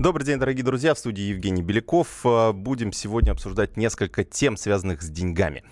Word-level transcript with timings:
Добрый 0.00 0.24
день, 0.24 0.38
дорогие 0.38 0.64
друзья. 0.64 0.94
В 0.94 0.98
студии 0.98 1.24
Евгений 1.24 1.62
Беляков. 1.62 2.22
А, 2.24 2.54
будем 2.54 2.90
сегодня 2.90 3.32
обсуждать 3.32 3.76
несколько 3.76 4.24
тем, 4.24 4.56
связанных 4.56 5.02
с 5.02 5.10
деньгами. 5.10 5.62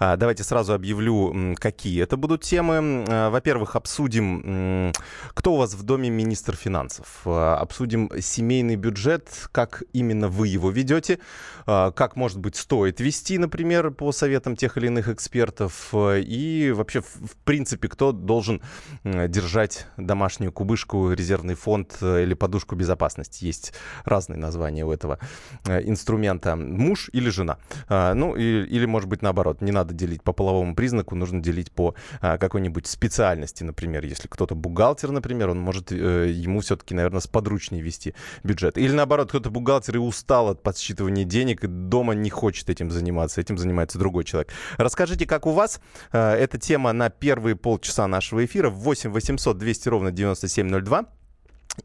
А, 0.00 0.16
давайте 0.16 0.42
сразу 0.42 0.72
объявлю, 0.72 1.54
какие 1.54 2.02
это 2.02 2.16
будут 2.16 2.42
темы. 2.42 3.04
А, 3.08 3.30
во-первых, 3.30 3.76
обсудим, 3.76 4.92
кто 5.32 5.54
у 5.54 5.58
вас 5.58 5.74
в 5.74 5.84
доме 5.84 6.10
министр 6.10 6.56
финансов. 6.56 7.24
Обсудим 7.24 8.10
семейный 8.20 8.74
бюджет, 8.74 9.48
как 9.52 9.84
именно 9.92 10.26
вы 10.26 10.48
его 10.48 10.70
ведете, 10.70 11.20
как, 11.64 12.16
может 12.16 12.40
быть, 12.40 12.56
стоит 12.56 12.98
вести, 12.98 13.38
например, 13.38 13.92
по 13.92 14.10
советам 14.10 14.56
тех 14.56 14.76
или 14.76 14.88
иных 14.88 15.08
экспертов. 15.08 15.94
И 15.94 16.72
вообще, 16.74 17.00
в 17.00 17.36
принципе, 17.44 17.86
кто 17.86 18.10
должен 18.10 18.60
держать 19.04 19.86
домашнюю 19.96 20.50
кубышку, 20.50 21.12
резервный 21.12 21.54
фонд 21.54 21.98
или 22.02 22.34
подушку 22.34 22.74
безопасности. 22.74 23.44
Есть 23.44 23.67
есть 23.68 23.74
разные 24.04 24.38
названия 24.38 24.84
у 24.84 24.92
этого 24.92 25.18
э, 25.64 25.82
инструмента. 25.84 26.56
Муж 26.56 27.10
или 27.12 27.30
жена. 27.30 27.58
А, 27.88 28.14
ну, 28.14 28.34
или, 28.36 28.86
может 28.86 29.08
быть, 29.08 29.22
наоборот. 29.22 29.60
Не 29.60 29.72
надо 29.72 29.94
делить 29.94 30.22
по 30.22 30.32
половому 30.32 30.74
признаку, 30.74 31.14
нужно 31.14 31.40
делить 31.40 31.70
по 31.72 31.94
а, 32.20 32.38
какой-нибудь 32.38 32.86
специальности, 32.86 33.64
например. 33.64 34.04
Если 34.04 34.28
кто-то 34.28 34.54
бухгалтер, 34.54 35.10
например, 35.10 35.50
он 35.50 35.60
может, 35.60 35.92
э, 35.92 36.30
ему 36.30 36.60
все-таки, 36.60 36.94
наверное, 36.94 37.20
сподручнее 37.20 37.82
вести 37.82 38.14
бюджет. 38.44 38.78
Или, 38.78 38.92
наоборот, 38.92 39.28
кто-то 39.28 39.50
бухгалтер 39.50 39.96
и 39.96 39.98
устал 39.98 40.48
от 40.48 40.62
подсчитывания 40.62 41.24
денег, 41.24 41.64
и 41.64 41.66
дома 41.66 42.14
не 42.14 42.30
хочет 42.30 42.70
этим 42.70 42.90
заниматься. 42.90 43.40
Этим 43.40 43.58
занимается 43.58 43.98
другой 43.98 44.24
человек. 44.24 44.52
Расскажите, 44.76 45.26
как 45.26 45.46
у 45.46 45.50
вас. 45.50 45.80
Э, 46.12 46.32
эта 46.32 46.58
тема 46.58 46.92
на 46.92 47.10
первые 47.10 47.56
полчаса 47.56 48.06
нашего 48.06 48.44
эфира. 48.44 48.70
8 48.70 49.10
800 49.10 49.58
200 49.58 49.88
ровно 49.88 50.10
9702. 50.10 51.17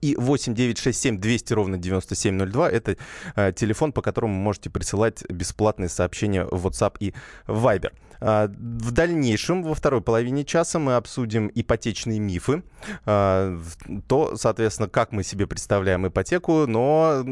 И 0.01 0.15
8 0.17 0.53
9 0.53 0.77
6 0.77 0.99
7 0.99 1.19
200 1.19 1.53
ровно 1.53 1.77
9702 1.77 2.69
это 2.69 2.97
э, 3.35 3.53
телефон, 3.53 3.91
по 3.91 4.01
которому 4.01 4.33
можете 4.33 4.69
присылать 4.69 5.23
бесплатные 5.29 5.89
сообщения 5.89 6.45
в 6.45 6.67
WhatsApp 6.67 6.95
и 6.99 7.13
Viber. 7.47 7.91
А, 8.25 8.47
в 8.47 8.91
дальнейшем, 8.91 9.63
во 9.63 9.75
второй 9.75 10.01
половине 10.01 10.45
часа, 10.45 10.79
мы 10.79 10.95
обсудим 10.95 11.51
ипотечные 11.53 12.19
мифы. 12.19 12.63
А, 13.05 13.59
то, 14.07 14.37
соответственно, 14.37 14.87
как 14.87 15.11
мы 15.11 15.23
себе 15.23 15.45
представляем 15.45 16.07
ипотеку, 16.07 16.65
но 16.65 17.25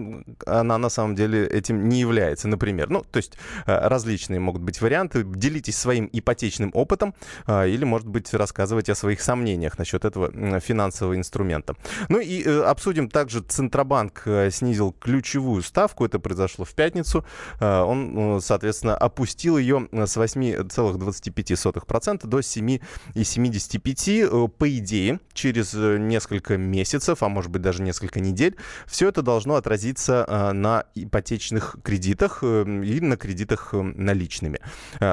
она 0.45 0.77
на 0.77 0.89
самом 0.89 1.15
деле 1.15 1.47
этим 1.47 1.87
не 1.87 2.01
является. 2.01 2.47
Например, 2.49 2.89
ну, 2.89 3.05
то 3.09 3.17
есть 3.17 3.37
а, 3.65 3.87
различные 3.87 4.41
могут 4.41 4.61
быть 4.61 4.81
варианты. 4.81 5.23
Делитесь 5.23 5.77
своим 5.77 6.09
ипотечным 6.11 6.71
опытом 6.73 7.15
или, 7.47 7.83
может 7.85 8.07
быть, 8.07 8.33
рассказывайте 8.33 8.91
о 8.91 8.95
своих 8.95 9.21
сомнениях 9.21 9.77
насчет 9.77 10.03
этого 10.03 10.59
финансового 10.59 11.15
инструмента. 11.15 11.75
Ну 12.09 12.19
и 12.19 12.43
э, 12.43 12.63
обсудим 12.63 13.09
также 13.09 13.41
Центробанк 13.41 14.23
э, 14.25 14.49
снизил 14.51 14.91
ключевую 14.91 15.63
ставку. 15.63 16.05
Это 16.05 16.19
произошло 16.19 16.65
в 16.65 16.73
пятницу. 16.73 17.25
Он, 17.59 18.37
э, 18.37 18.39
соответственно, 18.41 18.97
опустил 18.97 19.57
ее 19.57 19.87
с 19.91 20.15
8 20.15 20.67
7,25% 20.89 22.27
до 22.27 22.39
7,75%. 22.39 24.21
Э, 24.21 24.47
по 24.47 24.77
идее, 24.77 25.19
через 25.33 25.73
э, 25.73 25.97
несколько 25.97 26.57
месяцев, 26.57 27.23
а 27.23 27.29
может 27.29 27.51
быть 27.51 27.61
даже 27.61 27.81
несколько 27.81 28.19
недель, 28.19 28.55
все 28.85 29.09
это 29.09 29.21
должно 29.21 29.55
отразиться 29.55 30.25
э, 30.27 30.51
на 30.51 30.85
ипотечных 30.95 31.77
кредитах 31.83 32.43
и 32.43 32.45
на 33.01 33.17
кредитах 33.17 33.73
наличными. 33.73 34.59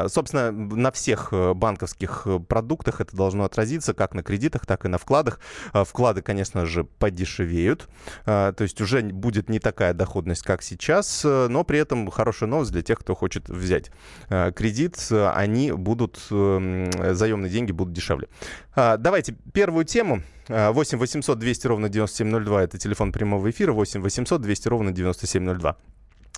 Собственно, 0.09 0.51
на 0.53 0.91
всех 0.93 1.33
банковских 1.33 2.27
продуктах 2.49 3.01
это 3.01 3.17
должно 3.17 3.45
отразиться 3.45 3.95
как 3.95 4.15
на 4.15 4.23
кредитах, 4.23 4.67
так 4.67 4.85
и 4.85 4.89
на 4.89 4.99
вкладах. 4.99 5.41
Вклады, 5.73 6.23
конечно 6.23 6.67
же, 6.67 6.85
подешевеют, 6.85 7.89
то 8.25 8.55
есть 8.59 8.81
уже 8.81 9.03
будет 9.03 9.49
не 9.49 9.59
такая 9.59 9.95
доходность, 9.95 10.43
как 10.43 10.63
сейчас, 10.63 11.25
но 11.25 11.65
при 11.65 11.79
этом 11.79 12.11
хорошая 12.11 12.49
новость 12.49 12.73
для 12.73 12.83
тех, 12.83 12.99
кто 12.99 13.15
хочет 13.15 13.49
взять 13.49 13.91
кредит. 14.29 14.97
Они 15.11 15.48
они 15.49 15.73
будут, 15.73 16.19
эм, 16.31 16.91
заемные 17.15 17.51
деньги 17.51 17.73
будут 17.73 17.95
дешевле. 17.95 18.29
А, 18.75 18.97
давайте 18.97 19.35
первую 19.53 19.85
тему. 19.85 20.23
8 20.49 20.99
800 20.99 21.39
200 21.39 21.67
ровно 21.67 21.89
9702 21.89 22.63
это 22.63 22.79
телефон 22.79 23.13
прямого 23.13 23.51
эфира. 23.51 23.73
8 23.73 24.01
800 24.01 24.41
200 24.41 24.69
ровно 24.69 24.93
9702. 24.93 25.77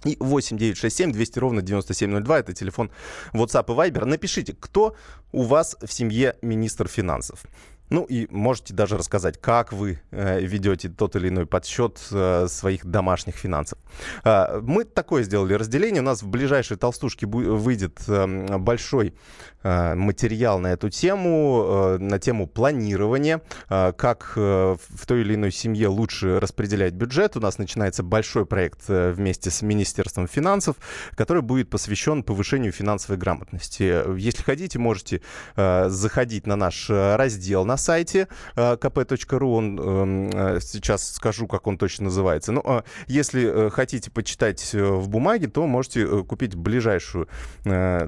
И 0.04 0.16
8 0.19 0.56
967 0.56 1.12
200 1.12 1.38
ровно 1.38 1.62
9702 1.62 2.38
это 2.38 2.53
телефон 2.53 2.91
WhatsApp 3.32 3.66
и 3.69 3.91
Viber. 3.91 4.04
Напишите, 4.04 4.54
кто 4.59 4.97
у 5.32 5.42
вас 5.42 5.77
в 5.81 5.92
семье 5.92 6.37
министр 6.42 6.88
финансов. 6.88 7.44
Ну 7.91 8.05
и 8.05 8.28
можете 8.31 8.73
даже 8.73 8.97
рассказать, 8.97 9.41
как 9.41 9.73
вы 9.73 10.01
э, 10.12 10.41
ведете 10.41 10.89
тот 10.89 11.17
или 11.17 11.28
иной 11.28 11.47
подсчет 11.47 12.01
э, 12.12 12.47
своих 12.49 12.87
домашних 12.87 13.34
финансов. 13.34 13.78
Э, 14.25 14.61
мы 14.62 14.84
такое 14.84 15.25
сделали 15.25 15.55
разделение. 15.55 16.01
У 16.01 16.05
нас 16.05 16.23
в 16.23 16.28
ближайшей 16.28 16.77
толстушке 16.77 17.27
выйдет 17.27 18.01
э, 18.06 18.59
большой 18.59 19.15
материал 19.62 20.59
на 20.59 20.69
эту 20.69 20.88
тему, 20.91 21.65
э, 21.66 21.98
на 21.98 22.19
тему 22.19 22.47
планирования, 22.47 23.43
э, 23.69 23.93
как 23.97 24.32
э, 24.37 24.76
в 24.76 25.06
той 25.06 25.21
или 25.21 25.34
иной 25.34 25.53
семье 25.53 25.88
лучше 25.88 26.41
распределять 26.41 26.94
бюджет. 26.94 27.37
У 27.37 27.41
нас 27.41 27.59
начинается 27.59 28.03
большой 28.03 28.47
проект 28.47 28.82
э, 28.88 29.12
вместе 29.12 29.50
с 29.50 29.62
Министерством 29.62 30.28
финансов, 30.28 30.76
который 31.15 31.43
будет 31.43 31.71
посвящен 31.71 32.22
повышению 32.22 32.72
финансовой 32.72 33.19
грамотности. 33.19 34.19
Если 34.19 34.43
хотите, 34.43 34.78
можете 34.78 35.22
э, 35.56 35.88
заходить 35.88 36.47
на 36.47 36.56
наш 36.56 36.88
э, 36.91 37.16
раздел 37.16 37.65
на 37.65 37.77
сайте 37.77 38.28
э, 38.56 38.77
kp.ru. 38.77 39.56
Он, 39.56 39.81
эм, 39.81 40.31
э, 40.32 40.60
сейчас 40.60 41.12
скажу, 41.12 41.47
как 41.47 41.66
он 41.66 41.78
точно 41.78 42.04
называется. 42.04 42.53
Но 42.53 42.62
ну, 42.65 42.71
а 42.71 42.84
если 43.06 43.66
э, 43.66 43.71
хотите 43.71 44.10
почитать 44.10 44.75
в 44.75 45.09
бумаге, 45.09 45.48
то 45.48 45.66
можете 45.66 46.25
купить 46.25 46.54
ближайшую 46.54 47.28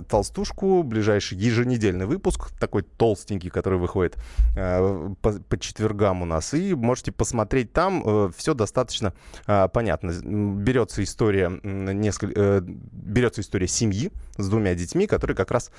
толстушку, 0.09 0.83
ближайший 0.83 1.37
еженедельный 1.43 2.07
выпуск, 2.07 2.51
такой 2.59 2.83
толстенький, 2.83 3.51
который 3.51 3.79
выходит 3.79 4.17
по, 4.55 5.15
по 5.49 5.59
четвергам 5.59 6.23
у 6.23 6.25
нас. 6.25 6.55
И 6.55 6.75
можете 6.75 7.13
посмотреть 7.13 7.73
там. 7.73 8.33
Все 8.37 8.55
достаточно 8.55 9.13
понятно. 9.47 10.13
Берется 10.23 11.03
история, 11.03 11.51
несколько, 11.63 12.63
берется 12.63 13.41
история 13.41 13.69
семьи 13.69 14.11
с 14.37 14.49
двумя 14.49 14.75
детьми, 14.75 15.07
которые 15.07 15.37
как 15.37 15.51
раз 15.51 15.71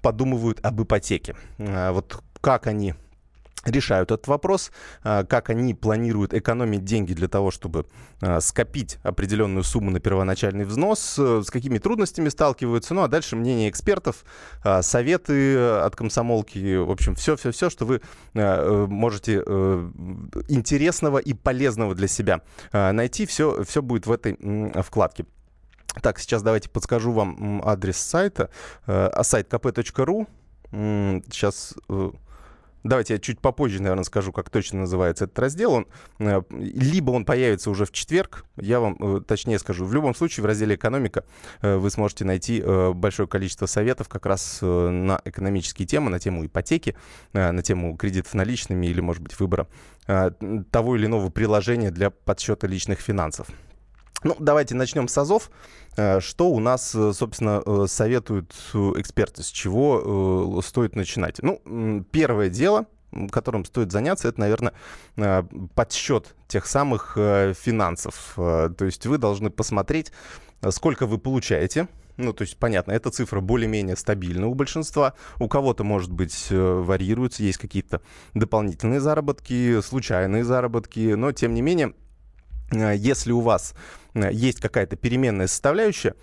подумывают 0.00 0.64
об 0.64 0.82
ипотеке. 0.82 1.36
Вот 1.58 2.22
как 2.40 2.66
они 2.66 2.94
решают 3.64 4.10
этот 4.10 4.26
вопрос, 4.28 4.72
а, 5.02 5.24
как 5.24 5.50
они 5.50 5.74
планируют 5.74 6.34
экономить 6.34 6.84
деньги 6.84 7.12
для 7.12 7.28
того, 7.28 7.50
чтобы 7.50 7.86
а, 8.20 8.40
скопить 8.40 8.98
определенную 9.02 9.64
сумму 9.64 9.90
на 9.90 10.00
первоначальный 10.00 10.64
взнос, 10.64 11.16
э, 11.18 11.42
с 11.44 11.50
какими 11.50 11.78
трудностями 11.78 12.28
сталкиваются, 12.28 12.94
ну 12.94 13.02
а 13.02 13.08
дальше 13.08 13.36
мнение 13.36 13.68
экспертов, 13.68 14.24
а, 14.64 14.82
советы 14.82 15.58
от 15.58 15.94
комсомолки, 15.94 16.76
в 16.76 16.90
общем, 16.90 17.14
все-все-все, 17.14 17.70
что 17.70 17.84
вы 17.84 18.00
э, 18.34 18.86
можете 18.86 19.42
э, 19.44 19.90
интересного 20.48 21.18
и 21.18 21.34
полезного 21.34 21.94
для 21.94 22.08
себя 22.08 22.40
найти, 22.72 23.26
все, 23.26 23.62
все 23.64 23.82
будет 23.82 24.06
в 24.06 24.12
этой 24.12 24.36
вкладке. 24.82 25.26
Так, 26.02 26.18
сейчас 26.18 26.42
давайте 26.42 26.68
подскажу 26.68 27.12
вам 27.12 27.62
адрес 27.64 27.96
сайта, 27.96 28.50
сайт 28.86 29.52
kp.ru. 29.52 30.26
Сейчас 31.30 31.74
Давайте 32.82 33.14
я 33.14 33.18
чуть 33.18 33.40
попозже, 33.40 33.82
наверное, 33.82 34.04
скажу, 34.04 34.32
как 34.32 34.48
точно 34.48 34.80
называется 34.80 35.24
этот 35.24 35.38
раздел. 35.38 35.72
Он, 35.72 35.86
э, 36.18 36.42
либо 36.50 37.10
он 37.10 37.24
появится 37.24 37.70
уже 37.70 37.84
в 37.84 37.92
четверг, 37.92 38.44
я 38.56 38.80
вам 38.80 38.96
э, 38.98 39.20
точнее 39.20 39.58
скажу. 39.58 39.84
В 39.84 39.94
любом 39.94 40.14
случае, 40.14 40.42
в 40.42 40.46
разделе 40.46 40.76
«Экономика» 40.76 41.24
э, 41.60 41.76
вы 41.76 41.90
сможете 41.90 42.24
найти 42.24 42.62
большое 42.94 43.28
количество 43.28 43.66
советов 43.66 44.08
как 44.08 44.26
раз 44.26 44.58
на 44.62 45.20
экономические 45.24 45.86
темы, 45.86 46.10
на 46.10 46.18
тему 46.18 46.44
ипотеки, 46.46 46.96
на 47.32 47.62
тему 47.62 47.96
кредитов 47.96 48.34
наличными 48.34 48.86
или, 48.86 49.00
может 49.00 49.22
быть, 49.22 49.38
выбора 49.38 49.66
того 50.06 50.96
или 50.96 51.06
иного 51.06 51.30
приложения 51.30 51.90
для 51.90 52.10
подсчета 52.10 52.66
личных 52.66 53.00
финансов. 53.00 53.48
Ну, 54.22 54.36
давайте 54.38 54.74
начнем 54.74 55.08
с 55.08 55.16
АЗОВ. 55.16 55.50
Э, 55.96 56.20
что 56.20 56.50
у 56.50 56.60
нас, 56.60 56.94
э, 56.94 57.12
собственно, 57.14 57.62
э, 57.64 57.86
советуют 57.88 58.54
эксперты, 58.74 59.42
с 59.42 59.48
чего 59.48 60.60
стоит 60.62 60.94
начинать? 60.94 61.40
Ну, 61.42 62.04
первое 62.10 62.50
дело, 62.50 62.86
которым 63.32 63.64
стоит 63.64 63.90
заняться, 63.90 64.28
это, 64.28 64.40
наверное, 64.40 64.72
подсчет 65.74 66.34
тех 66.48 66.66
самых 66.66 67.14
финансов. 67.16 68.32
То 68.36 68.84
есть 68.84 69.06
вы 69.06 69.18
должны 69.18 69.50
посмотреть, 69.50 70.12
сколько 70.68 71.06
вы 71.06 71.18
получаете, 71.18 71.88
ну, 72.16 72.32
то 72.32 72.42
есть, 72.42 72.56
понятно, 72.56 72.92
эта 72.92 73.10
цифра 73.10 73.40
более-менее 73.40 73.96
стабильна 73.96 74.46
у 74.46 74.54
большинства. 74.54 75.14
У 75.40 75.48
кого-то, 75.48 75.82
может 75.82 76.12
быть, 76.12 76.48
варьируется, 76.50 77.42
есть 77.42 77.58
какие-то 77.58 78.00
дополнительные 78.34 79.00
заработки, 79.00 79.80
случайные 79.80 80.44
заработки, 80.44 81.14
но, 81.14 81.32
тем 81.32 81.54
не 81.54 81.62
менее, 81.62 81.94
если 82.72 83.32
у 83.32 83.40
вас 83.40 83.74
Э, 84.14 84.30
есть 84.32 84.60
какая-то 84.60 84.96
переменная 84.96 85.46
составляющая, 85.46 86.14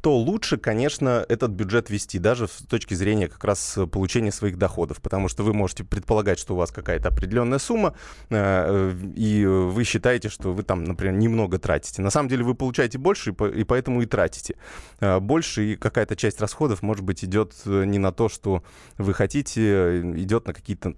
то 0.00 0.18
лучше, 0.18 0.58
конечно, 0.58 1.24
этот 1.30 1.52
бюджет 1.52 1.88
вести, 1.88 2.18
даже 2.18 2.46
с 2.46 2.66
точки 2.68 2.92
зрения 2.92 3.26
как 3.26 3.42
раз 3.42 3.78
получения 3.90 4.32
своих 4.32 4.58
доходов, 4.58 5.00
потому 5.00 5.28
что 5.28 5.42
вы 5.44 5.54
можете 5.54 5.82
предполагать, 5.82 6.38
что 6.38 6.52
у 6.52 6.58
вас 6.58 6.70
какая-то 6.70 7.08
определенная 7.08 7.58
сумма, 7.58 7.94
э, 8.28 8.94
и 9.16 9.46
вы 9.46 9.82
считаете, 9.84 10.28
что 10.28 10.52
вы 10.52 10.62
там, 10.62 10.84
например, 10.84 11.14
немного 11.14 11.58
тратите. 11.58 12.02
На 12.02 12.10
самом 12.10 12.28
деле 12.28 12.44
вы 12.44 12.54
получаете 12.54 12.98
больше, 12.98 13.34
и 13.54 13.64
поэтому 13.64 14.02
и 14.02 14.06
тратите 14.06 14.56
больше, 15.00 15.72
и 15.72 15.76
какая-то 15.76 16.16
часть 16.16 16.38
расходов, 16.38 16.82
может 16.82 17.02
быть, 17.02 17.24
идет 17.24 17.54
не 17.64 17.98
на 17.98 18.12
то, 18.12 18.28
что 18.28 18.62
вы 18.98 19.14
хотите, 19.14 20.00
идет 20.00 20.46
на 20.46 20.52
какие-то 20.52 20.96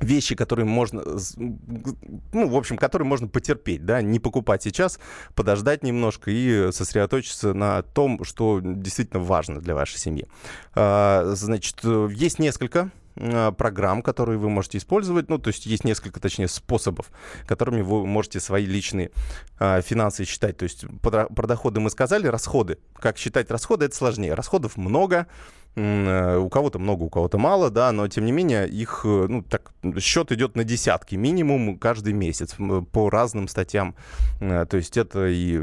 вещи, 0.00 0.34
которые 0.34 0.66
можно, 0.66 1.02
ну, 1.36 2.48
в 2.48 2.56
общем, 2.56 2.76
которые 2.76 3.06
можно 3.06 3.28
потерпеть, 3.28 3.84
да, 3.84 4.02
не 4.02 4.18
покупать 4.18 4.62
сейчас, 4.62 4.98
подождать 5.34 5.82
немножко 5.82 6.30
и 6.30 6.72
сосредоточиться 6.72 7.54
на 7.54 7.82
том, 7.82 8.24
что 8.24 8.60
действительно 8.62 9.22
важно 9.22 9.60
для 9.60 9.74
вашей 9.74 9.98
семьи. 9.98 10.26
А, 10.74 11.32
значит, 11.34 11.84
есть 11.84 12.38
несколько 12.38 12.90
а, 13.16 13.52
программ, 13.52 14.02
которые 14.02 14.38
вы 14.38 14.48
можете 14.48 14.78
использовать. 14.78 15.28
Ну, 15.28 15.38
то 15.38 15.48
есть 15.48 15.66
есть 15.66 15.84
несколько, 15.84 16.20
точнее, 16.20 16.48
способов, 16.48 17.10
которыми 17.46 17.82
вы 17.82 18.06
можете 18.06 18.40
свои 18.40 18.64
личные 18.64 19.10
э, 19.58 19.82
финансы 19.82 20.24
считать. 20.24 20.56
То 20.56 20.64
есть 20.64 20.84
про, 21.02 21.28
доходы 21.28 21.80
мы 21.80 21.90
сказали, 21.90 22.26
расходы. 22.26 22.78
Как 22.94 23.18
считать 23.18 23.50
расходы, 23.50 23.86
это 23.86 23.96
сложнее. 23.96 24.34
Расходов 24.34 24.76
много, 24.76 25.26
Э, 25.26 25.59
у 25.76 26.48
кого-то 26.48 26.78
много, 26.78 27.04
у 27.04 27.08
кого-то 27.08 27.38
мало, 27.38 27.70
да, 27.70 27.92
но 27.92 28.08
тем 28.08 28.24
не 28.24 28.32
менее 28.32 28.68
их, 28.68 29.02
э, 29.04 29.26
ну, 29.28 29.42
так, 29.42 29.72
счет 29.98 30.32
идет 30.32 30.56
на 30.56 30.64
десятки 30.64 31.14
минимум 31.14 31.78
каждый 31.78 32.12
месяц 32.12 32.56
по 32.92 33.08
разным 33.08 33.46
статьям. 33.46 33.94
Э, 34.40 34.66
то 34.68 34.76
есть 34.76 34.96
это 34.96 35.28
и, 35.28 35.60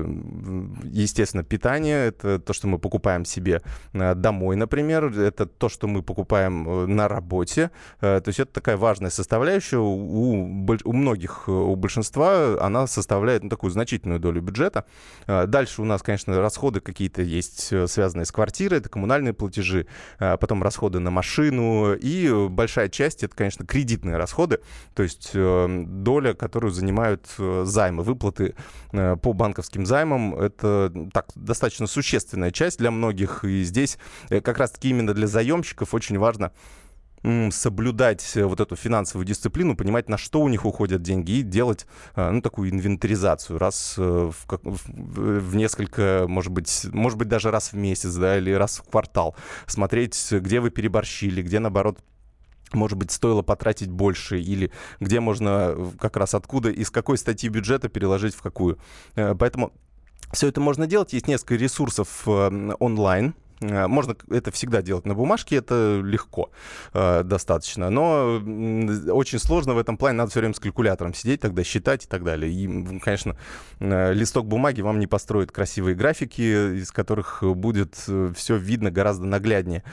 естественно, 0.84 1.44
питание, 1.44 2.08
это 2.08 2.40
то, 2.40 2.54
что 2.54 2.68
мы 2.68 2.80
покупаем 2.80 3.26
себе 3.26 3.62
домой, 3.94 4.56
например, 4.56 5.08
это 5.20 5.46
то, 5.46 5.68
что 5.68 5.88
мы 5.88 6.02
покупаем 6.02 6.96
на 6.96 7.08
работе. 7.08 7.72
То 8.00 8.24
есть 8.26 8.40
это 8.40 8.54
такая 8.54 8.78
важная 8.78 9.10
составляющая. 9.10 9.78
У, 9.78 10.66
у 10.66 10.94
многих, 10.94 11.50
у 11.50 11.76
большинства 11.76 12.58
она 12.64 12.88
составляет 12.88 13.44
ну, 13.44 13.50
такую 13.50 13.72
значительную 13.72 14.20
долю 14.20 14.42
бюджета. 14.42 14.86
Дальше 15.28 15.82
у 15.82 15.86
нас, 15.86 16.02
конечно, 16.02 16.40
расходы 16.40 16.80
какие-то 16.80 17.22
есть, 17.22 17.74
связанные 17.90 18.26
с 18.26 18.32
квартирой, 18.32 18.80
это 18.80 18.90
коммунальные 18.90 19.34
платежи, 19.34 19.88
потом 20.18 20.64
расходы 20.64 21.00
на 21.00 21.12
машину, 21.12 21.94
и 21.94 22.48
большая 22.50 22.90
часть 22.90 23.24
это, 23.24 23.36
конечно, 23.36 23.66
кредитные 23.66 24.18
расходы, 24.18 24.60
то 24.94 25.04
есть 25.04 25.32
э, 25.34 25.84
доля, 25.88 26.34
которую 26.34 26.72
занимают 26.72 27.28
э, 27.38 27.64
займы, 27.66 28.04
выплаты 28.04 28.56
э, 28.92 29.16
по 29.22 29.34
банковским 29.34 29.86
займам, 29.86 30.36
это 30.36 30.92
так, 31.14 31.28
достаточно 31.36 31.88
существенная 31.88 32.52
часть 32.52 32.80
для 32.80 32.92
многих, 32.92 33.44
и 33.44 33.64
здесь 33.64 33.98
как 34.30 34.58
раз-таки 34.58 34.90
именно 34.90 35.14
для 35.14 35.28
заемщиков 35.28 35.94
очень 35.94 36.18
важно 36.18 36.52
соблюдать 37.50 38.36
э, 38.36 38.46
вот 38.46 38.60
эту 38.60 38.76
финансовую 38.76 39.26
дисциплину, 39.26 39.76
понимать, 39.76 40.08
на 40.10 40.18
что 40.18 40.42
у 40.42 40.50
них 40.50 40.66
уходят 40.66 41.02
деньги, 41.02 41.32
и 41.32 41.42
делать, 41.42 41.86
э, 42.16 42.30
ну, 42.30 42.42
такую 42.42 42.70
инвентаризацию 42.70 43.60
раз 43.60 43.96
э, 43.98 44.02
в, 44.32 44.46
как, 44.46 44.62
в 44.64 45.56
несколько, 45.56 46.26
может 46.28 46.52
быть, 46.52 46.86
может 46.92 47.18
быть, 47.18 47.28
даже 47.28 47.52
раз 47.52 47.74
в 47.74 47.76
месяц, 47.76 48.14
да, 48.16 48.38
или 48.38 48.52
раз 48.52 48.78
в 48.78 48.90
квартал. 48.90 49.36
Смотреть, 49.66 50.28
где 50.32 50.60
вы 50.60 50.70
переборщили, 50.70 51.42
где, 51.42 51.60
наоборот, 51.60 52.00
может 52.74 52.98
быть, 52.98 53.12
стоило 53.12 53.42
потратить 53.42 53.90
больше, 53.90 54.40
или 54.40 54.72
где 55.00 55.20
можно 55.20 55.76
как 56.00 56.18
раз 56.18 56.34
откуда, 56.34 56.70
из 56.70 56.92
какой 56.92 57.18
статьи 57.18 57.50
бюджета 57.50 57.88
переложить 57.88 58.36
в 58.36 58.42
какую. 58.42 58.78
Поэтому 59.16 59.72
все 60.34 60.50
это 60.50 60.60
можно 60.60 60.86
делать. 60.86 61.14
Есть 61.14 61.30
несколько 61.30 61.56
ресурсов 61.56 62.28
онлайн, 62.28 63.36
можно 63.60 64.16
это 64.30 64.52
всегда 64.52 64.82
делать 64.82 65.06
на 65.06 65.16
бумажке, 65.16 65.56
это 65.56 66.00
легко 66.04 66.52
э, 66.94 67.24
достаточно. 67.24 67.90
Но 67.90 68.40
очень 69.12 69.40
сложно 69.40 69.74
в 69.74 69.80
этом 69.80 69.98
плане, 69.98 70.18
надо 70.18 70.30
все 70.32 70.42
время 70.42 70.54
с 70.54 70.60
калькулятором 70.60 71.14
сидеть, 71.14 71.42
тогда 71.42 71.64
считать 71.64 72.06
и 72.06 72.08
так 72.08 72.24
далее. 72.24 72.52
И, 72.52 73.00
конечно, 73.00 73.36
э, 73.80 74.14
листок 74.14 74.48
бумаги 74.48 74.82
вам 74.82 75.00
не 75.00 75.08
построит 75.08 75.52
красивые 75.52 75.96
графики, 75.96 76.78
из 76.78 76.92
которых 76.92 77.44
будет 77.44 77.96
все 78.36 78.56
видно 78.58 78.92
гораздо 78.92 79.26
нагляднее, 79.26 79.84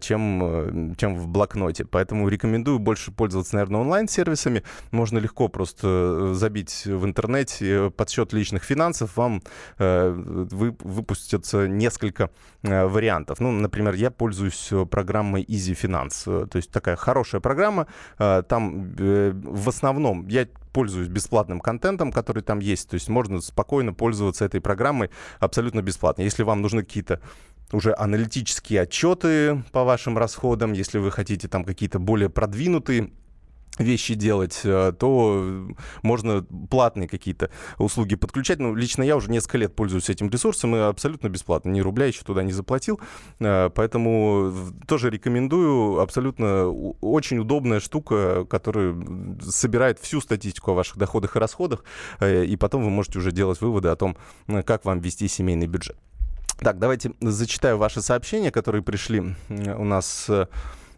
чем, 0.00 0.94
чем 0.96 1.16
в 1.16 1.28
блокноте. 1.28 1.84
Поэтому 1.84 2.28
рекомендую 2.28 2.78
больше 2.78 3.12
пользоваться, 3.12 3.56
наверное, 3.56 3.80
онлайн-сервисами. 3.82 4.62
Можно 4.90 5.18
легко 5.18 5.48
просто 5.48 6.32
забить 6.34 6.86
в 6.86 7.04
интернете 7.04 7.90
подсчет 7.90 8.32
личных 8.32 8.64
финансов, 8.64 9.16
вам 9.16 9.42
вы, 9.78 10.76
выпустятся 10.80 11.68
несколько 11.68 12.30
вариантов 12.62 13.01
вариантов. 13.02 13.40
Ну, 13.40 13.50
например, 13.50 13.94
я 13.94 14.10
пользуюсь 14.10 14.68
э, 14.72 14.86
программой 14.86 15.42
Easy 15.42 15.74
Finance. 15.74 16.44
Э, 16.44 16.46
то 16.46 16.56
есть 16.56 16.70
такая 16.70 16.96
хорошая 16.96 17.40
программа. 17.40 17.86
Э, 18.18 18.42
там 18.48 18.94
в 18.94 19.68
основном 19.68 20.28
я 20.28 20.46
пользуюсь 20.72 21.08
бесплатным 21.08 21.60
контентом, 21.60 22.12
который 22.12 22.42
там 22.42 22.60
есть. 22.60 22.88
То 22.90 22.94
есть 22.94 23.08
можно 23.08 23.40
спокойно 23.40 23.92
пользоваться 23.92 24.44
этой 24.44 24.60
программой 24.60 25.10
абсолютно 25.40 25.82
бесплатно. 25.82 26.22
Если 26.22 26.44
вам 26.44 26.62
нужны 26.62 26.82
какие-то 26.82 27.20
уже 27.72 27.94
аналитические 27.98 28.82
отчеты 28.82 29.62
по 29.72 29.82
вашим 29.84 30.18
расходам, 30.18 30.72
если 30.72 30.98
вы 30.98 31.10
хотите 31.10 31.48
там 31.48 31.64
какие-то 31.64 31.98
более 31.98 32.28
продвинутые 32.28 33.10
вещи 33.78 34.14
делать, 34.14 34.60
э, 34.64 34.92
то 34.98 35.66
можно 36.02 36.44
платные 36.70 37.08
какие-то 37.08 37.50
услуги 37.78 38.16
подключать. 38.16 38.58
Ну, 38.58 38.74
лично 38.74 39.02
я 39.02 39.16
уже 39.16 39.30
несколько 39.30 39.58
лет 39.58 39.74
пользуюсь 39.74 40.10
этим 40.10 40.28
ресурсом 40.28 40.76
и 40.76 40.78
абсолютно 40.78 41.28
бесплатно. 41.28 41.70
Ни 41.70 41.80
рубля 41.80 42.06
еще 42.06 42.22
туда 42.22 42.42
не 42.42 42.52
заплатил. 42.52 43.00
Э, 43.40 43.70
поэтому 43.74 44.52
тоже 44.86 45.10
рекомендую. 45.10 46.00
Абсолютно 46.00 46.68
очень 46.68 47.38
удобная 47.38 47.80
штука, 47.80 48.44
которая 48.44 48.94
собирает 49.42 49.98
всю 49.98 50.20
статистику 50.20 50.72
о 50.72 50.74
ваших 50.74 50.98
доходах 50.98 51.36
и 51.36 51.38
расходах. 51.38 51.84
Э, 52.20 52.44
и 52.44 52.56
потом 52.56 52.84
вы 52.84 52.90
можете 52.90 53.18
уже 53.18 53.32
делать 53.32 53.60
выводы 53.60 53.88
о 53.88 53.96
том, 53.96 54.16
как 54.66 54.84
вам 54.84 55.00
вести 55.00 55.28
семейный 55.28 55.66
бюджет. 55.66 55.96
Так, 56.58 56.78
давайте 56.78 57.12
зачитаю 57.20 57.76
ваши 57.76 58.02
сообщения, 58.02 58.52
которые 58.52 58.82
пришли 58.82 59.34
у 59.48 59.84
нас 59.84 60.30
Э, 60.32 60.46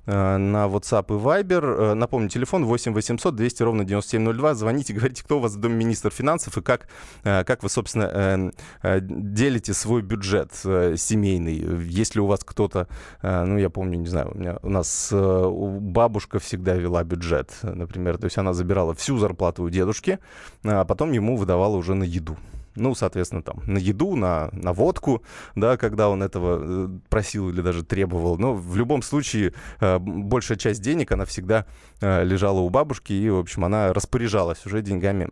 на 0.07 0.67
WhatsApp 0.67 1.07
и 1.09 1.21
Viber. 1.21 1.93
Э, 1.93 1.95
напомню, 1.95 2.29
телефон 2.29 2.65
8 2.65 2.93
800 2.93 3.35
200 3.35 3.63
ровно 3.63 3.85
9702. 3.85 4.55
Звоните, 4.55 4.93
говорите, 4.93 5.25
кто 5.25 5.39
у 5.39 5.41
вас 5.41 5.53
в 5.55 5.61
доме 5.61 5.77
министр 5.77 6.11
финансов 6.11 6.57
и 6.59 6.63
как, 6.63 6.89
э, 7.25 7.45
как 7.45 7.63
вы, 7.63 7.69
собственно, 7.69 8.53
делите 8.83 9.75
свой 9.75 10.03
бюджет 10.03 10.53
семейный. 10.55 11.57
Если 11.87 12.21
у 12.21 12.27
вас 12.27 12.41
кто-то, 12.45 12.89
ну, 13.23 13.59
я 13.59 13.71
помню, 13.71 13.99
не 13.99 14.07
знаю, 14.07 14.33
у, 14.35 14.39
меня, 14.39 14.59
у 14.63 14.69
нас 14.69 15.13
бабушка 15.13 16.39
всегда 16.39 16.75
вела 16.75 17.03
бюджет, 17.05 17.53
например. 17.63 18.19
То 18.19 18.27
есть 18.27 18.39
она 18.39 18.53
забирала 18.53 18.95
всю 18.95 19.19
зарплату 19.19 19.63
у 19.63 19.71
дедушки, 19.71 20.19
а 20.65 20.85
потом 20.85 21.13
ему 21.13 21.37
выдавала 21.37 21.77
уже 21.77 21.95
на 21.95 22.05
еду 22.05 22.37
ну, 22.77 22.95
соответственно, 22.95 23.43
там, 23.43 23.63
на 23.67 23.79
еду, 23.79 24.17
на, 24.17 24.49
на 24.53 24.73
водку, 24.73 25.23
да, 25.55 25.77
когда 25.77 26.09
он 26.09 26.23
этого 26.23 26.59
э, 26.61 26.89
просил 27.09 27.51
или 27.51 27.61
даже 27.61 27.85
требовал. 27.85 28.39
Но 28.39 28.55
в 28.55 28.77
любом 28.77 29.03
случае 29.03 29.55
э, 29.81 29.99
большая 29.99 30.59
часть 30.59 30.83
денег, 30.83 31.13
она 31.13 31.25
всегда 31.25 31.67
э, 32.01 32.25
лежала 32.25 32.61
у 32.61 32.69
бабушки, 32.71 33.13
и, 33.13 33.31
в 33.31 33.39
общем, 33.39 33.65
она 33.65 33.93
распоряжалась 33.93 34.67
уже 34.67 34.83
деньгами 34.83 35.31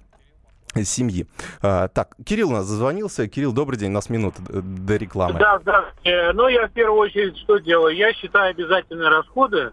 семьи. 0.84 1.26
А, 1.60 1.88
так, 1.88 2.14
Кирилл 2.24 2.50
у 2.50 2.52
нас 2.52 2.64
зазвонился. 2.64 3.28
Кирилл, 3.28 3.52
добрый 3.52 3.78
день, 3.78 3.90
у 3.90 3.94
нас 3.94 4.08
минута 4.08 4.40
до 4.40 4.96
рекламы. 4.96 5.38
Да, 5.38 5.58
да. 5.64 5.84
Ну, 6.32 6.48
я 6.48 6.68
в 6.68 6.72
первую 6.72 6.98
очередь 6.98 7.36
что 7.38 7.58
делаю? 7.58 7.94
Я 7.94 8.14
считаю 8.14 8.52
обязательные 8.52 9.10
расходы, 9.10 9.72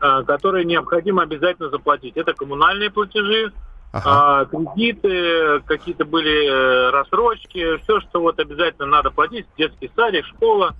которые 0.00 0.64
необходимо 0.64 1.22
обязательно 1.22 1.70
заплатить. 1.70 2.16
Это 2.16 2.32
коммунальные 2.32 2.90
платежи, 2.90 3.52
Ага. 3.92 4.40
А, 4.40 4.44
кредиты, 4.46 5.60
какие-то 5.66 6.06
были 6.06 6.46
э, 6.48 6.90
рассрочки, 6.90 7.76
все, 7.82 8.00
что 8.00 8.22
вот 8.22 8.38
обязательно 8.40 8.86
надо 8.86 9.10
платить, 9.10 9.46
детский 9.58 9.90
садик, 9.94 10.24
школа, 10.26 10.74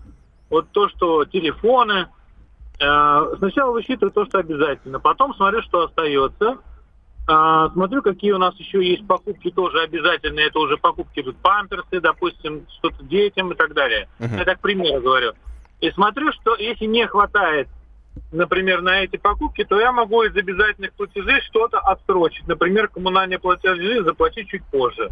вот 0.49 0.71
то, 0.73 0.89
что 0.89 1.27
телефоны. 1.27 2.09
А, 2.83 3.37
сначала 3.37 3.73
высчитываю 3.73 4.13
то, 4.13 4.25
что 4.25 4.39
обязательно, 4.39 4.99
потом 4.99 5.35
смотрю, 5.35 5.61
что 5.63 5.85
остается. 5.85 6.57
А, 7.29 7.69
смотрю, 7.71 8.01
какие 8.01 8.33
у 8.33 8.39
нас 8.39 8.55
еще 8.57 8.83
есть 8.83 9.07
покупки 9.07 9.51
тоже 9.51 9.81
обязательные. 9.83 10.47
Это 10.47 10.59
уже 10.59 10.79
покупки 10.79 11.23
тут 11.23 11.37
памперсы, 11.37 12.01
допустим, 12.01 12.67
что-то 12.79 13.05
детям 13.05 13.53
и 13.53 13.55
так 13.55 13.75
далее. 13.75 14.09
Uh-huh. 14.19 14.39
Я 14.39 14.45
так 14.45 14.61
примеру 14.61 15.03
говорю. 15.03 15.33
И 15.81 15.91
смотрю, 15.91 16.33
что 16.33 16.57
если 16.57 16.87
не 16.87 17.07
хватает 17.07 17.69
например, 18.31 18.83
на 18.83 19.03
эти 19.03 19.17
покупки, 19.17 19.65
то 19.65 19.79
я 19.81 19.93
могу 19.93 20.23
из 20.23 20.37
обязательных 20.37 20.93
платежей 20.93 21.41
что-то 21.43 21.79
отсрочить. 21.79 22.47
Например, 22.47 22.89
коммунальные 22.89 23.39
платежи 23.39 24.03
заплатить 24.05 24.49
чуть 24.49 24.65
позже. 24.65 25.11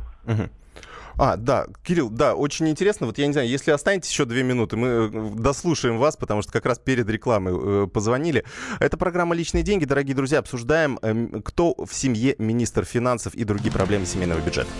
А, 1.19 1.37
да, 1.37 1.66
Кирилл, 1.85 2.09
да, 2.09 2.35
очень 2.35 2.69
интересно. 2.71 3.07
Вот 3.07 3.19
я 3.19 3.26
не 3.26 3.35
знаю, 3.35 3.47
если 3.47 3.73
останетесь 3.73 4.11
еще 4.11 4.25
две 4.25 4.42
минуты, 4.42 4.78
мы 4.78 4.88
э, 4.88 5.30
дослушаем 5.35 5.99
вас, 5.99 6.16
потому 6.16 6.40
что 6.40 6.50
как 6.50 6.64
раз 6.64 6.78
перед 6.78 7.11
рекламой 7.11 7.52
э, 7.85 7.87
позвонили. 7.88 8.42
Это 8.78 8.97
программа 8.97 9.35
«Личные 9.35 9.62
деньги». 9.62 9.85
Дорогие 9.85 10.16
друзья, 10.16 10.38
обсуждаем, 10.38 10.99
э, 11.02 11.42
кто 11.45 11.75
в 11.75 11.92
семье 11.92 12.37
министр 12.38 12.87
финансов 12.87 13.35
и 13.35 13.45
другие 13.45 13.71
проблемы 13.71 14.07
семейного 14.07 14.40
бюджета. 14.40 14.71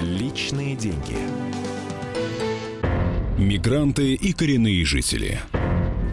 «Личные 0.00 0.74
деньги». 0.74 1.18
Мигранты 3.36 4.14
и 4.14 4.32
коренные 4.32 4.84
жители. 4.86 5.38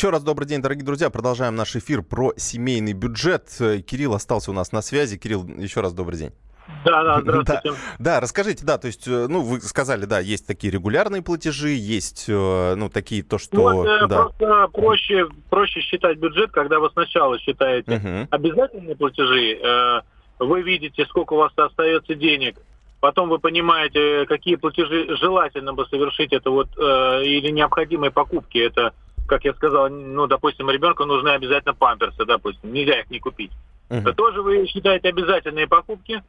Еще 0.00 0.08
раз 0.08 0.22
добрый 0.22 0.48
день, 0.48 0.62
дорогие 0.62 0.82
друзья. 0.82 1.10
Продолжаем 1.10 1.56
наш 1.56 1.76
эфир 1.76 2.00
про 2.00 2.32
семейный 2.38 2.94
бюджет. 2.94 3.48
Кирилл 3.86 4.14
остался 4.14 4.50
у 4.50 4.54
нас 4.54 4.72
на 4.72 4.80
связи. 4.80 5.18
Кирилл, 5.18 5.46
еще 5.46 5.82
раз 5.82 5.92
добрый 5.92 6.18
день. 6.18 6.30
Да, 6.86 7.04
да, 7.04 7.20
здравствуйте. 7.20 7.60
Да, 7.64 7.74
да, 7.98 8.20
расскажите, 8.20 8.64
да, 8.64 8.78
то 8.78 8.86
есть, 8.86 9.06
э, 9.06 9.26
ну, 9.28 9.42
вы 9.42 9.60
сказали, 9.60 10.06
да, 10.06 10.18
есть 10.18 10.46
такие 10.46 10.72
регулярные 10.72 11.20
платежи, 11.20 11.72
есть, 11.72 12.24
э, 12.28 12.74
ну, 12.76 12.88
такие 12.88 13.22
то, 13.22 13.36
что... 13.36 13.60
Вот, 13.60 13.86
э, 13.86 14.06
да. 14.06 14.22
Просто 14.22 14.68
проще, 14.72 15.28
проще 15.50 15.80
считать 15.82 16.16
бюджет, 16.16 16.50
когда 16.50 16.80
вы 16.80 16.88
сначала 16.92 17.38
считаете 17.38 17.96
угу. 17.96 18.28
обязательные 18.30 18.96
платежи, 18.96 20.02
вы 20.38 20.62
видите, 20.62 21.04
сколько 21.10 21.34
у 21.34 21.36
вас 21.36 21.52
остается 21.54 22.14
денег, 22.14 22.56
потом 23.00 23.28
вы 23.28 23.38
понимаете, 23.38 24.24
какие 24.24 24.56
платежи 24.56 25.14
желательно 25.20 25.74
бы 25.74 25.84
совершить, 25.88 26.32
это 26.32 26.48
вот, 26.50 26.70
или 26.78 27.50
необходимые 27.50 28.10
покупки, 28.10 28.56
это, 28.56 28.94
как 29.30 29.44
я 29.44 29.54
сказал, 29.54 29.88
ну, 29.88 30.26
допустим, 30.26 30.68
ребенку 30.68 31.04
нужны 31.04 31.28
обязательно 31.30 31.72
памперсы, 31.72 32.24
допустим, 32.26 32.72
нельзя 32.72 33.00
их 33.00 33.10
не 33.10 33.20
купить. 33.20 33.52
Угу. 33.88 34.12
Тоже 34.14 34.42
вы 34.42 34.66
считаете 34.66 35.08
обязательные 35.08 35.66
покупки, 35.66 36.22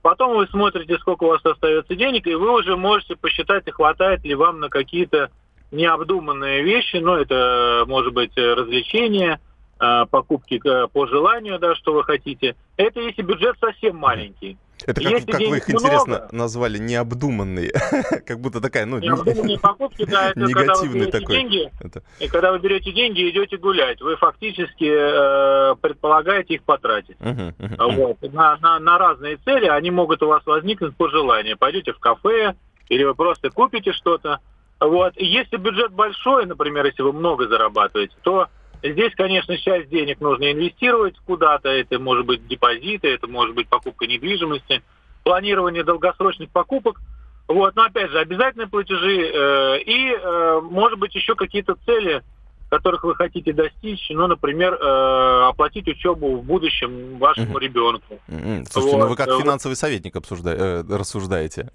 Потом 0.00 0.36
вы 0.36 0.46
смотрите, 0.46 0.96
сколько 0.98 1.24
у 1.24 1.28
вас 1.28 1.44
остается 1.44 1.96
денег, 1.96 2.26
и 2.28 2.34
вы 2.34 2.52
уже 2.52 2.76
можете 2.76 3.16
посчитать, 3.16 3.68
хватает 3.70 4.24
ли 4.24 4.34
вам 4.34 4.60
на 4.60 4.68
какие-то 4.68 5.30
необдуманные 5.72 6.62
вещи, 6.62 6.96
ну, 6.96 7.14
это 7.14 7.84
может 7.88 8.14
быть 8.14 8.30
развлечения, 8.36 9.40
а, 9.80 10.06
покупки 10.06 10.60
по 10.92 11.06
желанию, 11.06 11.58
да, 11.58 11.74
что 11.74 11.92
вы 11.92 12.04
хотите. 12.04 12.54
Это 12.76 13.00
если 13.00 13.22
бюджет 13.22 13.56
совсем 13.60 13.96
маленький. 13.96 14.56
Это 14.86 15.02
как, 15.02 15.26
как 15.26 15.40
вы 15.40 15.56
их 15.58 15.68
много, 15.68 15.84
интересно 15.84 16.28
назвали, 16.32 16.78
необдуманные. 16.78 17.72
как 18.26 18.40
будто 18.40 18.60
такая, 18.60 18.86
ну... 18.86 18.98
Необдуманные 18.98 19.58
покупки, 19.58 20.04
да, 20.04 20.30
это 20.30 20.46
когда 20.46 20.74
вы 20.74 21.06
такой. 21.06 21.36
деньги, 21.36 21.70
это... 21.80 22.02
и 22.20 22.28
когда 22.28 22.52
вы 22.52 22.58
берете 22.58 22.92
деньги 22.92 23.20
и 23.20 23.30
идете 23.30 23.56
гулять, 23.56 24.00
вы 24.00 24.16
фактически 24.16 24.84
э, 24.84 25.74
предполагаете 25.80 26.54
их 26.54 26.62
потратить. 26.62 27.16
Uh-huh, 27.18 27.54
uh-huh. 27.58 27.94
Вот. 27.96 28.32
На, 28.32 28.56
на, 28.58 28.78
на 28.78 28.98
разные 28.98 29.36
цели 29.38 29.66
они 29.66 29.90
могут 29.90 30.22
у 30.22 30.28
вас 30.28 30.44
возникнуть 30.46 30.96
по 30.96 31.08
желанию. 31.08 31.58
Пойдете 31.58 31.92
в 31.92 31.98
кафе, 31.98 32.54
или 32.88 33.04
вы 33.04 33.14
просто 33.14 33.50
купите 33.50 33.92
что-то. 33.92 34.40
Вот. 34.80 35.14
И 35.16 35.26
если 35.26 35.56
бюджет 35.56 35.92
большой, 35.92 36.46
например, 36.46 36.86
если 36.86 37.02
вы 37.02 37.12
много 37.12 37.48
зарабатываете, 37.48 38.14
то 38.22 38.48
Здесь, 38.82 39.14
конечно, 39.14 39.56
часть 39.58 39.88
денег 39.88 40.20
нужно 40.20 40.52
инвестировать 40.52 41.16
куда-то. 41.26 41.68
Это 41.68 41.98
может 41.98 42.26
быть 42.26 42.46
депозиты, 42.46 43.08
это 43.08 43.26
может 43.26 43.54
быть 43.54 43.68
покупка 43.68 44.06
недвижимости, 44.06 44.82
планирование 45.24 45.84
долгосрочных 45.84 46.50
покупок. 46.50 47.00
Вот, 47.48 47.74
но 47.76 47.84
опять 47.84 48.10
же, 48.10 48.18
обязательные 48.18 48.68
платежи 48.68 49.22
э, 49.22 49.80
и, 49.80 50.12
э, 50.12 50.60
может 50.62 50.98
быть, 50.98 51.14
еще 51.14 51.34
какие-то 51.34 51.76
цели, 51.86 52.22
которых 52.68 53.04
вы 53.04 53.14
хотите 53.14 53.54
достичь, 53.54 54.06
ну, 54.10 54.26
например, 54.26 54.74
э, 54.74 55.48
оплатить 55.48 55.88
учебу 55.88 56.36
в 56.36 56.44
будущем 56.44 57.18
вашему 57.18 57.56
mm-hmm. 57.56 57.60
ребенку. 57.60 58.20
Mm-hmm. 58.28 58.66
Слушайте, 58.70 58.96
вот. 58.96 59.02
ну 59.02 59.08
вы 59.08 59.16
как 59.16 59.28
финансовый 59.40 59.74
советник 59.74 60.16
обсужда... 60.16 60.50
э, 60.50 60.82
рассуждаете. 60.82 61.70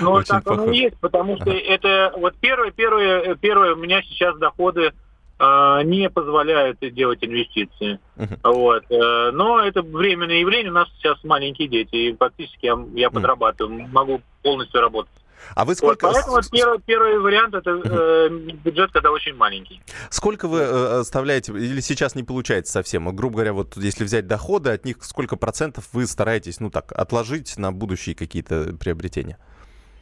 Ну, 0.00 0.20
так 0.26 0.44
оно 0.50 0.72
и 0.72 0.78
есть, 0.78 0.98
потому 0.98 1.36
что 1.36 1.50
это 1.50 2.12
вот 2.16 2.34
первое, 2.40 2.72
первое, 2.72 3.36
первое, 3.36 3.74
у 3.74 3.78
меня 3.78 4.02
сейчас 4.02 4.36
доходы 4.38 4.92
не 5.40 6.10
позволяют 6.10 6.78
делать 6.80 7.18
инвестиции. 7.22 8.00
Uh-huh. 8.16 8.38
Вот. 8.42 8.84
Э, 8.90 9.30
но 9.32 9.60
это 9.60 9.82
временное 9.82 10.40
явление. 10.40 10.70
У 10.70 10.74
нас 10.74 10.88
сейчас 10.98 11.22
маленькие 11.22 11.68
дети, 11.68 11.94
и 11.94 12.16
фактически 12.16 12.66
я, 12.66 12.78
я 12.94 13.10
подрабатываю, 13.10 13.86
могу 13.88 14.20
полностью 14.42 14.80
работать. 14.80 15.12
А 15.54 15.64
вы 15.64 15.74
сколько... 15.74 16.06
Вот, 16.06 16.14
поэтому 16.14 16.40
первый, 16.50 16.78
первый 16.80 17.18
вариант 17.18 17.54
это 17.54 17.70
э, 17.70 18.28
бюджет, 18.28 18.90
когда 18.92 19.10
очень 19.10 19.34
маленький. 19.34 19.80
Сколько 20.10 20.48
вы 20.48 20.60
э, 20.60 21.00
оставляете, 21.00 21.52
или 21.52 21.80
сейчас 21.80 22.14
не 22.14 22.22
получается 22.22 22.72
совсем? 22.72 23.14
Грубо 23.14 23.36
говоря, 23.36 23.52
вот 23.52 23.76
если 23.76 24.04
взять 24.04 24.26
доходы, 24.26 24.70
от 24.70 24.84
них 24.84 24.98
сколько 25.02 25.36
процентов 25.36 25.88
вы 25.92 26.06
стараетесь, 26.06 26.60
ну 26.60 26.70
так, 26.70 26.92
отложить 26.92 27.56
на 27.56 27.72
будущие 27.72 28.14
какие-то 28.14 28.74
приобретения? 28.78 29.38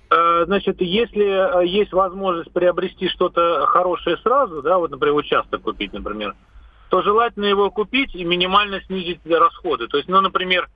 Э, 0.09 0.45
значит, 0.47 0.81
если 0.81 1.25
э, 1.63 1.67
есть 1.67 1.93
возможность 1.93 2.53
приобрести 2.53 3.09
что-то 3.09 3.67
хорошее 3.67 4.17
сразу, 4.19 4.63
да, 4.63 4.79
вот, 4.79 4.91
например, 4.91 5.17
участок 5.17 5.63
купить, 5.63 5.93
например, 5.93 6.35
то 6.91 7.03
желательно 7.03 7.47
его 7.47 7.71
купить 7.71 8.15
и 8.15 8.25
минимально 8.25 8.81
снизить 8.83 9.21
расходы. 9.27 9.89
То 9.89 9.97
есть, 9.97 10.09
ну, 10.09 10.21
например, 10.21 10.69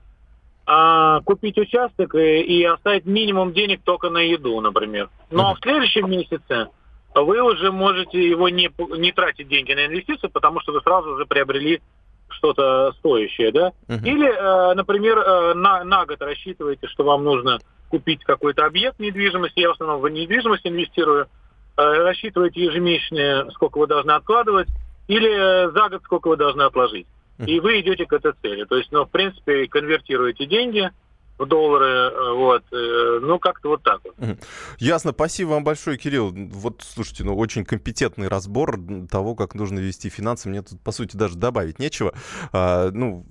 а, 0.67 1.21
купить 1.21 1.57
участок 1.59 2.17
и, 2.17 2.41
и 2.41 2.65
оставить 2.65 3.07
минимум 3.07 3.53
денег 3.53 3.83
только 3.85 4.11
на 4.11 4.19
еду, 4.19 4.61
например. 4.61 5.09
Но 5.31 5.55
в 5.55 5.61
следующем 5.61 6.11
месяце 6.11 6.69
вы 7.15 7.41
уже 7.41 7.71
можете 7.71 8.29
его 8.29 8.49
не, 8.49 8.71
не 8.99 9.13
тратить 9.13 9.47
деньги 9.47 9.73
на 9.73 9.87
инвестицию, 9.87 10.31
потому 10.31 10.61
что 10.61 10.73
вы 10.73 10.81
сразу 10.81 11.13
уже 11.13 11.27
приобрели 11.27 11.81
что-то 12.31 12.93
стоящее, 12.99 13.53
да? 13.53 13.73
Uh-huh. 13.89 14.03
Или, 14.05 14.29
э, 14.29 14.75
например, 14.75 15.55
на, 15.55 15.85
на 15.85 16.07
год 16.07 16.21
рассчитываете, 16.21 16.89
что 16.89 17.05
вам 17.05 17.23
нужно 17.23 17.59
купить 17.91 18.25
какой-то 18.25 18.65
объект 18.65 18.99
недвижимости, 18.99 19.61
я 19.61 19.69
в 19.69 19.73
основном 19.73 20.01
в 20.01 20.09
недвижимость 20.09 20.67
инвестирую, 20.67 21.25
э, 21.25 21.27
рассчитываете 21.77 22.65
ежемесячно, 22.65 23.51
сколько 23.53 23.79
вы 23.79 23.87
должны 23.87 24.13
откладывать, 24.13 24.69
или 25.09 25.73
за 25.73 25.89
год 25.89 26.03
сколько 26.05 26.29
вы 26.29 26.37
должны 26.37 26.63
отложить. 26.63 27.07
И 27.47 27.59
вы 27.59 27.81
идете 27.81 28.07
к 28.07 28.13
этой 28.13 28.33
цели. 28.43 28.65
То 28.65 28.77
есть, 28.77 28.93
ну, 28.93 29.05
в 29.05 29.11
принципе, 29.11 29.67
конвертируете 29.67 30.47
деньги, 30.47 30.91
в 31.41 31.47
доллары, 31.47 31.87
э, 31.87 32.33
вот, 32.35 32.63
э, 32.71 33.19
ну, 33.23 33.39
как-то 33.39 33.71
вот 33.71 33.83
так 33.83 34.01
вот. 34.05 34.39
Ясно, 34.79 35.13
спасибо 35.13 35.51
вам 35.51 35.65
большое, 35.65 35.97
Кирилл. 35.97 36.31
Вот, 36.33 36.85
слушайте, 36.87 37.25
ну, 37.25 37.35
очень 37.35 37.65
компетентный 37.65 38.29
разбор 38.29 38.79
того, 39.11 39.35
как 39.35 39.55
нужно 39.55 39.79
вести 39.79 40.11
финансы. 40.11 40.51
Мне 40.51 40.63
тут, 40.63 40.81
по 40.83 40.93
сути, 40.93 41.17
даже 41.17 41.37
добавить 41.37 41.79
нечего. 41.79 42.13
А, 42.53 42.91
ну, 42.93 43.25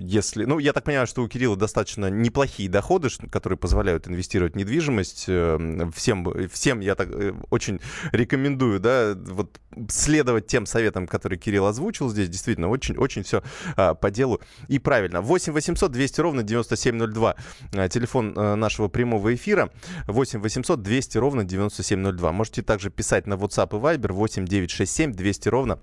если, 0.00 0.44
ну, 0.44 0.60
я 0.60 0.72
так 0.72 0.84
понимаю, 0.84 1.08
что 1.08 1.22
у 1.22 1.28
Кирилла 1.28 1.56
достаточно 1.56 2.08
неплохие 2.08 2.68
доходы, 2.68 3.08
которые 3.30 3.58
позволяют 3.58 4.06
инвестировать 4.06 4.54
в 4.54 4.56
недвижимость. 4.56 5.24
Э, 5.26 5.58
всем, 5.92 6.48
всем 6.48 6.78
я 6.80 6.94
так 6.94 7.08
очень 7.50 7.80
рекомендую, 8.12 8.78
да, 8.78 9.14
вот 9.16 9.58
следовать 9.88 10.46
тем 10.46 10.66
советам, 10.66 11.06
которые 11.06 11.38
Кирилл 11.38 11.66
озвучил 11.66 12.08
здесь. 12.08 12.28
Действительно, 12.28 12.68
очень, 12.68 12.96
очень 12.96 13.22
все 13.22 13.42
а, 13.76 13.94
по 13.94 14.10
делу 14.10 14.40
и 14.68 14.78
правильно. 14.78 15.20
8 15.20 15.52
800 15.52 15.90
200 15.90 16.20
ровно 16.20 16.42
97 16.42 16.92
9702. 16.92 17.36
Э, 17.72 17.88
телефон 17.88 18.34
э, 18.36 18.54
нашего 18.54 18.88
прямого 18.88 19.34
эфира 19.34 19.70
8 20.06 20.40
800 20.40 20.82
200 20.82 21.18
ровно 21.18 21.44
9702. 21.44 22.32
Можете 22.32 22.62
также 22.62 22.90
писать 22.90 23.26
на 23.26 23.34
WhatsApp 23.34 23.76
и 23.76 23.80
Viber 23.80 24.12
8 24.12 24.46
967 24.46 25.12
200 25.12 25.48
ровно 25.48 25.78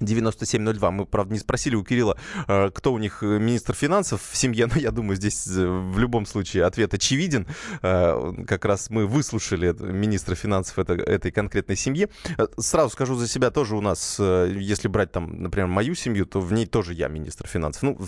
9702. 0.00 0.90
Мы, 0.90 1.06
правда, 1.06 1.32
не 1.32 1.40
спросили 1.40 1.74
у 1.74 1.84
Кирилла, 1.84 2.16
э, 2.46 2.70
кто 2.72 2.92
у 2.92 2.98
них 2.98 3.22
э, 3.22 3.38
министр 3.38 3.74
финансов 3.74 4.22
в 4.30 4.36
семье, 4.36 4.66
но 4.66 4.76
я 4.80 4.90
думаю, 4.90 5.16
здесь 5.16 5.46
э, 5.46 5.66
в 5.66 5.98
любом 5.98 6.26
случае 6.26 6.64
ответ 6.64 6.94
очевиден. 6.94 7.46
Как 7.80 8.64
раз 8.64 8.90
мы 8.90 9.06
выслушали 9.06 9.74
министра 9.80 10.34
финансов 10.34 10.78
этой 10.78 11.30
конкретной 11.30 11.76
семьи. 11.76 12.08
Сразу 12.56 12.90
скажу 12.90 13.14
за 13.14 13.28
себя, 13.28 13.50
тоже 13.50 13.76
у 13.76 13.80
нас, 13.80 14.18
если 14.18 14.88
брать 14.88 15.12
там, 15.12 15.42
например, 15.42 15.68
мою 15.68 15.94
семью, 15.94 16.26
то 16.26 16.40
в 16.40 16.52
ней 16.52 16.66
тоже 16.66 16.94
я 16.94 17.08
министр 17.08 17.46
финансов. 17.46 17.82
Ну, 17.82 17.98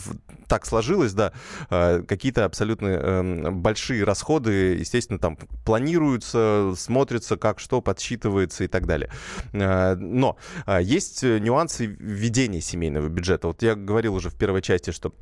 так 0.49 0.67
сложилось, 0.67 1.13
да, 1.13 1.33
какие-то 1.69 2.45
абсолютно 2.45 2.87
эм, 2.87 3.61
большие 3.61 4.05
расходы, 4.05 4.77
естественно, 4.79 5.19
там 5.19 5.37
планируются, 5.65 6.75
смотрятся, 6.77 7.37
как 7.37 7.61
что 7.61 7.81
подсчитывается 7.81 8.65
и 8.65 8.69
так 8.69 8.87
далее. 8.87 9.11
Но 9.53 10.37
есть 10.81 11.23
нюансы 11.23 11.80
вопросы 11.81 11.87
ведения 11.87 12.61
семейного 12.61 13.09
бюджета. 13.09 13.49
Вот 13.49 13.63
я 13.63 13.75
говорил 13.75 14.15
уже 14.15 14.31
в 14.31 14.35
первой 14.35 14.63
части, 14.63 14.91
что 14.91 15.15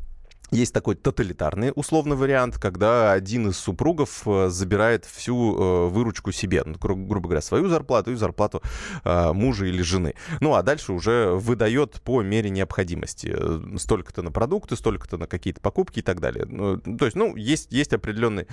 есть 0.51 0.73
такой 0.73 0.95
тоталитарный 0.95 1.73
условный 1.75 2.17
вариант, 2.17 2.59
когда 2.59 3.13
один 3.13 3.49
из 3.51 3.59
супругов 3.59 4.23
э, 4.27 4.49
забирает 4.49 5.05
всю 5.05 5.35
э, 5.35 5.89
выручку 5.89 6.33
себе, 6.33 6.63
ну, 6.65 6.73
гру- 6.79 6.97
грубо 6.97 7.29
говоря, 7.29 7.43
свою 7.43 7.69
зарплату 7.69 8.13
и 8.13 8.15
зарплату 8.15 8.63
э, 9.05 9.33
мужа 9.35 9.67
или 9.67 9.83
жены. 9.83 10.15
Ну 10.41 10.55
а 10.55 10.63
дальше 10.63 10.93
уже 10.93 11.33
выдает 11.33 12.01
по 12.01 12.23
мере 12.23 12.49
необходимости. 12.49 13.37
Столько-то 13.77 14.23
на 14.23 14.31
продукты, 14.31 14.77
столько-то 14.77 15.19
на 15.19 15.27
какие-то 15.27 15.61
покупки 15.61 15.99
и 15.99 16.03
так 16.03 16.19
далее. 16.21 16.47
Ну, 16.47 16.79
то 16.79 17.05
есть, 17.05 17.17
ну, 17.17 17.37
есть, 17.37 17.71
есть 17.71 17.93
определенное 17.93 18.47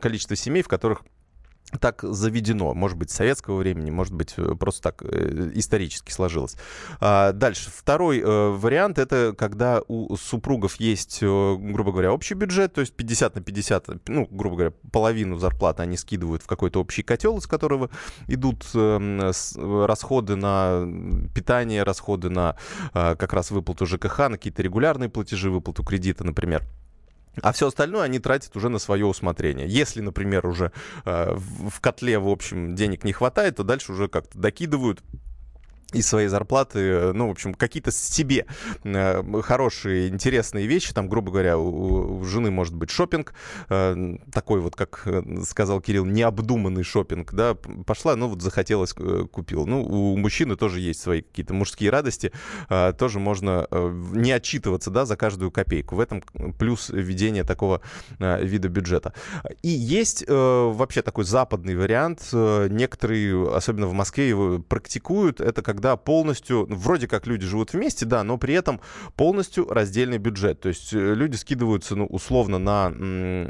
количество 0.00 0.34
семей, 0.34 0.62
в 0.62 0.68
которых 0.68 1.04
так 1.80 2.02
заведено. 2.02 2.74
Может 2.74 2.96
быть, 2.96 3.10
советского 3.10 3.56
времени, 3.56 3.90
может 3.90 4.12
быть, 4.12 4.34
э, 4.36 4.54
просто 4.54 4.82
так 4.82 5.02
э, 5.02 5.50
исторически 5.54 6.12
сложилось. 6.12 6.56
А, 7.00 7.32
дальше. 7.32 7.70
Второй 7.74 8.20
э, 8.20 8.50
вариант— 8.50 8.98
это 9.00 9.34
когда 9.36 9.82
у 9.88 10.16
супругов 10.16 10.76
есть, 10.76 11.22
грубо 11.22 11.92
говоря, 11.92 12.12
общий 12.12 12.34
бюджет, 12.34 12.74
то 12.74 12.80
есть 12.80 12.94
50 12.94 13.34
на 13.34 13.40
50, 13.40 14.08
ну, 14.08 14.28
грубо 14.30 14.56
говоря, 14.56 14.72
половину 14.92 15.38
зарплаты 15.38 15.82
они 15.82 15.96
скидывают 15.96 16.42
в 16.42 16.46
какой-то 16.46 16.80
общий 16.80 17.02
котел, 17.02 17.36
из 17.38 17.46
которого 17.46 17.90
идут 18.28 18.64
э, 18.74 19.30
с, 19.32 19.56
расходы 19.56 20.36
на 20.36 20.86
питание, 21.34 21.82
расходы 21.82 22.30
на 22.30 22.56
как 22.92 23.32
раз 23.32 23.50
выплату 23.50 23.86
ЖКХ, 23.86 24.18
на 24.18 24.30
какие-то 24.32 24.62
регулярные 24.62 25.08
платежи, 25.08 25.50
выплату 25.50 25.82
кредита, 25.82 26.24
например. 26.24 26.64
А 27.42 27.52
все 27.52 27.68
остальное 27.68 28.02
они 28.02 28.18
тратят 28.18 28.56
уже 28.56 28.68
на 28.68 28.78
свое 28.78 29.06
усмотрение. 29.06 29.66
Если, 29.68 30.00
например, 30.00 30.46
уже 30.46 30.72
э, 31.04 31.34
в 31.36 31.80
котле, 31.80 32.18
в 32.18 32.28
общем, 32.28 32.74
денег 32.74 33.04
не 33.04 33.12
хватает, 33.12 33.56
то 33.56 33.64
дальше 33.64 33.92
уже 33.92 34.08
как-то 34.08 34.38
докидывают 34.38 35.02
из 35.96 36.06
своей 36.06 36.28
зарплаты, 36.28 36.78
э, 36.78 37.12
ну, 37.12 37.28
в 37.28 37.30
общем, 37.30 37.54
какие-то 37.54 37.90
себе 37.90 38.46
э, 38.84 39.22
хорошие, 39.42 40.08
интересные 40.08 40.66
вещи. 40.66 40.92
Там, 40.92 41.08
грубо 41.08 41.32
говоря, 41.32 41.58
у, 41.58 42.18
у 42.18 42.24
жены 42.24 42.50
может 42.50 42.74
быть 42.74 42.90
шопинг, 42.90 43.34
э, 43.68 44.16
такой 44.32 44.60
вот, 44.60 44.76
как 44.76 45.06
сказал 45.44 45.80
Кирилл, 45.80 46.04
необдуманный 46.04 46.82
шопинг, 46.82 47.32
да, 47.32 47.54
пошла, 47.54 48.14
ну, 48.16 48.28
вот 48.28 48.42
захотелось, 48.42 48.92
купил. 48.92 49.66
Ну, 49.66 49.82
у 49.82 50.16
мужчины 50.16 50.56
тоже 50.56 50.80
есть 50.80 51.00
свои 51.00 51.22
какие-то 51.22 51.54
мужские 51.54 51.90
радости, 51.90 52.32
тоже 52.98 53.18
можно 53.18 53.66
не 54.12 54.32
отчитываться, 54.32 54.90
да, 54.90 55.04
за 55.06 55.16
каждую 55.16 55.50
копейку. 55.50 55.96
В 55.96 56.00
этом 56.00 56.22
плюс 56.58 56.90
введение 56.90 57.44
такого 57.44 57.80
вида 58.18 58.68
бюджета. 58.68 59.12
И 59.62 59.68
есть 59.68 60.24
вообще 60.28 61.02
такой 61.02 61.24
западный 61.24 61.76
вариант, 61.76 62.28
некоторые, 62.32 63.54
особенно 63.54 63.86
в 63.86 63.92
Москве, 63.92 64.28
его 64.28 64.58
практикуют, 64.58 65.40
это 65.40 65.62
как 65.62 65.80
когда 65.86 65.96
полностью, 65.96 66.66
ну, 66.68 66.74
вроде 66.74 67.06
как 67.06 67.28
люди 67.28 67.46
живут 67.46 67.72
вместе, 67.72 68.06
да, 68.06 68.24
но 68.24 68.38
при 68.38 68.54
этом 68.54 68.80
полностью 69.14 69.68
раздельный 69.68 70.18
бюджет. 70.18 70.60
То 70.60 70.68
есть 70.68 70.92
э, 70.92 71.14
люди 71.14 71.36
скидываются, 71.36 71.94
ну, 71.94 72.06
условно, 72.06 72.58
на 72.58 72.92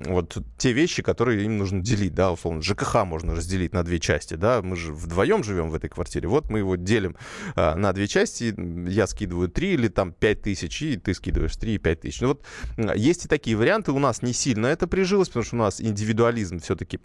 вот 0.07 0.37
те 0.59 0.73
вещи, 0.73 1.03
которые 1.03 1.47
им 1.47 1.57
нужно 1.57 1.81
делить, 1.81 2.15
да, 2.15 2.31
условно. 2.33 2.61
ЖКХ 2.61 3.05
можно 3.05 3.35
разделить 3.35 3.73
на 3.73 3.83
две 3.85 3.99
части, 4.01 4.35
да, 4.35 4.61
мы 4.61 4.77
же 4.77 4.93
вдвоем 4.93 5.45
живем 5.45 5.71
в 5.71 5.75
этой 5.75 5.89
квартире, 5.89 6.29
вот 6.29 6.51
мы 6.51 6.59
его 6.59 6.77
делим 6.77 7.17
а, 7.55 7.75
на 7.75 7.95
две 7.95 8.07
части, 8.07 8.55
я 8.87 9.07
скидываю 9.07 9.49
3 9.49 9.73
или 9.73 9.89
там 9.89 10.13
5 10.13 10.43
тысяч, 10.43 10.83
и 10.83 10.97
ты 10.97 11.15
скидываешь 11.15 11.57
3 11.57 11.75
и 11.75 11.79
5 11.79 12.01
тысяч. 12.01 12.21
Ну 12.21 12.29
вот 12.29 12.45
есть 12.97 13.25
и 13.25 13.29
такие 13.29 13.57
варианты, 13.57 13.93
у 13.93 13.99
нас 13.99 14.21
не 14.21 14.35
сильно 14.35 14.67
это 14.67 14.87
прижилось, 14.87 15.29
потому 15.29 15.45
что 15.45 15.57
у 15.57 15.61
нас 15.61 15.81
индивидуализм 15.81 16.59
все-таки 16.59 17.01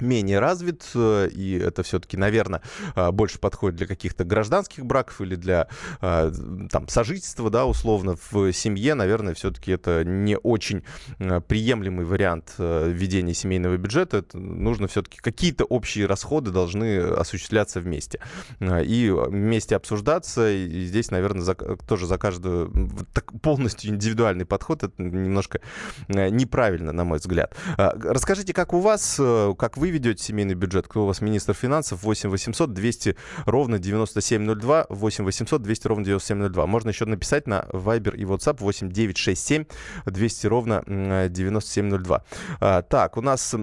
менее 0.00 0.38
развит, 0.38 0.84
э, 0.94 1.28
и 1.32 1.58
это 1.58 1.82
все-таки, 1.82 2.16
наверное, 2.16 2.62
э, 2.94 3.10
больше 3.10 3.38
подходит 3.38 3.76
для 3.76 3.86
каких-то 3.86 4.24
гражданских 4.24 4.84
браков 4.84 5.20
или 5.20 5.34
для 5.34 5.68
э, 6.00 6.32
там, 6.70 6.88
сожительства, 6.88 7.50
да, 7.50 7.66
условно, 7.66 8.16
в 8.30 8.52
семье, 8.52 8.94
наверное, 8.94 9.34
все-таки 9.34 9.72
это 9.72 10.04
не 10.04 10.36
очень 10.36 10.82
приемлемый 11.18 12.04
вариант 12.04 12.54
введения 12.58 13.34
семейного 13.34 13.76
бюджета. 13.76 14.18
Это 14.18 14.38
нужно 14.38 14.88
все-таки 14.88 15.18
какие-то 15.18 15.64
общие 15.64 16.06
расходы 16.06 16.50
должны 16.50 16.98
осуществляться 16.98 17.80
вместе 17.80 18.20
и 18.60 19.10
вместе 19.10 19.76
обсуждаться. 19.76 20.50
И 20.50 20.86
здесь, 20.86 21.10
наверное, 21.10 21.42
за, 21.42 21.54
тоже 21.54 22.06
за 22.06 22.18
каждую 22.18 22.90
так, 23.12 23.32
полностью 23.40 23.90
индивидуальный 23.90 24.44
подход 24.44 24.82
это 24.82 25.02
немножко 25.02 25.60
неправильно, 26.08 26.92
на 26.92 27.04
мой 27.04 27.18
взгляд. 27.18 27.56
Расскажите, 27.76 28.52
как 28.52 28.72
у 28.72 28.80
вас, 28.80 29.20
как 29.58 29.76
вы 29.76 29.85
вы 29.86 29.92
ведете 29.92 30.22
семейный 30.22 30.54
бюджет, 30.54 30.88
кто 30.88 31.04
у 31.04 31.06
вас 31.06 31.20
министр 31.20 31.54
финансов, 31.54 32.02
8 32.02 32.28
800 32.28 32.72
200 32.72 33.16
ровно 33.44 33.78
9702, 33.78 34.86
8 34.88 35.24
800 35.24 35.62
200 35.62 35.86
ровно 35.86 36.04
9702. 36.04 36.66
Можно 36.66 36.88
еще 36.88 37.04
написать 37.04 37.46
на 37.46 37.66
Viber 37.72 38.16
и 38.16 38.24
WhatsApp 38.24 38.56
8 38.58 38.90
967 38.90 39.64
200 40.06 40.46
ровно 40.46 40.82
9702. 41.28 42.24
А, 42.60 42.82
так, 42.82 43.16
у 43.16 43.20
нас 43.20 43.54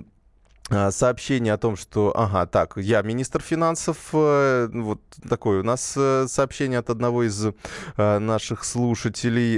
сообщение 0.69 1.53
о 1.53 1.57
том, 1.57 1.75
что, 1.75 2.13
ага, 2.15 2.45
так, 2.45 2.77
я 2.77 3.01
министр 3.01 3.41
финансов, 3.41 3.97
э, 4.13 4.69
вот 4.73 5.01
такое 5.29 5.59
у 5.59 5.63
нас 5.63 5.93
э, 5.97 6.25
сообщение 6.27 6.79
от 6.79 6.89
одного 6.89 7.23
из 7.23 7.45
э, 7.45 8.19
наших 8.19 8.63
слушателей. 8.63 9.53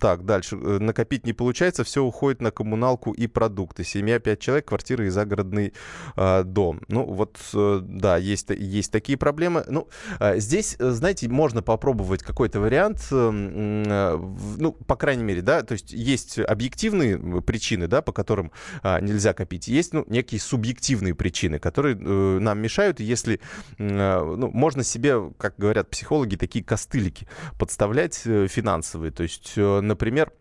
Так, 0.00 0.24
дальше. 0.24 0.56
Накопить 0.56 1.26
не 1.26 1.32
получается, 1.32 1.84
все 1.84 2.02
уходит 2.02 2.40
на 2.40 2.50
коммуналку 2.50 3.12
и 3.12 3.26
продукты. 3.26 3.84
Семья, 3.84 4.18
пять 4.18 4.40
человек, 4.40 4.66
квартира 4.66 5.06
и 5.06 5.08
загородный 5.08 5.72
дом. 6.16 6.80
Ну, 6.88 7.04
вот, 7.04 7.38
да, 7.52 8.16
есть, 8.16 8.50
есть 8.50 8.92
такие 8.92 9.18
проблемы. 9.18 9.64
Ну, 9.68 9.88
здесь, 10.36 10.76
знаете, 10.78 11.28
можно 11.28 11.62
попробовать 11.62 12.22
какой-то 12.22 12.60
вариант, 12.60 13.08
ну, 13.10 14.72
по 14.86 14.96
крайней 14.96 15.24
мере, 15.24 15.42
да, 15.42 15.62
то 15.62 15.72
есть 15.72 15.92
есть 15.92 16.38
объективные 16.38 17.42
причины, 17.42 17.88
да, 17.88 18.02
по 18.02 18.12
которым 18.12 18.52
нельзя 18.82 19.32
копить 19.32 19.68
есть 19.72 19.92
ну, 19.92 20.04
некие 20.08 20.40
субъективные 20.40 21.14
причины, 21.14 21.58
которые 21.58 21.96
э, 21.96 22.38
нам 22.38 22.60
мешают. 22.60 23.00
Если 23.00 23.40
э, 23.78 24.34
ну, 24.36 24.50
можно 24.52 24.84
себе, 24.84 25.30
как 25.38 25.54
говорят 25.58 25.90
психологи, 25.90 26.36
такие 26.36 26.64
костылики 26.64 27.26
подставлять 27.58 28.22
э, 28.24 28.46
финансовые. 28.48 29.12
То 29.12 29.22
есть, 29.22 29.54
э, 29.56 29.80
например, 29.80 30.32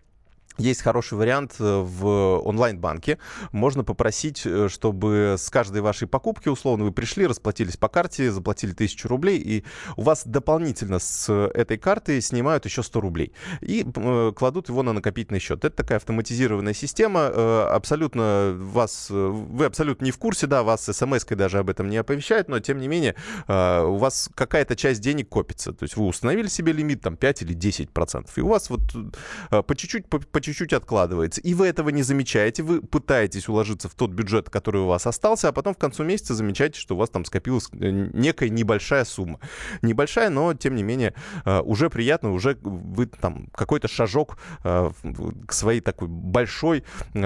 есть 0.61 0.81
хороший 0.81 1.17
вариант 1.17 1.55
э, 1.59 1.63
в 1.63 2.39
онлайн-банке. 2.45 3.17
Можно 3.51 3.83
попросить, 3.83 4.43
э, 4.45 4.69
чтобы 4.69 5.35
с 5.37 5.49
каждой 5.49 5.81
вашей 5.81 6.07
покупки, 6.07 6.49
условно, 6.49 6.85
вы 6.85 6.91
пришли, 6.91 7.25
расплатились 7.25 7.77
по 7.77 7.89
карте, 7.89 8.31
заплатили 8.31 8.71
тысячу 8.71 9.07
рублей, 9.07 9.39
и 9.39 9.63
у 9.97 10.03
вас 10.03 10.23
дополнительно 10.25 10.99
с 10.99 11.31
этой 11.31 11.77
карты 11.77 12.21
снимают 12.21 12.65
еще 12.65 12.83
100 12.83 13.01
рублей 13.01 13.33
и 13.61 13.85
э, 13.93 14.31
кладут 14.35 14.69
его 14.69 14.83
на 14.83 14.93
накопительный 14.93 15.39
счет. 15.39 15.65
Это 15.65 15.75
такая 15.75 15.97
автоматизированная 15.97 16.73
система. 16.73 17.27
Абсолютно 17.71 18.55
вас, 18.57 19.07
вы 19.09 19.65
абсолютно 19.65 20.05
не 20.05 20.11
в 20.11 20.17
курсе, 20.17 20.47
да, 20.47 20.63
вас 20.63 20.85
смс-кой 20.85 21.37
даже 21.37 21.59
об 21.59 21.69
этом 21.69 21.89
не 21.89 21.97
оповещают, 21.97 22.47
но 22.47 22.59
тем 22.59 22.79
не 22.79 22.87
менее 22.87 23.15
у 23.47 23.95
вас 23.95 24.29
какая-то 24.35 24.75
часть 24.75 25.01
денег 25.01 25.29
копится. 25.29 25.73
То 25.73 25.83
есть 25.83 25.95
вы 25.97 26.05
установили 26.05 26.47
себе 26.47 26.73
лимит 26.73 27.01
там 27.01 27.17
5 27.17 27.41
или 27.43 27.53
10 27.53 27.89
процентов, 27.89 28.37
и 28.37 28.41
у 28.41 28.47
вас 28.47 28.69
вот 28.69 28.81
по 29.49 29.75
чуть-чуть, 29.75 30.07
по, 30.07 30.19
по 30.19 30.41
чуть-чуть 30.51 30.73
откладывается. 30.73 31.41
И 31.41 31.53
вы 31.53 31.67
этого 31.67 31.89
не 31.89 32.03
замечаете, 32.03 32.63
вы 32.63 32.81
пытаетесь 32.81 33.47
уложиться 33.47 33.89
в 33.89 33.95
тот 33.95 34.11
бюджет, 34.11 34.49
который 34.49 34.81
у 34.81 34.87
вас 34.87 35.07
остался, 35.07 35.49
а 35.49 35.51
потом 35.51 35.73
в 35.73 35.77
конце 35.77 36.03
месяца 36.03 36.35
замечаете, 36.35 36.79
что 36.79 36.95
у 36.95 36.97
вас 36.97 37.09
там 37.09 37.25
скопилась 37.25 37.69
э, 37.73 37.89
некая 38.13 38.49
небольшая 38.49 39.05
сумма. 39.05 39.39
Небольшая, 39.81 40.29
но 40.29 40.53
тем 40.53 40.75
не 40.75 40.83
менее 40.83 41.13
э, 41.45 41.59
уже 41.61 41.89
приятно, 41.89 42.31
уже 42.33 42.57
вы 42.61 43.05
там 43.05 43.47
какой-то 43.53 43.87
шажок 43.87 44.37
э, 44.63 44.91
к 45.45 45.53
своей 45.53 45.81
такой 45.81 46.07
большой 46.07 46.83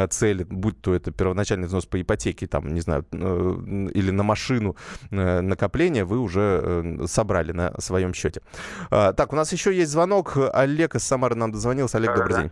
цели, 0.09 0.43
будь 0.43 0.81
то 0.81 0.93
это 0.93 1.11
первоначальный 1.11 1.67
взнос 1.67 1.85
по 1.85 2.01
ипотеке, 2.01 2.47
там, 2.47 2.73
не 2.73 2.81
знаю, 2.81 3.05
или 3.11 4.11
на 4.11 4.23
машину 4.23 4.75
накопления, 5.09 6.05
вы 6.05 6.19
уже 6.19 7.05
собрали 7.07 7.51
на 7.51 7.79
своем 7.79 8.13
счете. 8.13 8.41
Так, 8.89 9.33
у 9.33 9.35
нас 9.35 9.51
еще 9.51 9.75
есть 9.75 9.91
звонок. 9.91 10.37
Олег 10.53 10.95
из 10.95 11.03
Самары 11.03 11.35
нам 11.35 11.51
дозвонился. 11.51 11.97
Олег, 11.97 12.15
добрый 12.15 12.37
день. 12.43 12.51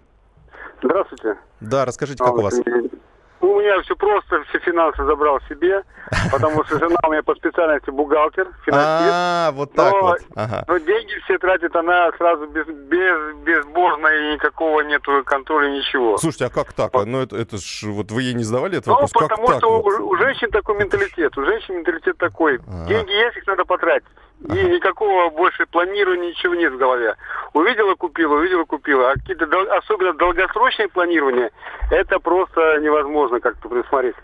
Здравствуйте. 0.83 1.37
Да, 1.61 1.85
расскажите, 1.85 2.23
как 2.23 2.33
а, 2.33 2.35
у 2.35 2.41
вас? 2.41 2.59
У 3.39 3.59
меня 3.59 3.81
все 3.81 3.95
просто, 3.95 4.43
все 4.49 4.59
финансы 4.59 5.03
забрал 5.03 5.39
себе, 5.49 5.83
потому 6.31 6.63
что 6.65 6.79
жена 6.79 6.95
у 7.07 7.11
меня 7.11 7.23
по 7.23 7.35
специальности 7.35 7.89
бухгалтер, 7.89 8.47
финансист. 8.65 9.11
А, 9.13 9.51
вот 9.53 9.73
так 9.73 9.93
вот. 9.93 10.19
Ага. 10.35 10.63
Но 10.67 10.77
деньги 10.77 11.13
все 11.25 11.37
тратит 11.37 11.75
она 11.75 12.11
сразу 12.17 12.47
без, 12.47 12.65
без, 12.67 13.35
безбожно, 13.45 14.07
и 14.07 14.33
никакого 14.33 14.81
нету 14.81 15.23
контроля, 15.25 15.69
ничего. 15.69 16.17
Слушайте, 16.17 16.45
а 16.45 16.49
как 16.49 16.73
так? 16.73 16.93
Вот. 16.93 17.05
Ну, 17.05 17.21
это, 17.21 17.37
это 17.37 17.57
ж, 17.57 17.83
вот 17.83 18.11
вы 18.11 18.23
ей 18.23 18.33
не 18.33 18.43
задавали 18.43 18.77
этот 18.77 18.87
ну, 18.87 18.93
вопрос? 18.93 19.11
потому 19.11 19.47
как 19.47 19.57
что 19.57 19.81
так, 19.81 19.99
у, 20.01 20.07
у 20.07 20.15
женщин 20.17 20.49
такой 20.51 20.77
менталитет, 20.77 21.37
у 21.37 21.45
женщин 21.45 21.75
менталитет 21.75 22.17
такой. 22.17 22.59
Ага. 22.67 22.87
Деньги 22.87 23.11
есть, 23.11 23.37
их 23.37 23.47
надо 23.47 23.65
потратить. 23.65 24.07
И 24.41 24.61
никакого 24.63 25.29
больше 25.29 25.65
планирования, 25.65 26.29
ничего 26.31 26.53
нет 26.55 26.73
в 26.73 26.77
голове. 26.77 27.15
Увидела, 27.53 27.95
купила, 27.95 28.35
увидела, 28.35 28.65
купила. 28.65 29.11
А 29.11 29.13
какие-то 29.13 29.47
дол- 29.47 29.71
особенно 29.71 30.13
долгосрочные 30.13 30.89
планирования, 30.89 31.49
это 31.89 32.19
просто 32.19 32.79
невозможно 32.81 33.39
как-то 33.39 33.69
предусмотреть. 33.69 34.15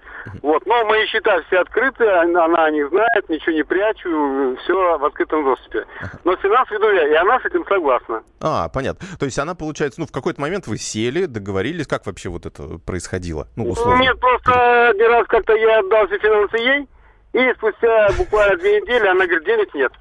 Вот. 0.41 0.65
Но 0.65 0.83
мои 0.85 1.05
счета 1.05 1.41
все 1.47 1.59
открыты, 1.59 2.05
она, 2.05 2.69
них 2.69 2.89
знает, 2.89 3.29
ничего 3.29 3.53
не 3.53 3.63
прячу, 3.63 4.57
все 4.63 4.97
в 4.97 5.05
открытом 5.05 5.45
доступе. 5.45 5.85
Но 6.25 6.35
финанс 6.35 6.69
веду 6.69 6.89
я, 6.91 7.07
и 7.07 7.13
она 7.13 7.39
с 7.39 7.45
этим 7.45 7.65
согласна. 7.65 8.21
А, 8.41 8.67
понятно. 8.69 9.07
То 9.17 9.25
есть 9.25 9.39
она, 9.39 9.55
получается, 9.55 10.01
ну, 10.01 10.05
в 10.07 10.11
какой-то 10.11 10.41
момент 10.41 10.67
вы 10.67 10.77
сели, 10.77 11.25
договорились, 11.25 11.87
как 11.87 12.05
вообще 12.05 12.29
вот 12.29 12.45
это 12.45 12.77
происходило? 12.85 13.47
Ну, 13.55 13.69
условно. 13.69 14.01
Нет, 14.01 14.19
просто 14.19 14.89
один 14.89 15.11
раз 15.11 15.27
как-то 15.27 15.55
я 15.55 15.79
отдал 15.79 16.07
все 16.07 16.17
финансы 16.19 16.57
ей, 16.57 16.87
и 17.33 17.53
спустя 17.53 18.09
буквально 18.17 18.57
две 18.57 18.81
недели 18.81 19.05
она 19.05 19.25
говорит, 19.25 19.45
денег 19.45 19.73
нет. 19.75 19.91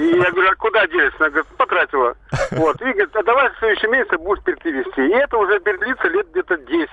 И 0.00 0.04
я 0.04 0.30
говорю, 0.30 0.50
а 0.50 0.56
куда 0.56 0.86
делись? 0.86 1.12
Она 1.18 1.28
говорит, 1.28 1.46
потратила. 1.58 2.14
Вот. 2.52 2.80
И 2.80 2.84
говорит, 2.84 3.14
а 3.14 3.22
давай 3.22 3.50
в 3.50 3.58
следующем 3.58 3.92
месяце 3.92 4.16
будешь 4.16 4.42
перевести. 4.42 5.06
И 5.06 5.14
это 5.14 5.36
уже 5.36 5.60
длится 5.60 6.08
лет 6.08 6.30
где-то 6.30 6.56
10. 6.56 6.90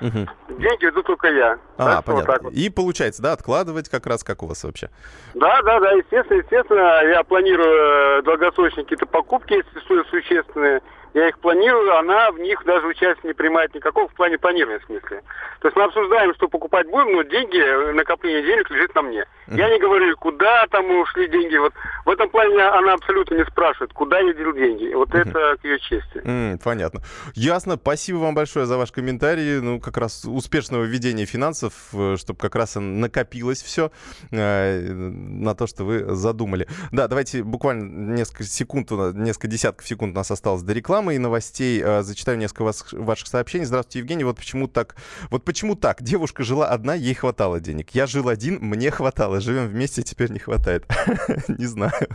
Угу. 0.00 0.58
Деньги 0.58 0.84
веду 0.84 1.02
только 1.02 1.28
я. 1.28 1.58
А, 1.78 1.96
так 1.96 2.04
понятно. 2.04 2.32
Вот 2.32 2.42
вот. 2.44 2.52
И 2.54 2.70
получается, 2.70 3.22
да, 3.22 3.32
откладывать 3.32 3.88
как 3.88 4.06
раз 4.06 4.24
как 4.24 4.42
у 4.42 4.46
вас 4.46 4.62
вообще? 4.64 4.90
Да, 5.34 5.60
да, 5.62 5.80
да, 5.80 5.92
естественно, 5.92 6.38
естественно. 6.38 7.02
Я 7.04 7.22
планирую 7.22 8.18
э, 8.18 8.22
долгосрочные 8.22 8.84
какие-то 8.84 9.06
покупки, 9.06 9.54
если 9.54 10.02
существенные 10.10 10.82
я 11.16 11.28
их 11.30 11.38
планирую, 11.38 11.96
она 11.96 12.30
в 12.30 12.38
них 12.38 12.62
даже 12.66 12.86
участие 12.86 13.28
не 13.28 13.32
принимает 13.32 13.74
никакого 13.74 14.06
в 14.06 14.12
плане 14.12 14.36
планирования 14.36 14.80
в 14.80 14.84
смысле. 14.84 15.22
То 15.60 15.68
есть 15.68 15.76
мы 15.76 15.84
обсуждаем, 15.84 16.34
что 16.34 16.46
покупать 16.46 16.86
будем, 16.90 17.12
но 17.12 17.22
деньги, 17.22 17.92
накопление 17.92 18.42
денег 18.42 18.70
лежит 18.70 18.94
на 18.94 19.00
мне. 19.00 19.24
Я 19.46 19.70
не 19.70 19.78
говорю, 19.78 20.14
куда 20.16 20.66
там 20.66 20.90
ушли 20.90 21.28
деньги. 21.28 21.56
Вот 21.56 21.72
в 22.04 22.10
этом 22.10 22.28
плане 22.28 22.62
она 22.62 22.92
абсолютно 22.92 23.36
не 23.36 23.44
спрашивает, 23.46 23.92
куда 23.94 24.18
я 24.18 24.34
дел 24.34 24.52
деньги. 24.52 24.92
Вот 24.92 25.08
mm-hmm. 25.08 25.28
это 25.30 25.56
к 25.56 25.64
ее 25.64 25.78
чести. 25.80 26.18
Mm, 26.18 26.60
понятно. 26.62 27.00
Ясно. 27.34 27.76
Спасибо 27.76 28.18
вам 28.18 28.34
большое 28.34 28.66
за 28.66 28.76
ваш 28.76 28.92
комментарий. 28.92 29.60
Ну, 29.60 29.80
как 29.80 29.96
раз 29.96 30.24
успешного 30.24 30.84
ведения 30.84 31.24
финансов, 31.24 31.72
э, 31.94 32.16
чтобы 32.18 32.38
как 32.38 32.56
раз 32.56 32.76
накопилось 32.76 33.62
все 33.62 33.90
э, 34.32 34.80
на 34.80 35.54
то, 35.54 35.66
что 35.66 35.84
вы 35.84 36.14
задумали. 36.14 36.68
Да, 36.92 37.08
давайте 37.08 37.42
буквально 37.42 38.16
несколько 38.16 38.44
секунд, 38.44 38.90
несколько 38.90 39.48
десятков 39.48 39.86
секунд 39.86 40.12
у 40.12 40.16
нас 40.16 40.30
осталось 40.30 40.62
до 40.62 40.72
рекламы 40.74 41.05
рекламы 41.06 41.14
и 41.14 41.18
новостей. 41.18 41.82
А, 41.84 42.02
зачитаю 42.02 42.38
несколько 42.38 42.64
вас, 42.64 42.84
ваших 42.92 43.28
сообщений. 43.28 43.64
Здравствуйте, 43.64 44.00
Евгений. 44.00 44.24
Вот 44.24 44.36
почему 44.36 44.66
так? 44.66 44.96
Вот 45.30 45.44
почему 45.44 45.74
так? 45.76 46.02
Девушка 46.02 46.42
жила 46.42 46.68
одна, 46.68 46.94
ей 46.94 47.14
хватало 47.14 47.60
денег. 47.60 47.90
Я 47.90 48.06
жил 48.06 48.28
один, 48.28 48.58
мне 48.60 48.90
хватало. 48.90 49.40
Живем 49.40 49.68
вместе, 49.68 50.02
теперь 50.02 50.30
не 50.32 50.38
хватает. 50.38 50.84
Не 51.48 51.66
знаю. 51.66 52.08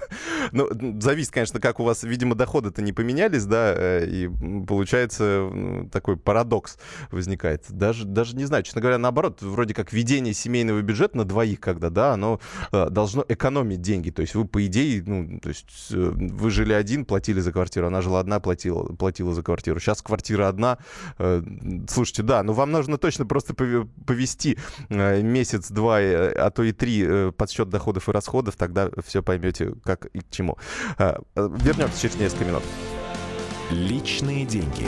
Ну, 0.51 0.67
зависит, 0.99 1.31
конечно, 1.31 1.59
как 1.59 1.79
у 1.79 1.83
вас, 1.83 2.03
видимо, 2.03 2.35
доходы-то 2.35 2.81
не 2.81 2.93
поменялись, 2.93 3.45
да, 3.45 3.73
э, 3.75 4.05
и 4.07 4.29
получается 4.67 5.49
такой 5.91 6.17
парадокс 6.17 6.77
возникает. 7.11 7.65
Даже, 7.69 8.05
даже 8.05 8.35
не 8.35 8.45
знаю, 8.45 8.63
честно 8.63 8.81
говоря, 8.81 8.97
наоборот, 8.97 9.41
вроде 9.41 9.73
как 9.73 9.93
ведение 9.93 10.33
семейного 10.33 10.81
бюджета 10.81 11.17
на 11.17 11.25
двоих, 11.25 11.59
когда, 11.59 11.89
да, 11.89 12.13
оно 12.13 12.39
э, 12.71 12.89
должно 12.89 13.23
экономить 13.27 13.81
деньги. 13.81 14.09
То 14.09 14.21
есть 14.21 14.35
вы, 14.35 14.45
по 14.45 14.65
идее, 14.65 15.03
ну, 15.05 15.39
то 15.39 15.49
есть 15.49 15.91
э, 15.91 15.95
вы 15.95 16.49
жили 16.49 16.73
один, 16.73 17.05
платили 17.05 17.39
за 17.39 17.51
квартиру, 17.51 17.87
она 17.87 18.01
жила 18.01 18.19
одна, 18.19 18.39
платила 18.39 18.80
платила 18.83 19.33
за 19.33 19.43
квартиру. 19.43 19.79
Сейчас 19.79 20.01
квартира 20.01 20.47
одна. 20.47 20.77
Э, 21.17 21.41
слушайте, 21.89 22.23
да, 22.23 22.43
но 22.43 22.53
вам 22.53 22.71
нужно 22.71 22.97
точно 22.97 23.25
просто 23.25 23.53
повести 23.53 24.57
э, 24.89 25.21
месяц-два, 25.21 26.01
э, 26.01 26.31
а 26.33 26.49
то 26.51 26.63
и 26.63 26.71
три 26.71 27.31
подсчет 27.31 27.69
доходов 27.69 28.09
и 28.09 28.11
расходов, 28.11 28.55
тогда 28.55 28.89
все 29.05 29.23
поймете, 29.23 29.73
как 29.83 30.05
и 30.05 30.19
к 30.19 30.29
чему. 30.29 30.57
Вернемся 31.35 32.01
через 32.01 32.15
несколько 32.15 32.45
минут. 32.45 32.63
Личные 33.71 34.45
деньги. 34.45 34.87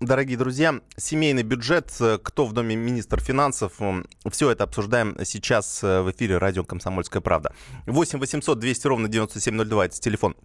Дорогие 0.00 0.38
друзья, 0.38 0.80
семейный 0.96 1.42
бюджет, 1.42 1.94
э, 2.00 2.18
кто 2.22 2.46
в 2.46 2.54
доме 2.54 2.74
министр 2.74 3.20
финансов, 3.20 3.74
все 4.30 4.50
это 4.50 4.64
обсуждаем 4.64 5.14
сейчас 5.24 5.84
э, 5.84 6.00
в 6.00 6.10
эфире 6.10 6.38
радио 6.38 6.64
«Комсомольская 6.64 7.20
правда». 7.20 7.52
8 7.84 8.18
800 8.18 8.58
200 8.58 8.86
ровно 8.86 9.08
9702, 9.08 9.84
это 9.84 10.00
телефон 10.00 10.36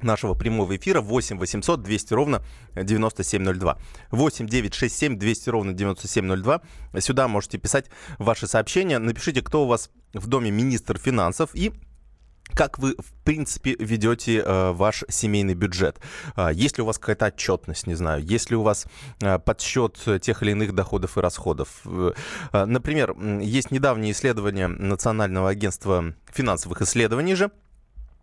нашего 0.00 0.32
прямого 0.32 0.74
эфира 0.76 1.02
8 1.02 1.38
800 1.38 1.82
200 1.82 2.14
ровно 2.14 2.42
9702. 2.74 3.78
8 4.12 4.46
9 4.46 4.74
6 4.74 4.96
7 4.96 5.18
200 5.18 5.50
ровно 5.50 5.72
9702. 5.74 6.62
Сюда 7.00 7.28
можете 7.28 7.58
писать 7.58 7.90
ваши 8.18 8.46
сообщения. 8.46 8.98
Напишите, 8.98 9.42
кто 9.42 9.64
у 9.64 9.66
вас 9.66 9.90
в 10.14 10.26
доме 10.26 10.50
министр 10.50 10.98
финансов 10.98 11.50
и 11.52 11.72
как 12.54 12.78
вы, 12.78 12.94
в 12.98 13.12
принципе, 13.24 13.76
ведете 13.78 14.42
э, 14.44 14.72
ваш 14.72 15.04
семейный 15.08 15.54
бюджет? 15.54 15.98
Э, 16.36 16.50
есть 16.52 16.78
ли 16.78 16.82
у 16.82 16.86
вас 16.86 16.98
какая-то 16.98 17.26
отчетность, 17.26 17.86
не 17.86 17.94
знаю? 17.94 18.22
Есть 18.22 18.50
ли 18.50 18.56
у 18.56 18.62
вас 18.62 18.86
э, 19.20 19.38
подсчет 19.38 19.98
тех 20.22 20.42
или 20.42 20.52
иных 20.52 20.74
доходов 20.74 21.18
и 21.18 21.20
расходов? 21.20 21.68
Э, 21.84 22.12
например, 22.64 23.14
есть 23.40 23.70
недавнее 23.70 24.12
исследование 24.12 24.68
Национального 24.68 25.50
агентства 25.50 26.14
финансовых 26.32 26.82
исследований 26.82 27.34
же, 27.34 27.50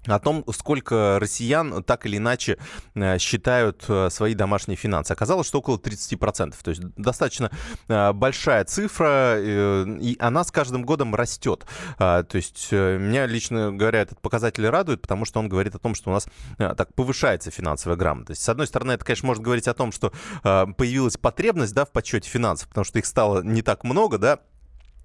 о 0.08 0.20
том, 0.20 0.44
сколько 0.54 1.18
россиян 1.20 1.84
так 1.84 2.06
или 2.06 2.18
иначе 2.18 2.58
э, 2.96 3.18
считают 3.20 3.86
э, 3.88 4.10
свои 4.10 4.34
домашние 4.34 4.78
финансы. 4.78 5.12
Оказалось, 5.12 5.48
что 5.48 5.60
около 5.60 5.78
30%. 5.78 6.56
То 6.62 6.70
есть 6.70 6.82
достаточно 6.96 7.52
э, 7.88 8.13
большая 8.13 8.66
цифра, 8.66 9.39
и 9.39 10.16
она 10.20 10.44
с 10.44 10.52
каждым 10.52 10.84
годом 10.84 11.16
растет. 11.16 11.66
А, 11.98 12.24
то 12.24 12.38
есть 12.38 12.72
меня, 12.72 13.26
лично 13.26 13.72
говоря, 13.72 14.02
этот 14.02 14.20
показатель 14.22 14.68
радует, 14.68 15.02
потому 15.02 15.26
что 15.26 15.39
он 15.39 15.50
говорит 15.50 15.76
о 15.76 15.80
том, 15.80 15.96
что 15.96 16.10
у 16.10 16.13
нас 16.13 16.28
так 16.58 16.94
повышается 16.94 17.52
финансовая 17.52 17.98
грамотность. 17.98 18.42
С 18.42 18.50
одной 18.50 18.68
стороны, 18.68 18.94
это, 18.94 19.06
конечно, 19.06 19.28
может 19.28 19.44
говорить 19.44 19.68
о 19.68 19.74
том, 19.74 19.92
что 19.92 20.12
появилась 20.42 21.18
потребность 21.18 21.74
да, 21.74 21.86
в 21.86 21.92
подсчете 21.92 22.30
финансов, 22.30 22.70
потому 22.70 22.86
что 22.86 23.00
их 23.00 23.06
стало 23.06 23.42
не 23.44 23.62
так 23.62 23.84
много, 23.84 24.18
да, 24.18 24.39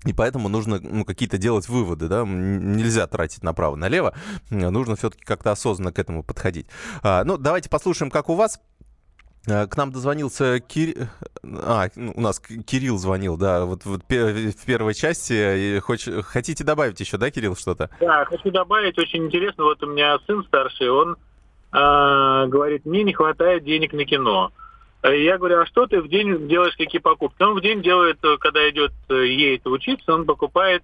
и 0.05 0.13
поэтому 0.13 0.49
нужно 0.49 0.79
ну, 0.81 1.05
какие-то 1.05 1.39
делать 1.39 1.69
выводы, 1.69 2.09
да, 2.09 2.25
нельзя 2.25 3.07
тратить 3.07 3.43
направо-налево, 3.43 4.15
нужно 4.51 4.97
все-таки 4.97 5.25
как-то 5.25 5.51
осознанно 5.51 5.93
к 5.93 5.99
этому 5.99 6.23
подходить. 6.23 6.67
А, 7.03 7.25
ну, 7.25 7.37
давайте 7.37 7.69
послушаем, 7.69 8.11
как 8.11 8.29
у 8.29 8.35
вас. 8.35 8.61
А, 9.51 9.67
к 9.67 9.77
нам 9.77 9.91
дозвонился 9.91 10.61
Кир... 10.61 11.09
А, 11.43 11.89
ну, 11.97 12.13
у 12.15 12.21
нас 12.21 12.39
Кирилл 12.39 12.99
звонил, 12.99 13.37
да, 13.37 13.65
вот, 13.65 13.85
вот 13.87 14.03
в 14.09 14.65
первой 14.67 14.95
части. 14.95 15.81
Хоч... 15.81 16.09
Хотите 16.27 16.63
добавить 16.63 17.01
еще, 17.01 17.17
да, 17.17 17.31
Кирилл, 17.31 17.57
что-то? 17.57 17.91
Да, 18.01 18.25
хочу 18.25 18.51
добавить, 18.53 18.99
очень 18.99 19.27
интересно, 19.27 19.65
вот 19.65 19.83
у 19.83 19.87
меня 19.87 20.19
сын 20.27 20.45
старший, 20.45 20.91
он 20.91 21.17
э, 21.73 22.47
говорит, 22.47 22.87
мне 22.87 23.03
не 23.03 23.15
хватает 23.15 23.65
денег 23.65 23.93
на 23.93 24.05
кино. 24.05 24.53
Я 25.05 25.39
говорю, 25.39 25.61
а 25.61 25.67
что 25.67 25.87
ты 25.87 26.01
в 26.01 26.09
день 26.09 26.49
делаешь, 26.49 26.77
какие 26.77 27.01
покупки? 27.01 27.43
Он 27.43 27.55
в 27.55 27.61
день 27.61 27.83
делает, 27.83 28.19
э, 28.25 28.37
когда 28.39 28.69
идет, 28.69 28.93
э, 29.09 29.27
едет 29.27 29.67
учиться, 29.67 30.15
он 30.15 30.25
покупает 30.25 30.83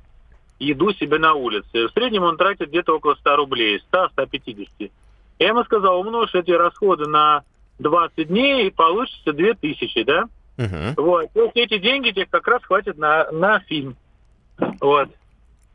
еду 0.59 0.93
себе 0.95 1.19
на 1.19 1.35
улице. 1.35 1.89
В 1.89 1.91
среднем 1.93 2.23
он 2.23 2.37
тратит 2.37 2.69
где-то 2.69 2.97
около 2.97 3.15
100 3.17 3.37
рублей, 3.37 3.83
100-150. 3.93 4.91
Я 5.39 5.49
ему 5.49 5.65
сказал, 5.65 6.01
умножь 6.01 6.35
эти 6.35 6.53
расходы 6.53 7.07
на 7.07 7.43
20 7.81 8.29
дней, 8.29 8.69
и 8.69 8.71
получится 8.71 9.33
2000, 9.33 10.05
да? 10.05 10.25
Uh-huh. 10.57 10.95
Вот. 10.97 11.27
Вот 11.35 11.51
эти 11.55 11.79
деньги 11.79 12.11
тебе 12.11 12.27
как 12.27 12.47
раз 12.47 12.63
хватит 12.63 12.97
на, 12.97 13.31
на 13.33 13.59
фильм. 13.61 13.97
Вот. 14.81 15.09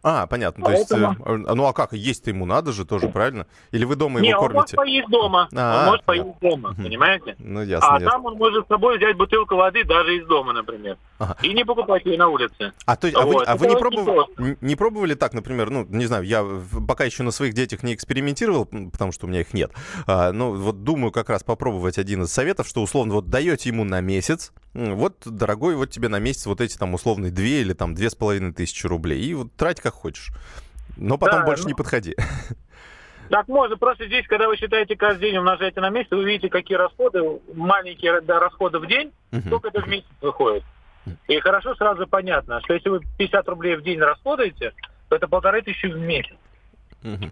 А, 0.02 0.28
понятно. 0.28 0.64
Поэтому... 0.66 1.16
То 1.16 1.34
есть, 1.34 1.48
э, 1.50 1.54
ну 1.56 1.66
а 1.66 1.74
как, 1.74 1.94
есть-то 1.94 2.30
ему 2.30 2.46
надо 2.46 2.72
же 2.72 2.86
тоже, 2.86 3.10
правильно? 3.10 3.48
Или 3.72 3.84
вы 3.84 3.96
дома 3.96 4.20
Не, 4.22 4.30
его 4.30 4.40
он 4.42 4.48
кормите? 4.48 4.76
может 4.76 4.76
поесть 4.76 5.10
дома. 5.10 5.50
А, 5.54 5.80
он 5.80 5.86
может 5.86 6.02
да. 6.02 6.06
поесть 6.06 6.40
дома, 6.42 6.74
понимаете? 6.76 7.36
Ну, 7.40 7.62
ясно, 7.64 7.88
а 7.90 7.94
ясно. 8.00 8.12
там 8.12 8.26
он 8.26 8.38
может 8.38 8.66
с 8.66 8.68
собой 8.70 8.98
взять 8.98 9.18
бутылку 9.18 9.56
воды 9.56 9.84
даже 9.84 10.18
из 10.18 10.26
дома, 10.28 10.54
например. 10.54 10.98
Ага. 11.18 11.36
И 11.44 11.54
не 11.54 11.66
покупать 11.66 12.06
ее 12.06 12.18
на 12.18 12.30
улице. 12.30 12.72
А, 12.86 12.96
то 12.96 13.08
есть, 13.08 13.18
а, 13.20 13.26
вы, 13.26 13.34
Вот, 13.34 13.48
а 13.48 13.58
вы 13.58 13.66
это 13.66 13.76
не, 13.76 13.80
пробовали, 13.80 14.16
просто. 14.16 14.42
н- 14.42 14.58
не 14.62 14.76
пробовали 14.76 15.14
так, 15.16 15.34
например, 15.34 15.70
ну, 15.70 15.86
не 15.90 16.06
знаю, 16.06 16.24
я 16.24 16.46
пока 16.88 17.04
еще 17.04 17.24
на 17.24 17.32
своих 17.32 17.54
детях 17.54 17.84
не 17.84 17.94
экспериментировал, 17.94 18.66
потому 18.66 19.12
что 19.12 19.26
у 19.26 19.30
меня 19.30 19.42
их 19.42 19.54
нет. 19.54 19.72
А, 20.08 20.32
ну, 20.32 20.54
вот 20.56 20.84
думаю 20.84 21.12
как 21.12 21.30
раз 21.30 21.44
попробовать 21.44 21.98
один 21.98 22.24
из 22.24 22.32
советов, 22.32 22.68
что, 22.68 22.82
условно, 22.82 23.16
вот 23.16 23.26
даете 23.30 23.70
ему 23.70 23.84
на 23.84 24.00
месяц, 24.00 24.54
вот, 24.74 25.18
дорогой, 25.26 25.76
вот 25.76 25.90
тебе 25.90 26.10
на 26.10 26.20
месяц 26.20 26.46
вот 26.46 26.62
эти 26.62 26.78
там 26.78 26.94
условные 26.94 27.32
две 27.32 27.62
или 27.62 27.74
там 27.74 27.96
две 27.96 28.10
с 28.10 28.16
половиной 28.16 28.54
тысячи 28.54 28.86
рублей, 28.88 29.22
и 29.22 29.34
вот 29.34 29.54
трать 29.56 29.82
как 29.82 29.94
хочешь. 29.94 30.32
Но 30.98 31.18
потом 31.18 31.40
Да, 31.42 31.46
больше 31.46 31.64
ну- 31.64 31.70
не 31.70 31.74
подходи. 31.76 32.16
Так 33.30 33.48
можно. 33.48 33.78
Просто 33.78 34.08
здесь, 34.08 34.26
когда 34.26 34.48
вы 34.48 34.58
считаете 34.58 34.96
каждый 34.96 35.30
день, 35.30 35.38
умножаете 35.38 35.80
на 35.82 35.92
месяц, 35.92 36.10
вы 36.10 36.26
видите, 36.26 36.50
какие 36.50 36.76
расходы, 36.80 37.22
маленькие 37.54 38.22
да, 38.22 38.40
расходы 38.40 38.80
в 38.80 38.88
день, 38.88 39.12
Мгм. 39.30 39.44
сколько 39.46 39.68
это 39.68 39.82
в 39.82 39.88
месяц 39.88 40.08
выходит. 40.20 40.64
И 41.28 41.40
хорошо 41.40 41.76
сразу 41.76 42.08
понятно, 42.08 42.60
что 42.62 42.74
если 42.74 42.90
вы 42.90 43.02
50 43.20 43.48
рублей 43.48 43.76
в 43.76 43.84
день 43.84 44.00
расходуете, 44.00 44.74
то 45.10 45.16
это 45.16 45.28
полторы 45.28 45.62
тысячи 45.62 45.86
в 45.86 45.96
месяц. 45.96 46.36
Мгм. 47.04 47.30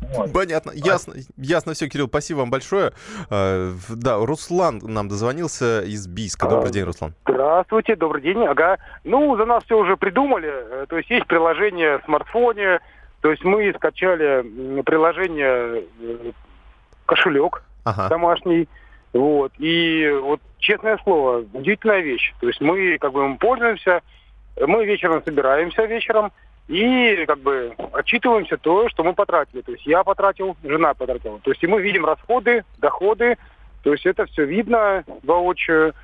Вот. 0.00 0.32
Понятно, 0.32 0.72
ясно, 0.74 1.14
ясно 1.36 1.74
все, 1.74 1.88
Кирилл, 1.88 2.08
спасибо 2.08 2.38
вам 2.38 2.50
большое. 2.50 2.92
А, 3.30 3.72
Да, 3.90 4.16
Руслан 4.16 4.80
нам 4.82 5.08
дозвонился 5.08 5.82
из 5.82 6.06
Бийска. 6.06 6.48
Добрый 6.48 6.72
день, 6.72 6.84
Руслан. 6.84 7.14
Здравствуйте, 7.28 7.96
добрый 7.96 8.22
день. 8.22 8.44
Ага. 8.46 8.78
Ну, 9.04 9.36
за 9.36 9.44
нас 9.44 9.62
все 9.64 9.78
уже 9.78 9.96
придумали. 9.96 10.50
Э, 10.50 10.86
То 10.88 10.96
есть 10.98 11.10
есть 11.10 11.26
приложение 11.26 11.98
в 11.98 12.04
смартфоне. 12.04 12.80
То 13.20 13.30
есть 13.30 13.44
мы 13.44 13.72
скачали 13.76 14.82
приложение 14.82 15.84
э, 16.00 16.32
кошелек 17.06 17.62
Ага. 17.84 18.08
домашний. 18.08 18.68
Вот. 19.12 19.52
И 19.58 20.08
вот, 20.22 20.40
честное 20.58 20.98
слово, 21.04 21.44
удивительная 21.52 22.00
вещь. 22.00 22.32
То 22.40 22.48
есть 22.48 22.60
мы 22.60 22.98
как 22.98 23.12
бы 23.12 23.24
им 23.24 23.38
пользуемся, 23.38 24.00
мы 24.60 24.84
вечером 24.86 25.22
собираемся 25.24 25.84
вечером 25.84 26.32
и 26.70 27.24
как 27.26 27.40
бы 27.40 27.74
отчитываемся 27.92 28.56
то, 28.56 28.88
что 28.88 29.02
мы 29.02 29.12
потратили. 29.12 29.60
То 29.62 29.72
есть 29.72 29.84
я 29.86 30.04
потратил, 30.04 30.56
жена 30.62 30.94
потратила. 30.94 31.40
То 31.40 31.50
есть 31.50 31.62
и 31.64 31.66
мы 31.66 31.82
видим 31.82 32.04
расходы, 32.06 32.64
доходы. 32.78 33.36
То 33.82 33.92
есть 33.92 34.06
это 34.06 34.26
все 34.26 34.44
видно 34.44 35.02
воочию. 35.24 35.94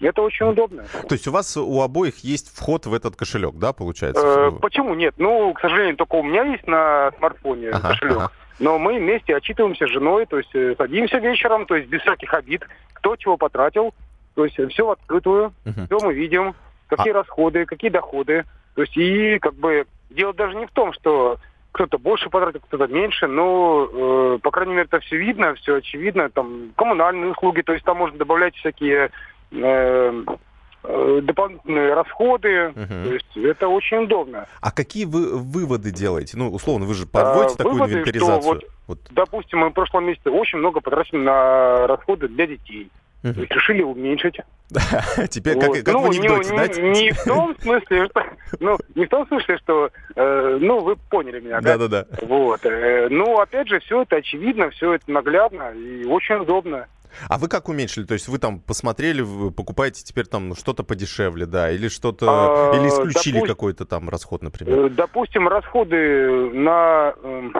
Это 0.00 0.22
очень 0.22 0.46
удобно. 0.46 0.84
То 1.08 1.14
есть 1.14 1.26
у 1.26 1.32
вас 1.32 1.56
у 1.56 1.80
обоих 1.80 2.18
есть 2.18 2.56
вход 2.56 2.86
в 2.86 2.94
этот 2.94 3.16
кошелек, 3.16 3.54
да, 3.56 3.72
получается? 3.72 4.22
Э, 4.24 4.50
почему 4.60 4.94
нет? 4.94 5.14
Ну, 5.18 5.52
к 5.54 5.60
сожалению, 5.60 5.96
только 5.96 6.14
у 6.16 6.22
меня 6.22 6.44
есть 6.44 6.66
на 6.66 7.10
смартфоне 7.18 7.70
Ага, 7.70 7.88
кошелек. 7.88 8.16
ага. 8.16 8.30
Но 8.60 8.78
мы 8.78 8.98
вместе 8.98 9.34
отчитываемся 9.36 9.86
с 9.86 9.90
женой, 9.90 10.26
то 10.26 10.38
есть 10.38 10.54
э, 10.54 10.74
садимся 10.78 11.18
вечером, 11.18 11.66
то 11.66 11.74
есть 11.74 11.88
без 11.88 12.00
всяких 12.02 12.32
обид, 12.34 12.62
кто 12.92 13.16
чего 13.16 13.36
потратил, 13.36 13.94
то 14.34 14.44
есть 14.44 14.56
все 14.72 14.86
в 14.86 14.90
открытую, 14.90 15.52
Мгм. 15.64 15.86
все 15.86 15.98
мы 16.00 16.12
видим, 16.14 16.54
какие 16.88 17.12
расходы, 17.12 17.64
какие 17.66 17.90
доходы. 17.90 18.44
То 18.74 18.82
есть 18.82 18.96
и 18.96 19.38
как 19.38 19.54
бы 19.54 19.86
дело 20.14 20.32
даже 20.32 20.54
не 20.56 20.66
в 20.66 20.70
том, 20.70 20.92
что 20.92 21.38
кто-то 21.72 21.98
больше 21.98 22.30
потратил, 22.30 22.60
кто-то 22.60 22.86
меньше, 22.86 23.26
но, 23.26 23.88
э, 23.92 24.38
по 24.42 24.50
крайней 24.52 24.74
мере, 24.74 24.84
это 24.90 25.00
все 25.00 25.16
видно, 25.16 25.54
все 25.56 25.76
очевидно, 25.76 26.30
там 26.30 26.70
коммунальные 26.76 27.32
услуги, 27.32 27.62
то 27.62 27.72
есть 27.72 27.84
там 27.84 27.96
можно 27.98 28.16
добавлять 28.16 28.54
всякие 28.56 29.10
э, 29.50 30.24
э, 30.84 31.20
дополнительные 31.22 31.94
расходы, 31.94 32.72
Мгм. 32.76 33.04
то 33.04 33.12
есть 33.14 33.36
это 33.36 33.68
очень 33.68 34.04
удобно. 34.04 34.46
А 34.60 34.70
какие 34.70 35.04
вы 35.04 35.36
выводы 35.36 35.90
делаете? 35.90 36.36
Ну, 36.36 36.48
условно, 36.50 36.86
вы 36.86 36.94
же 36.94 37.06
подводите 37.06 37.54
А, 37.54 37.56
такую 37.58 37.74
выводы, 37.74 37.92
инвентаризацию. 37.94 38.40
что 38.42 38.52
вот- 38.52 38.64
Вот. 38.86 38.98
Допустим, 39.10 39.60
мы 39.60 39.70
в 39.70 39.72
прошлом 39.72 40.04
месяце 40.04 40.30
очень 40.30 40.58
много 40.58 40.80
потратили 40.80 41.16
на 41.18 41.86
расходы 41.86 42.28
для 42.28 42.46
детей. 42.46 42.90
Есть 43.30 43.50
решили 43.52 43.82
уменьшить. 43.82 44.36
Теперь, 45.30 45.58
как, 45.58 45.68
Вот. 45.68 45.78
как 45.78 45.94
ну, 45.94 46.00
в 46.02 46.10
анекдоте, 46.10 46.50
не, 46.52 46.56
да? 46.56 46.66
не- 46.68 46.90
не 47.04 47.10
в 47.12 47.24
том 47.24 47.56
смысле, 47.60 48.06
что, 48.06 48.24
ну, 48.60 48.76
не 48.94 49.06
в 49.06 49.08
том 49.08 49.26
смысле, 49.28 49.58
что, 49.58 49.90
э, 50.14 50.58
ну, 50.60 50.80
вы 50.80 50.96
поняли 50.96 51.40
меня, 51.40 51.60
да? 51.60 51.78
Да-да-да. 51.78 52.06
Вот. 52.26 52.60
э, 52.66 53.08
ну, 53.10 53.38
опять 53.40 53.68
же, 53.68 53.80
все 53.80 54.02
это 54.02 54.16
очевидно, 54.16 54.68
все 54.70 54.94
это 54.94 55.10
наглядно 55.10 55.72
и 55.72 56.04
очень 56.04 56.36
удобно. 56.36 56.86
А 57.28 57.38
вы 57.38 57.48
как 57.48 57.68
уменьшили? 57.68 58.04
То 58.04 58.14
есть 58.14 58.28
вы 58.28 58.38
там 58.38 58.58
посмотрели, 58.60 59.22
вы 59.22 59.50
покупаете 59.52 60.02
теперь 60.04 60.26
там 60.26 60.54
что-то 60.56 60.82
подешевле, 60.82 61.46
да? 61.46 61.70
Или 61.70 61.88
что-то... 61.88 62.26
А, 62.28 62.76
Или 62.76 62.88
исключили 62.88 63.34
допустим- 63.36 63.46
какой-то 63.46 63.84
там 63.86 64.08
расход, 64.08 64.42
например? 64.42 64.86
Э, 64.86 64.88
Допустим, 64.90 65.46
расходы 65.48 66.50
на... 66.52 67.14
эм, 67.22 67.54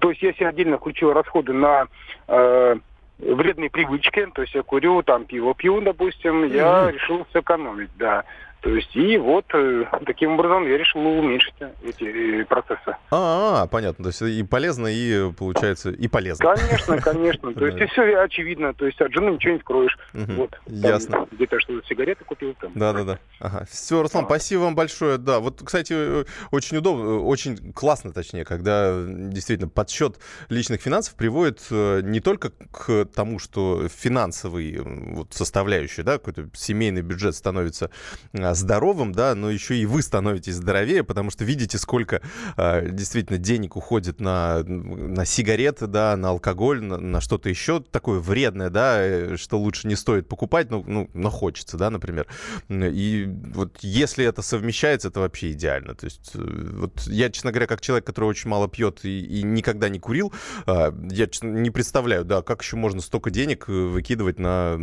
То 0.00 0.10
есть, 0.10 0.22
если 0.22 0.44
отдельно 0.44 0.76
включил 0.78 1.12
расходы 1.12 1.52
на 1.54 1.86
э, 2.28 2.76
вредные 3.18 3.70
привычки, 3.70 4.26
то 4.34 4.42
есть 4.42 4.54
я 4.54 4.62
курю, 4.62 5.02
там 5.02 5.24
пиво 5.24 5.54
пью, 5.54 5.80
допустим, 5.80 6.44
я 6.44 6.90
решил 6.90 7.26
сэкономить, 7.32 7.90
да. 7.96 8.24
То 8.62 8.70
есть, 8.70 8.94
и 8.94 9.18
вот 9.18 9.44
э, 9.54 9.84
таким 10.06 10.34
образом 10.34 10.64
я 10.68 10.78
решил 10.78 11.00
уменьшить 11.00 11.54
эти 11.82 12.42
э, 12.42 12.44
процессы. 12.44 12.96
А, 13.10 13.62
а, 13.62 13.66
понятно. 13.66 14.04
То 14.04 14.10
есть 14.10 14.22
и 14.22 14.42
полезно, 14.44 14.86
и 14.86 15.32
получается, 15.32 15.90
и 15.90 16.06
полезно. 16.06 16.54
Конечно, 16.54 16.98
конечно. 17.02 17.52
То 17.54 17.66
есть, 17.66 17.78
и 17.78 17.86
все 17.86 18.16
очевидно. 18.18 18.72
То 18.72 18.86
есть, 18.86 19.00
от 19.00 19.12
жены 19.12 19.30
ничего 19.30 19.54
не 19.54 19.58
скроешь. 19.58 19.98
Вот. 20.12 20.56
Ясно. 20.66 21.26
Где-то 21.32 21.58
что-то 21.58 21.84
сигареты 21.88 22.24
купил 22.24 22.54
там. 22.60 22.70
Да, 22.76 22.92
да, 22.92 23.02
да. 23.02 23.18
Ага. 23.40 23.66
Все, 23.68 24.00
Руслан, 24.00 24.24
Вот. 24.24 24.30
спасибо 24.30 24.60
вам 24.60 24.76
большое. 24.76 25.18
Да, 25.18 25.40
вот, 25.40 25.60
кстати, 25.64 26.24
очень 26.52 26.76
удобно, 26.76 27.18
очень 27.18 27.72
классно, 27.72 28.12
точнее, 28.12 28.44
когда 28.44 28.94
действительно 29.04 29.70
подсчет 29.70 30.20
личных 30.50 30.80
финансов 30.80 31.16
приводит 31.16 31.66
э, 31.72 32.00
не 32.04 32.20
только 32.20 32.50
к 32.70 33.06
тому, 33.06 33.40
что 33.40 33.88
финансовый 33.88 34.78
вот, 34.78 35.34
составляющий, 35.34 36.04
да, 36.04 36.12
какой-то 36.18 36.48
семейный 36.54 37.02
бюджет 37.02 37.34
становится 37.34 37.90
а, 38.32 38.51
здоровым, 38.54 39.12
да, 39.12 39.34
но 39.34 39.50
еще 39.50 39.76
и 39.76 39.86
вы 39.86 40.02
становитесь 40.02 40.54
здоровее, 40.54 41.04
потому 41.04 41.30
что 41.30 41.44
видите, 41.44 41.78
сколько 41.78 42.20
а, 42.56 42.82
действительно 42.82 43.38
денег 43.38 43.76
уходит 43.76 44.20
на, 44.20 44.62
на 44.62 45.24
сигареты, 45.24 45.86
да, 45.86 46.16
на 46.16 46.30
алкоголь, 46.30 46.82
на, 46.82 46.98
на 46.98 47.20
что-то 47.20 47.48
еще 47.48 47.80
такое 47.80 48.20
вредное, 48.20 48.70
да, 48.70 48.96
э, 49.00 49.36
что 49.36 49.58
лучше 49.58 49.88
не 49.88 49.96
стоит 49.96 50.28
покупать, 50.28 50.70
ну, 50.70 50.84
ну, 50.86 51.10
но 51.14 51.30
хочется, 51.30 51.76
да, 51.76 51.90
например. 51.90 52.26
И 52.68 53.28
вот 53.54 53.78
если 53.82 54.24
это 54.24 54.42
совмещается, 54.42 55.08
это 55.08 55.20
вообще 55.20 55.52
идеально. 55.52 55.94
То 55.94 56.04
есть 56.04 56.32
э, 56.34 56.38
вот 56.38 57.02
я, 57.06 57.30
честно 57.30 57.50
говоря, 57.52 57.66
как 57.66 57.80
человек, 57.80 58.06
который 58.06 58.26
очень 58.26 58.50
мало 58.50 58.68
пьет 58.68 59.04
и, 59.04 59.24
и 59.24 59.42
никогда 59.42 59.88
не 59.88 59.98
курил, 59.98 60.32
а, 60.66 60.94
я 61.10 61.26
честно, 61.26 61.48
не 61.48 61.70
представляю, 61.70 62.24
да, 62.24 62.42
как 62.42 62.62
еще 62.62 62.76
можно 62.76 63.00
столько 63.00 63.30
денег 63.30 63.68
э, 63.68 63.72
выкидывать 63.72 64.38
на, 64.38 64.76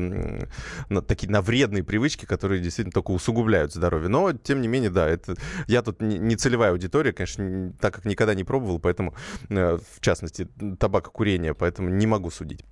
на 0.89 1.01
такие 1.01 1.29
на 1.29 1.41
вредные 1.41 1.83
привычки, 1.83 2.25
которые 2.25 2.61
действительно 2.61 2.93
только 2.93 3.11
усугубляют 3.11 3.58
здоровье. 3.67 4.09
Но, 4.09 4.33
тем 4.33 4.61
не 4.61 4.67
менее, 4.67 4.89
да, 4.89 5.07
это 5.07 5.35
я 5.67 5.81
тут 5.81 6.01
не, 6.01 6.35
целевая 6.35 6.71
аудитория, 6.71 7.13
конечно, 7.13 7.73
так 7.79 7.93
как 7.95 8.05
никогда 8.05 8.33
не 8.33 8.43
пробовал, 8.43 8.79
поэтому, 8.79 9.13
э, 9.49 9.77
в 9.95 10.01
частности, 10.01 10.47
табакокурение, 10.79 11.53
поэтому 11.53 11.89
не 11.89 12.07
могу 12.07 12.31
судить. 12.31 12.63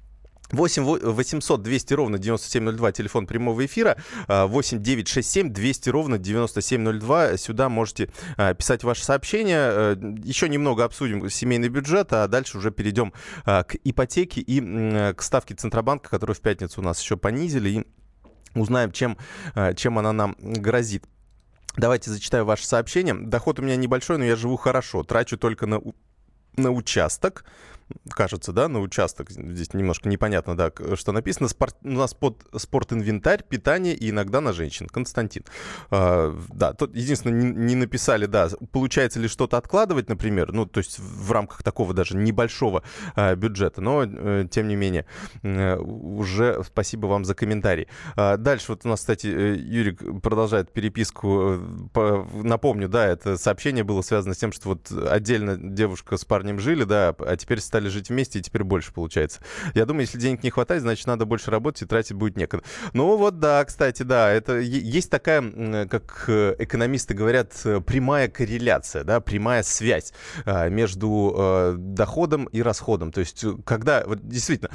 8 0.52 0.84
800 0.84 1.62
200 1.62 1.94
ровно 1.94 2.18
9702, 2.18 2.92
телефон 2.92 3.28
прямого 3.28 3.66
эфира. 3.66 3.98
а, 4.28 4.48
8 4.48 4.82
967 4.82 5.52
200 5.52 5.90
ровно 5.90 6.18
9702. 6.18 7.38
Сюда 7.38 7.70
можете 7.70 8.10
а, 8.38 8.54
писать 8.54 8.84
ваши 8.84 9.04
сообщения. 9.04 9.70
Э, 9.72 9.96
Еще 10.24 10.48
немного 10.50 10.84
обсудим 10.84 11.30
семейный 11.30 11.70
бюджет, 11.70 12.14
а 12.14 12.28
дальше 12.28 12.58
уже 12.58 12.72
перейдем 12.72 13.14
а, 13.46 13.64
к 13.64 13.76
ипотеке 13.84 14.42
и 14.42 14.62
к 15.14 15.22
ставке 15.22 15.56
Центробанка, 15.56 16.10
которую 16.10 16.36
в 16.36 16.42
пятницу 16.42 16.82
у 16.82 16.84
нас 16.84 17.02
еще 17.02 17.18
понизили. 17.18 17.70
И 17.70 17.88
узнаем, 18.56 18.92
чем, 18.92 19.18
а, 19.56 19.74
чем 19.74 20.00
она 20.00 20.14
нам 20.14 20.36
грозит. 20.40 21.06
Давайте 21.78 22.10
зачитаю 22.10 22.46
ваше 22.46 22.66
сообщение. 22.66 23.14
Доход 23.14 23.60
у 23.60 23.62
меня 23.62 23.76
небольшой, 23.76 24.18
но 24.18 24.26
я 24.26 24.36
живу 24.36 24.58
хорошо. 24.58 25.04
Трачу 25.04 25.38
только 25.38 25.68
на, 25.68 25.82
на 26.56 26.72
участок. 26.72 27.46
Кажется, 28.10 28.52
да, 28.52 28.68
на 28.68 28.80
участок. 28.80 29.30
Здесь 29.32 29.74
немножко 29.74 30.10
непонятно, 30.10 30.58
да, 30.58 30.72
что 30.96 31.12
написано. 31.12 31.48
Спорт, 31.48 31.76
у 31.84 31.90
нас 31.90 32.14
под 32.14 32.46
спортинвентарь, 32.56 33.44
питание 33.44 33.96
и 33.96 34.10
иногда 34.10 34.42
на 34.42 34.54
женщин. 34.54 34.88
Константин. 34.88 35.44
А, 35.90 36.38
да, 36.50 36.74
тут 36.74 36.96
единственное, 36.96 37.42
не, 37.42 37.52
не 37.52 37.76
написали, 37.76 38.26
да, 38.26 38.50
получается 38.72 39.20
ли 39.20 39.28
что-то 39.28 39.58
откладывать, 39.58 40.10
например, 40.10 40.52
ну, 40.52 40.66
то 40.66 40.80
есть 40.80 41.00
в 41.00 41.32
рамках 41.32 41.64
такого 41.64 41.94
даже 41.94 42.18
небольшого 42.18 42.84
а, 43.16 43.36
бюджета, 43.36 43.82
но, 43.82 44.04
э, 44.06 44.48
тем 44.50 44.68
не 44.68 44.76
менее, 44.76 45.06
э, 45.44 45.78
уже 45.78 46.64
спасибо 46.66 47.08
вам 47.08 47.24
за 47.26 47.36
комментарий. 47.36 47.88
А, 48.16 48.38
дальше 48.38 48.66
вот 48.70 48.86
у 48.86 48.90
нас, 48.90 49.00
кстати, 49.00 49.28
э, 49.28 49.56
Юрик 49.56 50.22
продолжает 50.22 50.74
переписку. 50.74 51.54
э, 51.54 51.60
по- 51.94 52.28
напомню, 52.34 52.90
да, 52.90 53.06
это 53.06 53.38
сообщение 53.38 53.84
было 53.84 54.02
связано 54.02 54.34
с 54.34 54.38
тем, 54.38 54.52
что 54.52 54.70
вот 54.70 54.92
отдельно 54.92 55.58
девушка 55.58 56.18
с 56.18 56.26
парнем 56.26 56.60
жили, 56.60 56.84
да, 56.84 57.16
а 57.20 57.36
теперь 57.38 57.60
стали 57.60 57.77
стали 57.78 57.90
жить 57.90 58.10
вместе, 58.10 58.40
и 58.40 58.42
теперь 58.42 58.64
больше 58.64 58.92
получается. 58.92 59.40
Я 59.76 59.86
думаю, 59.86 60.02
если 60.02 60.18
денег 60.18 60.42
не 60.42 60.50
хватает, 60.50 60.82
значит, 60.82 61.06
надо 61.06 61.26
больше 61.26 61.52
работать, 61.52 61.84
и 61.84 61.86
тратить 61.86 62.14
будет 62.14 62.36
некогда. 62.36 62.66
Ну 62.94 63.18
вот, 63.18 63.40
да, 63.40 63.64
кстати, 63.66 64.02
да, 64.02 64.32
это 64.32 64.58
есть 64.58 65.12
такая, 65.12 65.86
как 65.86 66.26
э, 66.28 66.56
экономисты 66.58 67.14
говорят, 67.14 67.54
э, 67.66 67.80
прямая 67.80 68.30
корреляция, 68.30 69.04
да, 69.04 69.20
прямая 69.20 69.62
связь 69.62 70.12
а, 70.46 70.70
между 70.70 71.36
э, 71.38 71.76
доходом 71.78 72.46
и 72.46 72.64
расходом. 72.64 73.12
То 73.12 73.20
есть, 73.20 73.46
когда, 73.64 74.04
вот, 74.08 74.28
действительно, 74.28 74.72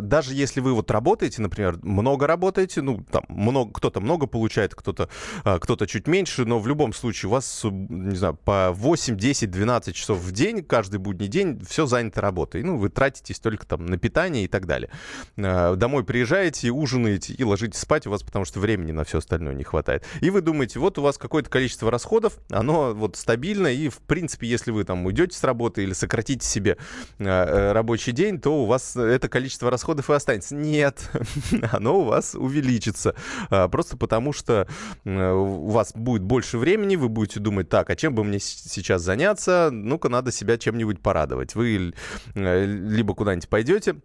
даже 0.00 0.34
если 0.34 0.58
вы 0.58 0.72
вот 0.72 0.90
работаете, 0.90 1.42
например, 1.42 1.78
много 1.82 2.26
работаете, 2.26 2.82
ну, 2.82 3.04
там, 3.08 3.22
много, 3.28 3.72
кто-то 3.72 4.00
много 4.00 4.26
получает, 4.26 4.74
кто-то 4.74 5.08
кто 5.44 5.86
чуть 5.86 6.08
меньше, 6.08 6.44
но 6.44 6.58
в 6.58 6.66
любом 6.66 6.92
случае 6.92 7.28
у 7.28 7.32
вас, 7.32 7.64
не 7.64 8.16
знаю, 8.16 8.34
по 8.34 8.72
8, 8.72 9.16
10, 9.16 9.50
12 9.50 9.94
часов 9.94 10.18
в 10.18 10.32
день, 10.32 10.64
каждый 10.64 10.98
будний 10.98 11.28
день, 11.28 11.60
все 11.68 11.86
занято 11.86 12.20
работой. 12.20 12.31
Ну, 12.62 12.76
вы 12.76 12.88
тратитесь 12.88 13.38
только 13.38 13.66
там 13.66 13.86
на 13.86 13.98
питание 13.98 14.44
и 14.44 14.48
так 14.48 14.66
далее. 14.66 14.90
Домой 15.36 16.04
приезжаете, 16.04 16.70
ужинаете 16.70 17.32
и 17.32 17.44
ложитесь 17.44 17.80
спать 17.80 18.06
у 18.06 18.10
вас, 18.10 18.22
потому 18.22 18.44
что 18.44 18.60
времени 18.60 18.92
на 18.92 19.04
все 19.04 19.18
остальное 19.18 19.54
не 19.54 19.64
хватает. 19.64 20.04
И 20.20 20.30
вы 20.30 20.40
думаете, 20.40 20.78
вот 20.78 20.98
у 20.98 21.02
вас 21.02 21.18
какое-то 21.18 21.50
количество 21.50 21.90
расходов, 21.90 22.38
оно 22.50 22.94
вот 22.94 23.16
стабильно, 23.16 23.66
и, 23.66 23.88
в 23.88 23.98
принципе, 23.98 24.46
если 24.46 24.70
вы 24.70 24.84
там 24.84 25.04
уйдете 25.06 25.36
с 25.36 25.44
работы 25.44 25.82
или 25.82 25.92
сократите 25.92 26.46
себе 26.46 26.76
э, 27.18 27.72
рабочий 27.72 28.12
день, 28.12 28.40
то 28.40 28.62
у 28.62 28.66
вас 28.66 28.96
это 28.96 29.28
количество 29.28 29.70
расходов 29.70 30.10
и 30.10 30.12
останется. 30.12 30.54
Нет, 30.54 31.10
оно 31.72 32.00
у 32.00 32.04
вас 32.04 32.34
увеличится. 32.34 33.14
Просто 33.48 33.96
потому 33.96 34.32
что 34.32 34.66
у 35.04 35.70
вас 35.70 35.92
будет 35.94 36.22
больше 36.22 36.58
времени, 36.58 36.96
вы 36.96 37.08
будете 37.08 37.40
думать, 37.40 37.68
так, 37.68 37.90
а 37.90 37.96
чем 37.96 38.14
бы 38.14 38.24
мне 38.24 38.38
сейчас 38.40 39.02
заняться? 39.02 39.70
Ну-ка, 39.72 40.08
надо 40.08 40.32
себя 40.32 40.58
чем-нибудь 40.58 41.00
порадовать. 41.00 41.54
Вы 41.54 41.88
э, 41.88 41.92
либо 42.34 43.14
куда-нибудь 43.14 43.48
пойдете, 43.48 43.96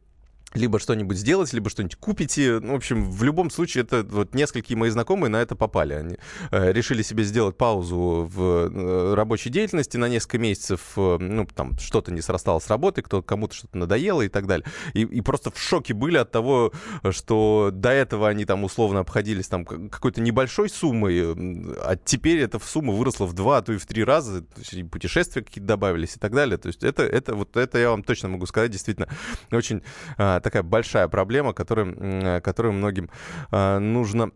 либо 0.58 0.80
что-нибудь 0.80 1.18
сделать, 1.18 1.54
либо 1.54 1.70
что-нибудь 1.70 1.96
купите. 1.96 2.60
Ну, 2.60 2.74
в 2.74 2.76
общем, 2.76 3.10
в 3.10 3.24
любом 3.24 3.50
случае, 3.50 3.84
это 3.84 4.04
вот 4.04 4.34
несколькие 4.34 4.78
мои 4.78 4.90
знакомые 4.90 5.30
на 5.30 5.38
это 5.38 5.56
попали. 5.56 5.94
Они 5.94 6.18
э, 6.52 6.72
решили 6.74 7.02
себе 7.02 7.24
сделать 7.24 7.58
паузу 7.58 8.30
в 8.34 8.42
э, 8.42 9.14
рабочей 9.14 9.50
деятельности 9.50 9.98
на 9.98 10.10
несколько 10.10 10.38
месяцев. 10.40 10.82
Э, 10.98 11.18
ну, 11.20 11.46
там 11.46 11.78
что-то 11.78 12.12
не 12.12 12.22
срасталось 12.22 12.64
с 12.64 12.68
работы, 12.68 13.02
кто, 13.02 13.22
кому-то 13.22 13.56
что-то 13.56 13.78
надоело 13.78 14.22
и 14.22 14.30
так 14.30 14.48
далее. 14.48 14.66
И, 14.94 15.02
и 15.02 15.22
просто 15.22 15.52
в 15.52 15.60
шоке 15.60 15.94
были 15.94 16.18
от 16.18 16.32
того, 16.32 16.74
что 17.12 17.70
до 17.72 17.90
этого 17.90 18.28
они 18.28 18.46
там 18.46 18.64
условно 18.64 19.00
обходились 19.00 19.48
там 19.48 19.66
какой-то 19.66 20.22
небольшой 20.22 20.70
суммой, 20.70 21.22
а 21.22 21.98
теперь 22.04 22.40
эта 22.40 22.60
сумма 22.60 22.94
выросла 22.94 23.26
в 23.26 23.34
два, 23.34 23.58
а 23.58 23.62
то 23.62 23.74
и 23.74 23.78
в 23.78 23.86
три 23.86 24.04
раза. 24.04 24.42
То 24.42 24.60
есть 24.60 24.74
и 24.74 24.84
путешествия 24.84 25.44
какие-то 25.44 25.68
добавились 25.68 26.16
и 26.16 26.20
так 26.20 26.34
далее. 26.34 26.58
То 26.58 26.68
есть 26.68 26.84
это, 26.84 27.04
это, 27.04 27.36
вот 27.36 27.56
это 27.56 27.78
я 27.78 27.90
вам 27.92 28.04
точно 28.04 28.30
могу 28.30 28.46
сказать, 28.46 28.72
действительно, 28.72 29.08
очень 29.52 29.82
а, 30.18 30.40
такая 30.48 30.64
большая 30.64 31.08
проблема, 31.08 31.54
которую, 31.54 32.42
которую 32.42 32.74
многим 32.74 33.10
а, 33.52 33.80
нужно 33.80 34.32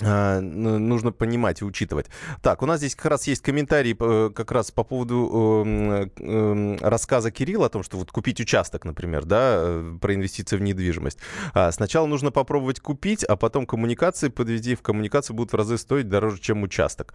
нужно 0.00 1.10
понимать 1.12 1.60
и 1.60 1.64
учитывать. 1.64 2.06
Так, 2.40 2.62
у 2.62 2.66
нас 2.66 2.78
здесь 2.78 2.94
как 2.94 3.06
раз 3.06 3.26
есть 3.26 3.42
комментарий 3.42 3.96
э, 3.98 4.30
как 4.34 4.52
раз 4.52 4.70
по 4.70 4.84
поводу 4.84 5.64
э, 5.66 6.06
э, 6.18 6.76
рассказа 6.80 7.30
Кирилла 7.32 7.66
о 7.66 7.68
том, 7.68 7.82
что 7.82 7.96
вот 7.96 8.12
купить 8.12 8.40
участок, 8.40 8.84
например, 8.84 9.24
да, 9.24 9.82
про 10.00 10.14
инвестиции 10.14 10.56
в 10.56 10.62
недвижимость. 10.62 11.18
А, 11.52 11.72
сначала 11.72 12.06
нужно 12.06 12.30
попробовать 12.30 12.80
купить, 12.80 13.24
а 13.24 13.36
потом 13.36 13.66
коммуникации 13.66 14.28
подведи. 14.28 14.76
В 14.76 14.82
коммуникации 14.82 15.32
будут 15.32 15.52
в 15.52 15.56
разы 15.56 15.78
стоить 15.78 16.08
дороже, 16.08 16.40
чем 16.40 16.62
участок. 16.62 17.12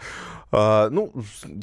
А, 0.51 0.89
ну, 0.89 1.13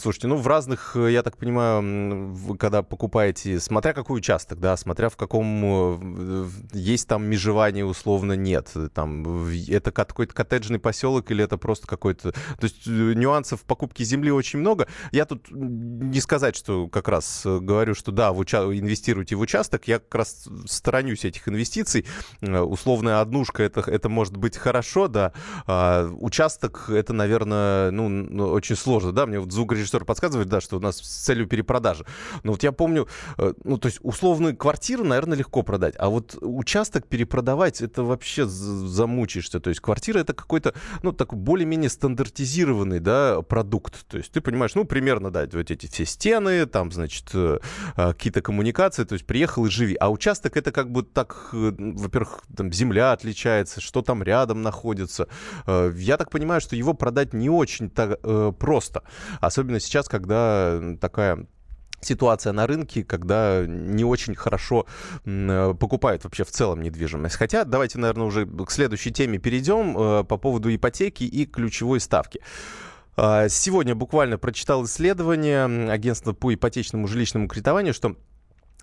слушайте, 0.00 0.26
ну 0.26 0.36
в 0.36 0.46
разных, 0.46 0.96
я 0.96 1.22
так 1.22 1.36
понимаю, 1.36 2.56
когда 2.58 2.82
покупаете, 2.82 3.60
смотря 3.60 3.92
какой 3.92 4.18
участок, 4.18 4.58
да, 4.58 4.76
смотря 4.76 5.10
в 5.10 5.16
каком 5.16 6.50
есть 6.72 7.08
там 7.08 7.24
межевание 7.24 7.84
условно 7.84 8.32
нет, 8.32 8.72
там 8.94 9.46
это 9.68 9.92
какой-то 9.92 10.34
коттеджный 10.34 10.78
поселок 10.78 11.09
поселок 11.10 11.30
или 11.30 11.44
это 11.44 11.58
просто 11.58 11.86
какой-то... 11.86 12.32
То 12.32 12.64
есть 12.64 12.86
э, 12.86 12.90
нюансов 12.90 13.62
покупки 13.62 14.02
земли 14.02 14.30
очень 14.30 14.58
много. 14.60 14.86
Я 15.12 15.24
тут 15.24 15.50
не 15.50 16.20
сказать, 16.20 16.56
что 16.56 16.88
как 16.88 17.08
раз 17.08 17.42
э, 17.44 17.58
говорю, 17.60 17.94
что 17.94 18.12
да, 18.12 18.32
вы 18.32 18.40
уча... 18.40 18.58
инвестируйте 18.58 19.36
в 19.36 19.40
участок. 19.40 19.88
Я 19.88 19.98
как 19.98 20.14
раз 20.14 20.48
сторонюсь 20.66 21.24
этих 21.24 21.48
инвестиций. 21.48 22.06
Э, 22.40 22.60
условная 22.60 23.20
однушка 23.20 23.62
это, 23.62 23.80
это 23.80 24.08
может 24.08 24.36
быть 24.36 24.56
хорошо, 24.56 25.08
да. 25.08 25.32
А 25.66 26.08
участок 26.20 26.88
это, 26.88 27.12
наверное, 27.12 27.90
ну, 27.90 28.08
ну, 28.08 28.48
очень 28.48 28.76
сложно, 28.76 29.12
да. 29.12 29.26
Мне 29.26 29.40
вот 29.40 29.52
звукорежиссер 29.52 30.04
подсказывает, 30.04 30.48
да, 30.48 30.60
что 30.60 30.76
у 30.76 30.80
нас 30.80 30.98
с 30.98 31.24
целью 31.24 31.46
перепродажи. 31.46 32.04
Но 32.42 32.52
вот 32.52 32.62
я 32.62 32.72
помню, 32.72 33.08
ну, 33.64 33.78
то 33.78 33.86
есть 33.86 33.98
условную 34.02 34.56
квартиру, 34.56 35.04
наверное, 35.04 35.38
легко 35.38 35.62
продать. 35.62 35.94
А 35.98 36.08
вот 36.08 36.36
участок 36.40 37.06
перепродавать, 37.06 37.80
это 37.80 38.02
вообще 38.02 38.46
замучишься. 38.46 39.60
То 39.60 39.70
есть 39.70 39.80
квартира 39.80 40.20
это 40.20 40.34
какой-то, 40.34 40.74
ну, 41.02 41.12
такой 41.12 41.38
более-менее 41.38 41.90
стандартизированный, 41.90 43.00
да, 43.00 43.42
продукт. 43.42 44.06
То 44.06 44.18
есть 44.18 44.32
ты 44.32 44.40
понимаешь, 44.40 44.74
ну, 44.74 44.84
примерно, 44.84 45.30
да, 45.30 45.46
вот 45.52 45.70
эти 45.70 45.86
все 45.86 46.04
стены, 46.04 46.66
там, 46.66 46.92
значит, 46.92 47.30
э, 47.34 47.58
а, 47.96 48.12
какие-то 48.12 48.42
коммуникации, 48.42 49.04
то 49.04 49.14
есть 49.14 49.26
приехал 49.26 49.66
и 49.66 49.70
живи. 49.70 49.96
А 50.00 50.10
участок 50.10 50.56
это 50.56 50.72
как 50.72 50.90
бы 50.90 51.02
так, 51.02 51.50
э, 51.52 51.72
во-первых, 51.78 52.42
там 52.56 52.72
земля 52.72 53.12
отличается, 53.12 53.80
что 53.80 54.02
там 54.02 54.22
рядом 54.22 54.62
находится. 54.62 55.28
Э, 55.66 55.92
я 55.96 56.16
так 56.16 56.30
понимаю, 56.30 56.60
что 56.60 56.76
его 56.76 56.94
продать 56.94 57.32
не 57.32 57.50
очень 57.50 57.90
так 57.90 58.20
просто. 58.58 59.02
Особенно 59.40 59.80
сейчас, 59.80 60.08
когда 60.08 60.80
такая 61.00 61.46
ситуация 62.00 62.52
на 62.52 62.66
рынке, 62.66 63.04
когда 63.04 63.64
не 63.66 64.04
очень 64.04 64.34
хорошо 64.34 64.86
э, 65.24 65.74
покупают 65.78 66.24
вообще 66.24 66.44
в 66.44 66.50
целом 66.50 66.82
недвижимость. 66.82 67.36
Хотя 67.36 67.64
давайте, 67.64 67.98
наверное, 67.98 68.26
уже 68.26 68.46
к 68.46 68.70
следующей 68.70 69.12
теме 69.12 69.38
перейдем 69.38 69.96
э, 69.96 70.24
по 70.24 70.36
поводу 70.36 70.74
ипотеки 70.74 71.24
и 71.24 71.46
ключевой 71.46 72.00
ставки. 72.00 72.40
А, 73.16 73.48
сегодня 73.48 73.94
буквально 73.94 74.38
прочитал 74.38 74.84
исследование 74.84 75.90
агентства 75.90 76.32
по 76.32 76.54
ипотечному 76.54 77.06
жилищному 77.06 77.48
кредитованию, 77.48 77.92
что 77.92 78.16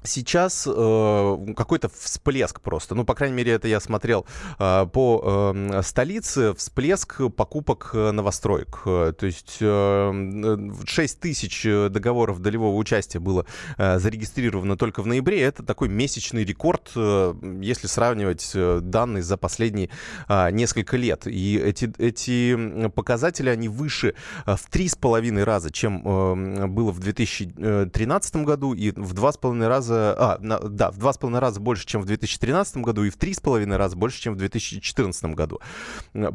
Сейчас 0.03 0.67
э, 0.67 1.53
какой-то 1.55 1.89
всплеск 1.89 2.61
просто. 2.61 2.95
Ну, 2.95 3.03
по 3.03 3.15
крайней 3.15 3.35
мере, 3.35 3.51
это 3.53 3.67
я 3.67 3.79
смотрел 3.79 4.25
э, 4.59 4.85
по 4.91 5.53
э, 5.55 5.81
столице. 5.83 6.53
Всплеск 6.53 7.21
покупок 7.35 7.91
э, 7.93 8.11
новостроек. 8.11 8.81
Э, 8.85 9.13
то 9.17 9.25
есть 9.25 9.57
э, 9.59 10.71
6 10.85 11.19
тысяч 11.19 11.63
договоров 11.63 12.39
долевого 12.39 12.75
участия 12.75 13.19
было 13.19 13.45
э, 13.77 13.99
зарегистрировано 13.99 14.77
только 14.77 15.01
в 15.01 15.07
ноябре. 15.07 15.41
Это 15.41 15.63
такой 15.63 15.89
месячный 15.89 16.43
рекорд, 16.45 16.91
э, 16.95 17.33
если 17.61 17.87
сравнивать 17.87 18.51
э, 18.53 18.79
данные 18.81 19.23
за 19.23 19.37
последние 19.37 19.89
э, 20.29 20.51
несколько 20.51 20.97
лет. 20.97 21.27
И 21.27 21.57
эти, 21.57 21.91
эти 21.97 22.87
показатели, 22.89 23.49
они 23.49 23.67
выше 23.67 24.13
э, 24.45 24.55
в 24.55 24.69
3,5 24.69 25.43
раза, 25.43 25.71
чем 25.71 26.01
э, 26.05 26.67
было 26.67 26.91
в 26.91 26.99
2013 26.99 28.35
году, 28.37 28.73
и 28.73 28.91
в 28.91 29.13
2,5 29.13 29.67
раза 29.67 29.86
раза, 29.87 30.15
а, 30.17 30.37
на, 30.39 30.59
да, 30.59 30.91
в 30.91 30.97
два 30.97 31.13
с 31.13 31.17
половиной 31.17 31.39
раза 31.39 31.59
больше, 31.59 31.85
чем 31.85 32.01
в 32.01 32.05
2013 32.05 32.77
году, 32.77 33.03
и 33.03 33.09
в 33.09 33.17
три 33.17 33.33
с 33.33 33.39
половиной 33.39 33.77
раза 33.77 33.95
больше, 33.95 34.21
чем 34.21 34.33
в 34.33 34.37
2014 34.37 35.25
году. 35.35 35.59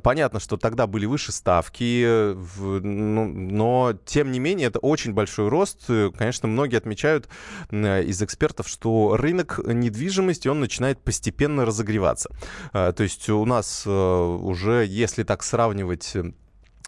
Понятно, 0.02 0.40
что 0.40 0.56
тогда 0.56 0.86
были 0.86 1.06
выше 1.06 1.32
ставки, 1.32 2.32
в, 2.32 2.80
ну, 2.80 3.26
но 3.26 3.94
тем 4.04 4.32
не 4.32 4.38
менее 4.38 4.68
это 4.68 4.78
очень 4.78 5.12
большой 5.12 5.48
рост. 5.48 5.86
Конечно, 5.86 6.48
многие 6.48 6.76
отмечают 6.76 7.28
из 7.70 8.22
экспертов, 8.22 8.68
что 8.68 9.16
рынок 9.16 9.60
недвижимости, 9.64 10.48
он 10.48 10.60
начинает 10.60 10.98
постепенно 10.98 11.64
разогреваться. 11.64 12.30
А, 12.72 12.92
то 12.92 13.02
есть 13.02 13.28
у 13.28 13.44
нас 13.44 13.84
э, 13.86 13.90
уже, 13.90 14.86
если 14.86 15.22
так 15.22 15.42
сравнивать 15.42 16.16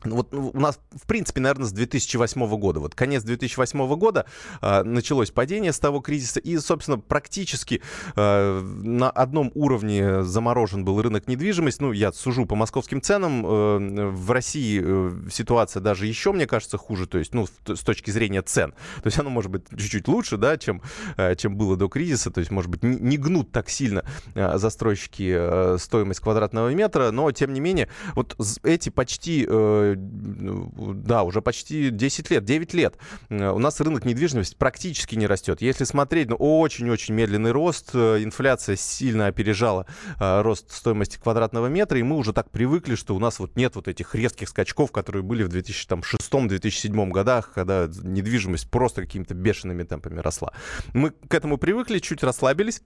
вот 0.04 0.32
ну, 0.32 0.50
у 0.52 0.60
нас, 0.60 0.78
в 0.90 1.06
принципе, 1.06 1.40
наверное, 1.40 1.66
с 1.66 1.72
2008 1.72 2.46
года. 2.58 2.80
Вот 2.80 2.94
конец 2.94 3.22
2008 3.22 3.94
года 3.96 4.26
э, 4.60 4.82
началось 4.82 5.30
падение 5.30 5.72
с 5.72 5.78
того 5.78 6.00
кризиса, 6.00 6.40
и, 6.40 6.56
собственно, 6.58 6.98
практически 6.98 7.82
э, 8.16 8.60
на 8.60 9.10
одном 9.10 9.50
уровне 9.54 10.22
заморожен 10.22 10.84
был 10.84 11.00
рынок 11.00 11.28
недвижимости. 11.28 11.82
Ну, 11.82 11.92
я 11.92 12.12
сужу 12.12 12.46
по 12.46 12.54
московским 12.54 13.00
ценам. 13.00 13.46
Э, 13.46 14.10
в 14.10 14.30
России 14.30 14.80
э, 14.84 15.30
ситуация 15.30 15.80
даже 15.80 16.06
еще, 16.06 16.32
мне 16.32 16.46
кажется, 16.46 16.78
хуже, 16.78 17.06
то 17.06 17.18
есть, 17.18 17.34
ну, 17.34 17.46
с 17.46 17.80
точки 17.80 18.10
зрения 18.10 18.42
цен. 18.42 18.72
То 19.02 19.06
есть 19.06 19.18
оно 19.18 19.30
может 19.30 19.50
быть 19.50 19.62
чуть-чуть 19.70 20.08
лучше, 20.08 20.36
да, 20.36 20.56
чем, 20.56 20.82
э, 21.16 21.34
чем 21.36 21.56
было 21.56 21.76
до 21.76 21.88
кризиса. 21.88 22.30
То 22.30 22.40
есть, 22.40 22.50
может 22.50 22.70
быть, 22.70 22.82
не, 22.82 22.96
не 22.96 23.16
гнут 23.16 23.52
так 23.52 23.70
сильно 23.70 24.04
э, 24.34 24.58
застройщики 24.58 25.34
э, 25.36 25.78
стоимость 25.78 26.20
квадратного 26.20 26.72
метра, 26.74 27.10
но, 27.10 27.30
тем 27.32 27.52
не 27.52 27.60
менее, 27.60 27.88
вот 28.14 28.36
эти 28.62 28.90
почти 28.90 29.46
э, 29.48 29.93
да, 29.96 31.22
уже 31.22 31.42
почти 31.42 31.90
10 31.90 32.30
лет, 32.30 32.44
9 32.44 32.74
лет 32.74 32.96
у 33.30 33.58
нас 33.58 33.80
рынок 33.80 34.04
недвижимости 34.04 34.54
практически 34.56 35.14
не 35.14 35.26
растет. 35.26 35.62
Если 35.62 35.84
смотреть, 35.84 36.28
ну, 36.28 36.36
очень-очень 36.36 37.14
медленный 37.14 37.50
рост, 37.50 37.94
инфляция 37.94 38.76
сильно 38.76 39.26
опережала 39.26 39.86
рост 40.18 40.70
стоимости 40.70 41.18
квадратного 41.18 41.66
метра, 41.66 41.98
и 41.98 42.02
мы 42.02 42.16
уже 42.16 42.32
так 42.32 42.50
привыкли, 42.50 42.94
что 42.94 43.14
у 43.14 43.18
нас 43.18 43.38
вот 43.38 43.56
нет 43.56 43.76
вот 43.76 43.88
этих 43.88 44.14
резких 44.14 44.48
скачков, 44.48 44.92
которые 44.92 45.22
были 45.22 45.42
в 45.42 45.48
2006-2007 45.48 47.10
годах, 47.10 47.52
когда 47.54 47.88
недвижимость 48.02 48.70
просто 48.70 49.02
какими-то 49.02 49.34
бешеными 49.34 49.82
темпами 49.82 50.20
росла. 50.20 50.52
Мы 50.92 51.10
к 51.10 51.34
этому 51.34 51.58
привыкли, 51.58 51.98
чуть 51.98 52.22
расслабились 52.22 52.82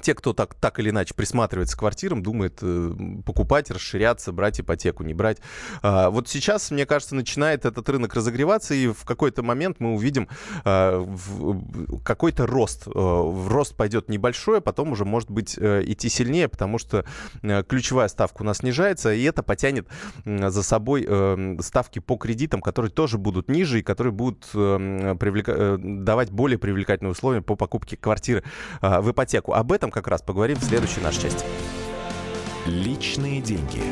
те, 0.00 0.14
кто 0.14 0.32
так, 0.32 0.54
так 0.54 0.80
или 0.80 0.90
иначе 0.90 1.14
присматривается 1.14 1.76
к 1.76 1.80
квартирам, 1.80 2.22
думает 2.22 2.58
э, 2.62 2.92
покупать, 3.24 3.70
расширяться, 3.70 4.32
брать 4.32 4.60
ипотеку, 4.60 5.04
не 5.04 5.14
брать. 5.14 5.38
А, 5.82 6.10
вот 6.10 6.28
сейчас, 6.28 6.70
мне 6.70 6.84
кажется, 6.84 7.14
начинает 7.14 7.64
этот 7.64 7.88
рынок 7.88 8.14
разогреваться, 8.14 8.74
и 8.74 8.88
в 8.88 9.04
какой-то 9.04 9.42
момент 9.42 9.76
мы 9.78 9.94
увидим 9.94 10.28
а, 10.64 11.06
какой-то 12.04 12.46
рост. 12.46 12.88
А, 12.88 13.48
рост 13.48 13.76
пойдет 13.76 14.08
небольшой, 14.08 14.58
а 14.58 14.60
потом 14.60 14.92
уже 14.92 15.04
может 15.04 15.30
быть 15.30 15.56
а, 15.58 15.80
идти 15.80 16.08
сильнее, 16.08 16.48
потому 16.48 16.78
что 16.78 17.04
а, 17.42 17.62
ключевая 17.62 18.08
ставка 18.08 18.42
у 18.42 18.44
нас 18.44 18.58
снижается, 18.58 19.12
и 19.12 19.22
это 19.22 19.42
потянет 19.42 19.86
за 20.24 20.62
собой 20.62 21.08
ставки 21.62 21.98
по 21.98 22.16
кредитам, 22.16 22.60
которые 22.60 22.90
тоже 22.90 23.18
будут 23.18 23.48
ниже 23.48 23.80
и 23.80 23.82
которые 23.82 24.12
будут 24.12 24.46
привлека... 24.50 25.78
давать 25.78 26.30
более 26.30 26.58
привлекательные 26.58 27.12
условия 27.12 27.42
по 27.42 27.56
покупке 27.56 27.96
квартиры 27.96 28.42
в 28.80 29.10
ипотеку. 29.10 29.52
Об 29.52 29.72
этом 29.74 29.84
этом 29.84 29.90
как 29.90 30.08
раз 30.08 30.22
поговорим 30.22 30.56
в 30.56 30.64
следующей 30.64 31.00
нашей 31.00 31.22
части. 31.22 31.44
Личные 32.66 33.42
деньги. 33.42 33.82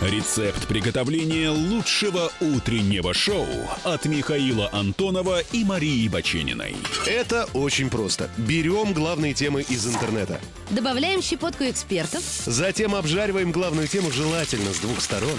Рецепт 0.00 0.66
приготовления 0.66 1.50
лучшего 1.50 2.32
утреннего 2.40 3.12
шоу 3.12 3.46
от 3.84 4.06
Михаила 4.06 4.70
Антонова 4.72 5.40
и 5.52 5.62
Марии 5.62 6.08
Бачениной. 6.08 6.74
Это 7.06 7.46
очень 7.52 7.90
просто. 7.90 8.30
Берем 8.38 8.94
главные 8.94 9.34
темы 9.34 9.60
из 9.60 9.86
интернета. 9.86 10.40
Добавляем 10.70 11.20
щепотку 11.20 11.64
экспертов. 11.64 12.22
Затем 12.46 12.94
обжариваем 12.94 13.52
главную 13.52 13.88
тему 13.88 14.10
желательно 14.10 14.72
с 14.72 14.78
двух 14.78 15.02
сторон. 15.02 15.38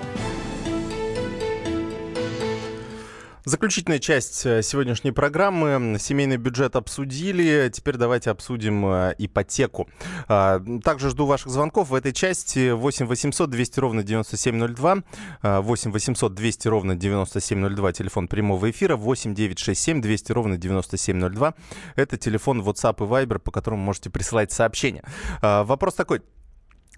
Заключительная 3.51 3.99
часть 3.99 4.45
э, 4.45 4.61
сегодняшней 4.61 5.11
программы. 5.11 5.97
Семейный 5.99 6.37
бюджет 6.37 6.77
обсудили. 6.77 7.69
Теперь 7.73 7.97
давайте 7.97 8.31
обсудим 8.31 8.85
э, 8.85 9.13
ипотеку. 9.17 9.89
А, 10.29 10.63
также 10.81 11.09
жду 11.09 11.25
ваших 11.25 11.51
звонков 11.51 11.89
в 11.89 11.93
этой 11.93 12.13
части. 12.13 12.71
8 12.71 13.07
800 13.07 13.49
200 13.49 13.79
ровно 13.81 14.03
9702. 14.03 15.03
8 15.41 15.91
800 15.91 16.33
200 16.33 16.67
ровно 16.69 16.95
9702. 16.95 17.91
Телефон 17.91 18.29
прямого 18.29 18.71
эфира. 18.71 18.95
8 18.95 19.35
967 19.35 20.01
200 20.01 20.31
ровно 20.31 20.57
9702. 20.57 21.53
Это 21.97 22.15
телефон 22.15 22.61
WhatsApp 22.61 23.03
и 23.03 23.09
Viber, 23.09 23.39
по 23.39 23.51
которому 23.51 23.83
можете 23.83 24.09
присылать 24.09 24.53
сообщения. 24.53 25.03
А, 25.41 25.65
вопрос 25.65 25.95
такой. 25.95 26.21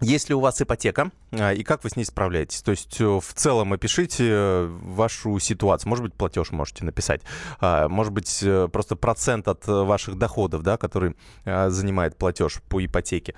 Есть 0.01 0.29
ли 0.29 0.35
у 0.35 0.39
вас 0.39 0.61
ипотека 0.61 1.11
а, 1.31 1.53
и 1.53 1.63
как 1.63 1.83
вы 1.83 1.89
с 1.89 1.95
ней 1.95 2.03
справляетесь? 2.03 2.61
То 2.61 2.71
есть 2.71 2.99
э, 2.99 3.05
в 3.05 3.33
целом 3.35 3.73
опишите 3.73 4.27
э, 4.27 4.67
вашу 4.67 5.37
ситуацию. 5.39 5.89
Может 5.89 6.03
быть, 6.03 6.13
платеж 6.13 6.51
можете 6.51 6.83
написать. 6.83 7.21
А, 7.59 7.87
может 7.87 8.11
быть, 8.11 8.39
э, 8.41 8.67
просто 8.71 8.95
процент 8.95 9.47
от 9.47 9.65
ваших 9.67 10.17
доходов, 10.17 10.63
да, 10.63 10.77
который 10.77 11.15
занимает 11.45 12.17
платеж 12.17 12.61
по 12.67 12.83
ипотеке. 12.83 13.35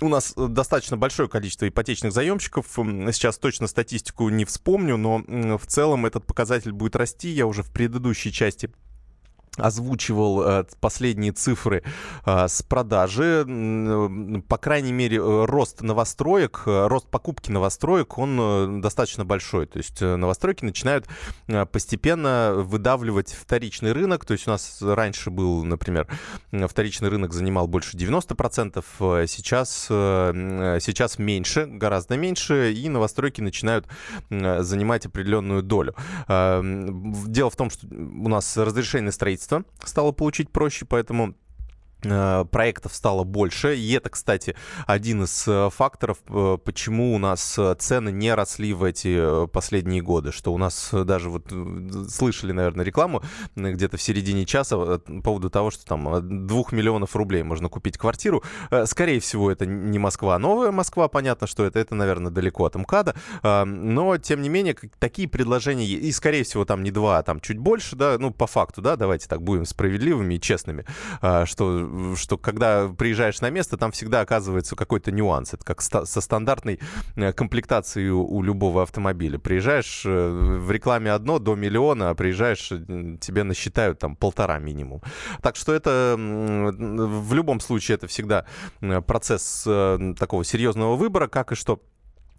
У 0.00 0.08
нас 0.08 0.32
достаточно 0.34 0.96
большое 0.96 1.28
количество 1.28 1.68
ипотечных 1.68 2.12
заемщиков. 2.12 2.66
Сейчас 2.66 3.38
точно 3.38 3.66
статистику 3.66 4.28
не 4.28 4.44
вспомню, 4.44 4.96
но 4.96 5.22
в 5.58 5.66
целом 5.66 6.06
этот 6.06 6.26
показатель 6.26 6.72
будет 6.72 6.96
расти. 6.96 7.28
Я 7.28 7.46
уже 7.46 7.62
в 7.62 7.70
предыдущей 7.70 8.32
части 8.32 8.70
озвучивал 9.56 10.42
э, 10.42 10.64
последние 10.80 11.32
цифры 11.32 11.82
э, 12.24 12.48
с 12.48 12.62
продажи. 12.62 13.44
По 14.48 14.58
крайней 14.58 14.92
мере, 14.92 15.18
э, 15.18 15.44
рост 15.44 15.80
новостроек, 15.82 16.62
рост 16.64 17.08
покупки 17.08 17.50
новостроек, 17.50 18.18
он 18.18 18.80
достаточно 18.80 19.24
большой. 19.24 19.66
То 19.66 19.78
есть 19.78 20.00
новостройки 20.00 20.64
начинают 20.64 21.06
постепенно 21.72 22.52
выдавливать 22.56 23.32
вторичный 23.32 23.92
рынок. 23.92 24.24
То 24.24 24.32
есть 24.32 24.46
у 24.46 24.50
нас 24.50 24.78
раньше 24.80 25.30
был, 25.30 25.64
например, 25.64 26.06
вторичный 26.68 27.08
рынок 27.08 27.32
занимал 27.32 27.66
больше 27.66 27.96
90%, 27.96 29.26
сейчас, 29.26 29.86
сейчас 29.86 31.18
меньше, 31.18 31.66
гораздо 31.66 32.16
меньше, 32.16 32.72
и 32.72 32.88
новостройки 32.88 33.40
начинают 33.40 33.86
занимать 34.28 35.06
определенную 35.06 35.62
долю. 35.62 35.94
Дело 36.28 37.50
в 37.50 37.56
том, 37.56 37.70
что 37.70 37.86
у 37.88 38.28
нас 38.28 38.56
разрешение 38.56 39.12
строительства 39.12 39.40
строительство 39.40 39.49
стало 39.84 40.12
получить 40.12 40.50
проще, 40.50 40.84
поэтому 40.86 41.34
проектов 42.02 42.94
стало 42.94 43.24
больше. 43.24 43.76
И 43.76 43.92
это, 43.92 44.10
кстати, 44.10 44.56
один 44.86 45.24
из 45.24 45.46
э, 45.46 45.70
факторов, 45.70 46.18
э, 46.28 46.58
почему 46.64 47.14
у 47.14 47.18
нас 47.18 47.58
цены 47.78 48.10
не 48.10 48.34
росли 48.34 48.72
в 48.72 48.84
эти 48.84 49.46
последние 49.48 50.02
годы. 50.02 50.32
Что 50.32 50.52
у 50.52 50.58
нас 50.58 50.90
даже 50.92 51.30
вот 51.30 51.52
слышали, 52.10 52.52
наверное, 52.52 52.84
рекламу 52.84 53.22
где-то 53.56 53.96
в 53.96 54.02
середине 54.02 54.46
часа 54.46 54.76
по 54.76 55.22
поводу 55.22 55.50
того, 55.50 55.70
что 55.70 55.84
там 55.84 56.46
2 56.46 56.62
миллионов 56.72 57.16
рублей 57.16 57.42
можно 57.42 57.68
купить 57.68 57.98
квартиру. 57.98 58.42
Скорее 58.86 59.20
всего, 59.20 59.50
это 59.50 59.66
не 59.66 59.98
Москва, 59.98 60.38
новая 60.38 60.72
Москва. 60.72 61.08
Понятно, 61.08 61.46
что 61.46 61.64
это, 61.64 61.78
это, 61.78 61.94
наверное, 61.94 62.30
далеко 62.30 62.64
от 62.64 62.74
МКАДа. 62.76 63.14
Но, 63.42 64.16
тем 64.18 64.42
не 64.42 64.48
менее, 64.48 64.76
такие 64.98 65.28
предложения, 65.28 65.86
и, 65.86 66.12
скорее 66.12 66.44
всего, 66.44 66.64
там 66.64 66.82
не 66.82 66.90
два, 66.90 67.18
а 67.18 67.22
там 67.22 67.40
чуть 67.40 67.58
больше, 67.58 67.96
да, 67.96 68.16
ну, 68.18 68.30
по 68.30 68.46
факту, 68.46 68.82
да, 68.82 68.96
давайте 68.96 69.28
так 69.28 69.42
будем 69.42 69.64
справедливыми 69.64 70.34
и 70.34 70.40
честными, 70.40 70.84
что 71.44 71.89
что 72.16 72.38
когда 72.38 72.88
приезжаешь 72.88 73.40
на 73.40 73.50
место, 73.50 73.76
там 73.76 73.92
всегда 73.92 74.20
оказывается 74.20 74.76
какой-то 74.76 75.10
нюанс. 75.10 75.54
Это 75.54 75.64
как 75.64 75.80
со 75.82 76.04
стандартной 76.04 76.80
э, 77.16 77.32
комплектацией 77.32 78.10
у 78.10 78.42
любого 78.42 78.82
автомобиля. 78.82 79.38
Приезжаешь 79.38 80.02
э, 80.04 80.28
в 80.58 80.70
рекламе 80.70 81.12
одно 81.12 81.38
до 81.38 81.54
миллиона, 81.54 82.10
а 82.10 82.14
приезжаешь, 82.14 82.70
э, 82.72 83.16
тебе 83.20 83.42
насчитают 83.42 83.98
там 83.98 84.16
полтора 84.16 84.58
минимум. 84.58 85.02
Так 85.42 85.56
что 85.56 85.72
это 85.72 86.14
в 86.18 87.34
любом 87.34 87.60
случае 87.60 87.96
это 87.96 88.06
всегда 88.06 88.46
процесс 89.06 89.62
такого 90.18 90.44
серьезного 90.44 90.96
выбора, 90.96 91.28
как 91.28 91.52
и 91.52 91.54
что 91.54 91.80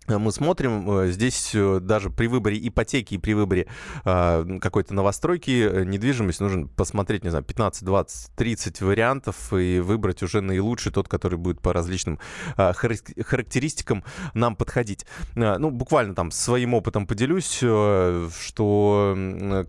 мы 0.08 0.32
смотрим, 0.32 0.90
э, 0.90 1.12
здесь 1.12 1.52
э, 1.54 1.80
даже 1.80 2.10
при 2.10 2.28
выборе 2.28 2.58
ипотеки 2.68 3.16
и 3.16 3.18
при 3.18 3.34
выборе 3.34 3.68
э, 4.04 4.58
какой-то 4.60 4.94
новостройки 4.94 5.86
недвижимость 5.86 6.40
нужно 6.40 6.68
посмотреть, 6.68 7.24
не 7.24 7.30
знаю, 7.30 7.46
15, 7.46 7.84
20, 7.84 8.36
30 8.36 8.82
вариантов 8.82 9.54
и 9.54 9.80
выбрать 9.80 10.24
уже 10.24 10.42
наилучший, 10.42 10.92
тот, 10.92 11.08
который 11.08 11.38
будет 11.38 11.62
по 11.62 11.72
различным 11.72 12.20
э, 12.58 12.74
характеристикам 12.74 14.04
нам 14.34 14.56
подходить. 14.56 15.06
Э, 15.36 15.58
ну, 15.58 15.70
буквально 15.70 16.16
там 16.16 16.32
своим 16.32 16.74
опытом 16.74 17.06
поделюсь, 17.06 17.60
э, 17.62 18.30
что 18.40 19.16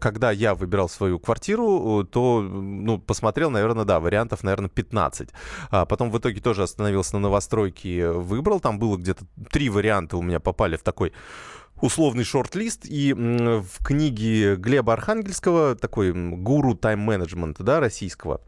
когда 0.00 0.30
я 0.30 0.54
выбирал 0.54 0.88
свою 0.88 1.18
квартиру, 1.18 2.04
то, 2.10 2.40
ну, 2.40 2.98
посмотрел, 2.98 3.50
наверное, 3.50 3.84
да, 3.84 4.00
вариантов, 4.00 4.42
наверное, 4.42 4.70
15. 4.70 5.28
А 5.70 5.84
потом 5.84 6.10
в 6.10 6.18
итоге 6.18 6.40
тоже 6.40 6.62
остановился 6.62 7.14
на 7.16 7.20
новостройке, 7.20 8.10
выбрал, 8.10 8.60
там 8.60 8.78
было 8.78 8.96
где-то 8.96 9.24
три 9.50 9.68
варианта 9.68 10.16
у 10.22 10.24
меня 10.24 10.40
попали 10.40 10.76
в 10.76 10.82
такой 10.82 11.12
условный 11.80 12.24
шорт-лист, 12.24 12.84
и 12.84 13.12
в 13.12 13.84
книге 13.84 14.56
Глеба 14.56 14.92
Архангельского, 14.92 15.74
такой 15.74 16.12
гуру 16.12 16.74
тайм-менеджмента, 16.74 17.64
да, 17.64 17.80
российского, 17.80 18.40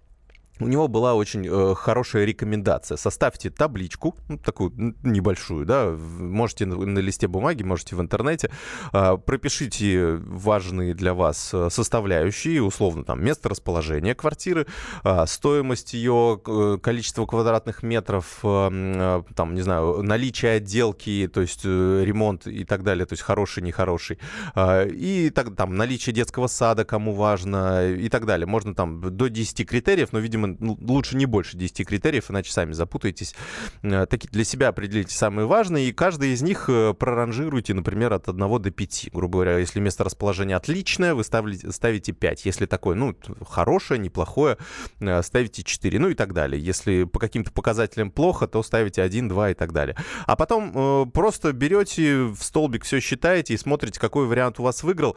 у 0.61 0.69
него 0.69 0.87
была 0.87 1.15
очень 1.15 1.47
э, 1.47 1.75
хорошая 1.75 2.25
рекомендация. 2.25 2.97
Составьте 2.97 3.51
табличку, 3.51 4.17
ну, 4.29 4.39
такую 4.39 4.73
небольшую, 5.03 5.67
да, 5.67 5.91
можете 5.91 6.67
на, 6.67 6.77
на 6.77 6.99
листе 7.01 7.27
бумаги, 7.27 7.65
можете 7.65 7.97
в 7.97 8.01
интернете, 8.01 8.51
э, 8.93 9.17
пропишите 9.17 10.15
важные 10.15 10.95
для 10.95 11.13
вас 11.13 11.51
э, 11.53 11.71
составляющие, 11.71 12.63
условно, 12.63 13.03
там, 13.03 13.25
место 13.25 13.49
расположения 13.49 14.15
квартиры, 14.15 14.67
э, 15.03 15.25
стоимость 15.27 15.95
ее, 15.95 16.41
э, 16.47 16.79
количество 16.81 17.27
квадратных 17.27 17.83
метров, 17.83 18.39
э, 18.45 18.69
э, 18.73 19.23
там, 19.35 19.55
не 19.55 19.63
знаю, 19.63 20.03
наличие 20.03 20.53
отделки, 20.53 21.29
то 21.33 21.41
есть 21.41 21.63
э, 21.65 22.05
ремонт 22.05 22.47
и 22.47 22.65
так 22.65 22.85
далее, 22.85 23.07
то 23.07 23.15
есть 23.15 23.23
хороший, 23.23 23.65
нехороший, 23.65 24.21
э, 24.55 24.89
и 24.89 25.31
так, 25.31 25.57
там, 25.57 25.77
наличие 25.77 26.15
детского 26.15 26.47
сада, 26.47 26.85
кому 26.85 27.13
важно, 27.13 27.91
и 27.91 28.09
так 28.09 28.25
далее. 28.25 28.47
Можно 28.47 28.73
там 28.73 29.01
до 29.17 29.29
10 29.29 29.67
критериев, 29.69 30.13
но, 30.13 30.21
видимо, 30.21 30.44
ну, 30.47 30.79
лучше 30.81 31.17
не 31.17 31.27
больше 31.27 31.57
10 31.57 31.87
критериев, 31.87 32.31
иначе 32.31 32.53
сами 32.53 32.73
запутаетесь. 32.73 33.35
Э, 33.83 34.07
такие 34.07 34.29
для 34.31 34.45
себя 34.45 34.69
определите 34.69 35.15
самые 35.15 35.47
важные, 35.47 35.89
и 35.89 35.93
каждый 35.93 36.33
из 36.33 36.43
них 36.43 36.67
э, 36.69 36.95
проранжируйте, 36.95 37.75
например, 37.75 38.13
от 38.13 38.29
1 38.29 38.63
до 38.63 38.71
5. 38.71 39.11
Грубо 39.13 39.33
говоря, 39.33 39.59
если 39.59 39.81
место 39.81 40.05
расположения 40.05 40.57
отличное, 40.57 41.15
вы 41.15 41.25
ставите, 41.25 41.71
ставите 41.73 42.13
5. 42.13 42.47
Если 42.47 42.67
такое, 42.67 42.95
ну, 42.95 43.15
хорошее, 43.47 44.01
неплохое, 44.01 44.59
э, 45.01 45.23
ставите 45.23 45.63
4. 45.63 45.99
Ну 45.99 46.09
и 46.09 46.15
так 46.15 46.33
далее. 46.33 46.63
Если 46.63 47.05
по 47.05 47.19
каким-то 47.19 47.53
показателям 47.53 48.11
плохо, 48.11 48.47
то 48.47 48.63
ставите 48.63 49.03
1, 49.03 49.29
2 49.29 49.51
и 49.51 49.55
так 49.55 49.73
далее. 49.73 49.97
А 50.27 50.37
потом 50.37 51.11
просто 51.13 51.53
берете 51.53 52.25
в 52.25 52.43
столбик 52.43 52.85
все 52.85 53.01
считаете 53.01 53.55
и 53.55 53.57
смотрите, 53.57 54.01
какой 54.01 54.27
вариант 54.27 54.61
у 54.61 54.63
вас 54.63 54.83
выиграл. 54.83 55.17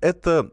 Это 0.00 0.50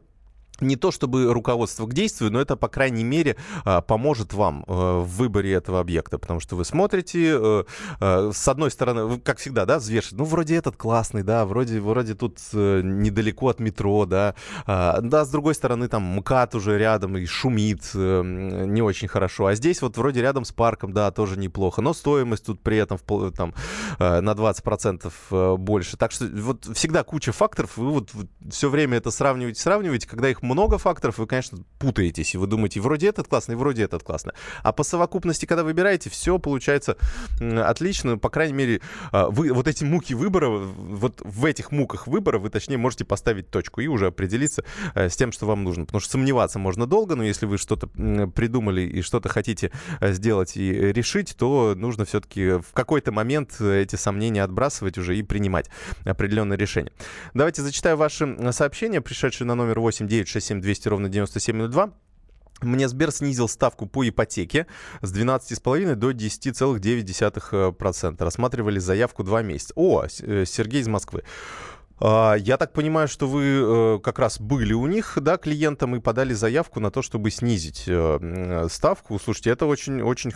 не 0.62 0.76
то 0.76 0.92
чтобы 0.92 1.34
руководство 1.34 1.86
к 1.88 1.94
действию, 1.94 2.32
но 2.32 2.40
это, 2.40 2.56
по 2.56 2.68
крайней 2.68 3.04
мере, 3.04 3.36
а, 3.66 3.82
поможет 3.82 4.34
вам 4.34 4.64
э, 4.68 4.72
в 4.72 5.08
выборе 5.18 5.54
этого 5.54 5.80
объекта, 5.80 6.18
потому 6.18 6.40
что 6.40 6.56
вы 6.56 6.66
смотрите, 6.66 7.36
э, 7.36 7.64
э, 8.00 8.32
с 8.34 8.48
одной 8.48 8.72
стороны, 8.72 9.20
как 9.20 9.40
всегда, 9.40 9.66
да, 9.66 9.80
взвешиваете, 9.80 10.16
ну, 10.18 10.24
вроде 10.26 10.56
этот 10.56 10.78
классный, 10.78 11.24
да, 11.24 11.46
вроде, 11.46 11.80
вроде 11.80 12.16
тут 12.16 12.40
недалеко 12.54 13.50
от 13.50 13.60
метро, 13.60 14.06
да, 14.06 14.36
а, 14.66 15.02
да, 15.02 15.26
с 15.26 15.30
другой 15.30 15.56
стороны, 15.56 15.88
там 15.88 16.04
МКАД 16.04 16.56
уже 16.56 16.78
рядом 16.78 17.18
и 17.18 17.26
шумит 17.26 17.94
не 17.94 18.82
очень 18.82 19.08
хорошо, 19.08 19.48
а 19.48 19.56
здесь 19.56 19.82
вот 19.82 19.98
вроде 19.98 20.22
рядом 20.22 20.46
с 20.46 20.52
парком, 20.52 20.94
да, 20.94 21.12
тоже 21.12 21.38
неплохо, 21.38 21.82
но 21.82 21.94
стоимость 21.94 22.46
тут 22.46 22.62
при 22.62 22.78
этом 22.78 22.98
там 23.32 23.54
на 24.00 24.32
20% 24.32 25.58
больше, 25.58 25.98
так 25.98 26.12
что 26.12 26.26
вот 26.26 26.66
всегда 26.74 27.04
куча 27.04 27.32
факторов, 27.32 27.78
вы 27.78 27.92
вот 27.92 28.12
все 28.50 28.70
время 28.70 28.98
это 28.98 29.12
сравниваете, 29.12 29.62
сравниваете, 29.62 30.08
когда 30.08 30.30
их 30.30 30.42
много 30.52 30.78
факторов, 30.78 31.18
вы, 31.18 31.28
конечно, 31.28 31.60
путаетесь, 31.80 32.36
и 32.36 32.38
вы 32.38 32.48
думаете, 32.48 32.80
вроде 32.82 33.08
этот 33.08 33.28
классный, 33.28 33.56
вроде 33.56 33.84
этот 33.84 34.04
классный. 34.04 34.34
А 34.64 34.72
по 34.72 34.84
совокупности, 34.84 35.46
когда 35.46 35.64
выбираете, 35.64 36.10
все 36.10 36.40
получается 36.40 36.98
отлично. 37.40 38.18
По 38.18 38.30
крайней 38.30 38.54
мере, 38.54 38.82
а, 39.12 39.30
вы 39.30 39.54
вот 39.54 39.68
эти 39.68 39.84
муки 39.84 40.14
выбора, 40.14 40.50
вот 40.50 41.22
в 41.24 41.46
этих 41.46 41.72
муках 41.72 42.08
выбора 42.08 42.40
вы, 42.40 42.50
точнее, 42.50 42.78
можете 42.78 43.06
поставить 43.06 43.50
точку 43.50 43.82
и 43.82 43.88
уже 43.88 44.08
определиться 44.08 44.64
э, 44.94 45.10
с 45.10 45.16
тем, 45.16 45.32
что 45.32 45.46
вам 45.46 45.64
нужно. 45.64 45.86
Потому 45.86 46.02
что 46.02 46.12
сомневаться 46.12 46.60
можно 46.60 46.86
долго, 46.86 47.16
но 47.16 47.24
если 47.24 47.46
вы 47.46 47.58
что-то 47.58 47.88
придумали 47.88 48.82
и 48.82 49.02
что-то 49.02 49.30
хотите 49.30 49.72
э, 50.00 50.14
сделать 50.14 50.58
и 50.58 50.72
решить, 50.72 51.36
то 51.38 51.74
нужно 51.76 52.06
все-таки 52.06 52.60
в 52.60 52.74
какой-то 52.74 53.12
момент 53.12 53.60
эти 53.62 53.96
сомнения 53.96 54.44
отбрасывать 54.44 54.98
уже 54.98 55.18
и 55.18 55.24
принимать 55.24 55.70
определенное 56.06 56.58
решение. 56.58 56.92
Давайте 57.34 57.62
зачитаю 57.62 57.98
ваши 57.98 58.52
сообщения, 58.52 59.02
пришедшие 59.02 59.48
на 59.48 59.56
номер 59.56 59.80
8 59.80 60.08
9 60.08 60.28
967 60.42 60.62
200 60.62 60.88
ровно 60.88 61.10
9702. 61.10 61.94
Мне 62.62 62.88
Сбер 62.88 63.12
снизил 63.12 63.48
ставку 63.48 63.88
по 63.88 64.08
ипотеке 64.08 64.68
с 65.02 65.12
12,5 65.12 65.96
до 65.96 66.12
10,9%. 66.12 68.24
Рассматривали 68.24 68.80
заявку 68.80 69.24
два 69.24 69.42
месяца. 69.42 69.74
О, 69.76 70.06
э, 70.06 70.46
Сергей 70.46 70.82
из 70.82 70.88
Москвы. 70.88 71.24
А, 72.02 72.36
я 72.36 72.58
так 72.58 72.74
понимаю, 72.74 73.08
что 73.08 73.28
вы 73.28 73.44
э, 73.44 74.00
как 74.04 74.18
раз 74.18 74.40
были 74.40 74.74
у 74.74 74.88
них, 74.88 75.18
да, 75.22 75.38
клиентом 75.38 75.96
и 75.96 76.00
подали 76.00 76.34
заявку 76.34 76.80
на 76.80 76.90
то, 76.90 77.04
чтобы 77.04 77.30
снизить 77.30 77.84
э, 77.88 78.68
ставку. 78.72 79.20
Слушайте, 79.20 79.52
это 79.52 79.68
очень, 79.68 80.02
очень 80.02 80.34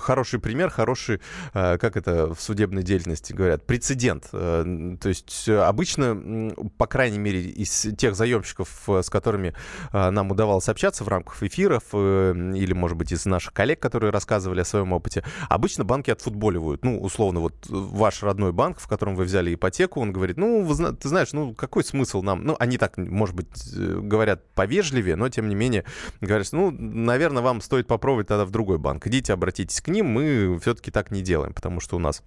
хороший 0.00 0.40
пример, 0.40 0.70
хороший, 0.70 1.20
э, 1.52 1.76
как 1.76 1.98
это 1.98 2.34
в 2.34 2.40
судебной 2.40 2.82
деятельности 2.82 3.34
говорят, 3.34 3.66
прецедент. 3.66 4.30
То 4.30 4.98
есть 5.04 5.48
обычно, 5.48 6.52
по 6.78 6.86
крайней 6.86 7.18
мере, 7.18 7.42
из 7.42 7.88
тех 7.98 8.14
заемщиков, 8.14 8.68
с 8.86 9.10
которыми 9.10 9.54
нам 9.92 10.30
удавалось 10.30 10.68
общаться 10.68 11.04
в 11.04 11.08
рамках 11.08 11.42
эфиров, 11.42 11.82
или, 11.92 12.72
может 12.72 12.96
быть, 12.96 13.12
из 13.12 13.26
наших 13.26 13.52
коллег, 13.52 13.80
которые 13.80 14.12
рассказывали 14.12 14.60
о 14.60 14.64
своем 14.64 14.92
опыте, 14.92 15.24
обычно 15.48 15.84
банки 15.84 16.10
отфутболивают. 16.10 16.84
Ну, 16.84 17.00
условно, 17.00 17.40
вот 17.40 17.54
ваш 17.68 18.22
родной 18.22 18.52
банк, 18.52 18.78
в 18.80 18.88
котором 18.88 19.16
вы 19.16 19.24
взяли 19.24 19.54
ипотеку, 19.54 20.00
он 20.00 20.12
говорит, 20.12 20.36
ну, 20.36 20.62
вы 20.62 20.74
знаете, 20.74 21.01
ты 21.02 21.08
знаешь, 21.08 21.32
ну 21.32 21.52
какой 21.52 21.82
смысл 21.82 22.22
нам? 22.22 22.44
Ну, 22.44 22.56
они 22.60 22.78
так, 22.78 22.96
может 22.96 23.34
быть, 23.34 23.48
э, 23.76 23.98
говорят 24.00 24.48
повежливее, 24.54 25.16
но 25.16 25.28
тем 25.28 25.48
не 25.48 25.56
менее 25.56 25.84
говорят, 26.20 26.46
ну, 26.52 26.70
наверное, 26.70 27.42
вам 27.42 27.60
стоит 27.60 27.88
попробовать 27.88 28.28
тогда 28.28 28.44
в 28.44 28.50
другой 28.50 28.78
банк. 28.78 29.06
Идите, 29.08 29.32
обратитесь 29.32 29.80
к 29.80 29.88
ним, 29.88 30.06
мы 30.06 30.58
все-таки 30.60 30.92
так 30.92 31.10
не 31.10 31.22
делаем, 31.22 31.54
потому 31.54 31.80
что 31.80 31.96
у 31.96 31.98
нас 31.98 32.22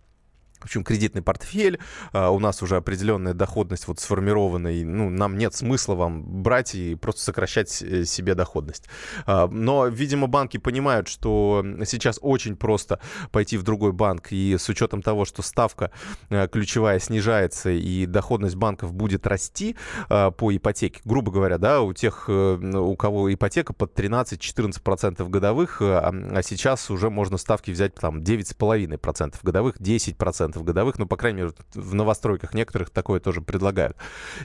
в 0.66 0.68
общем, 0.68 0.84
кредитный 0.84 1.22
портфель, 1.22 1.80
а, 2.12 2.32
у 2.32 2.40
нас 2.40 2.64
уже 2.64 2.78
определенная 2.78 3.36
доходность 3.36 3.88
вот 3.88 4.00
сформирована, 4.00 4.70
и 4.70 4.84
ну, 4.84 5.12
нам 5.12 5.38
нет 5.38 5.54
смысла 5.54 5.94
вам 5.94 6.24
брать 6.42 6.74
и 6.74 6.96
просто 6.96 7.22
сокращать 7.22 7.84
э, 7.84 8.04
себе 8.06 8.34
доходность. 8.34 8.86
А, 9.28 9.48
но, 9.48 9.86
видимо, 9.86 10.26
банки 10.26 10.58
понимают, 10.58 11.08
что 11.08 11.64
сейчас 11.86 12.18
очень 12.20 12.56
просто 12.56 13.00
пойти 13.32 13.58
в 13.58 13.64
другой 13.64 13.92
банк, 13.92 14.32
и 14.32 14.58
с 14.58 14.68
учетом 14.68 15.04
того, 15.04 15.26
что 15.26 15.44
ставка 15.44 15.92
э, 16.32 16.48
ключевая 16.48 16.98
снижается, 16.98 17.70
и 17.70 18.08
доходность 18.08 18.56
банков 18.56 18.92
будет 18.92 19.28
расти 19.28 19.76
а, 20.10 20.32
по 20.32 20.56
ипотеке, 20.56 21.00
грубо 21.06 21.32
говоря, 21.32 21.60
да, 21.60 21.84
у 21.84 21.94
тех, 21.94 22.26
э, 22.28 22.56
у 22.76 22.96
кого 22.96 23.32
ипотека 23.32 23.72
под 23.74 23.94
13-14% 23.94 25.30
годовых, 25.30 25.78
а 25.80 26.42
сейчас 26.42 26.90
уже 26.90 27.12
можно 27.12 27.38
ставки 27.38 27.70
взять 27.70 27.94
там 27.94 28.18
9,5% 28.18 29.36
годовых, 29.44 29.78
10% 29.80 30.55
5% 30.56 30.64
годовых, 30.64 31.00
ну, 31.00 31.06
по 31.06 31.18
крайней 31.18 31.42
мере, 31.42 31.54
в 31.74 31.94
новостройках 31.94 32.54
некоторых 32.54 32.90
такое 32.90 33.20
тоже 33.20 33.42
предлагают. 33.42 33.98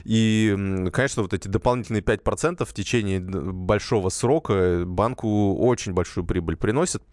И, 0.03 0.55
конечно, 0.93 1.23
вот 1.23 1.33
эти 1.33 1.47
дополнительные 1.47 2.01
5% 2.01 2.65
в 2.65 2.73
течение 2.73 3.19
большого 3.19 4.09
срока 4.09 4.83
банку 4.85 5.55
очень 5.55 5.93
большую 5.93 6.25
прибыль 6.25 6.57
приносят 6.57 7.03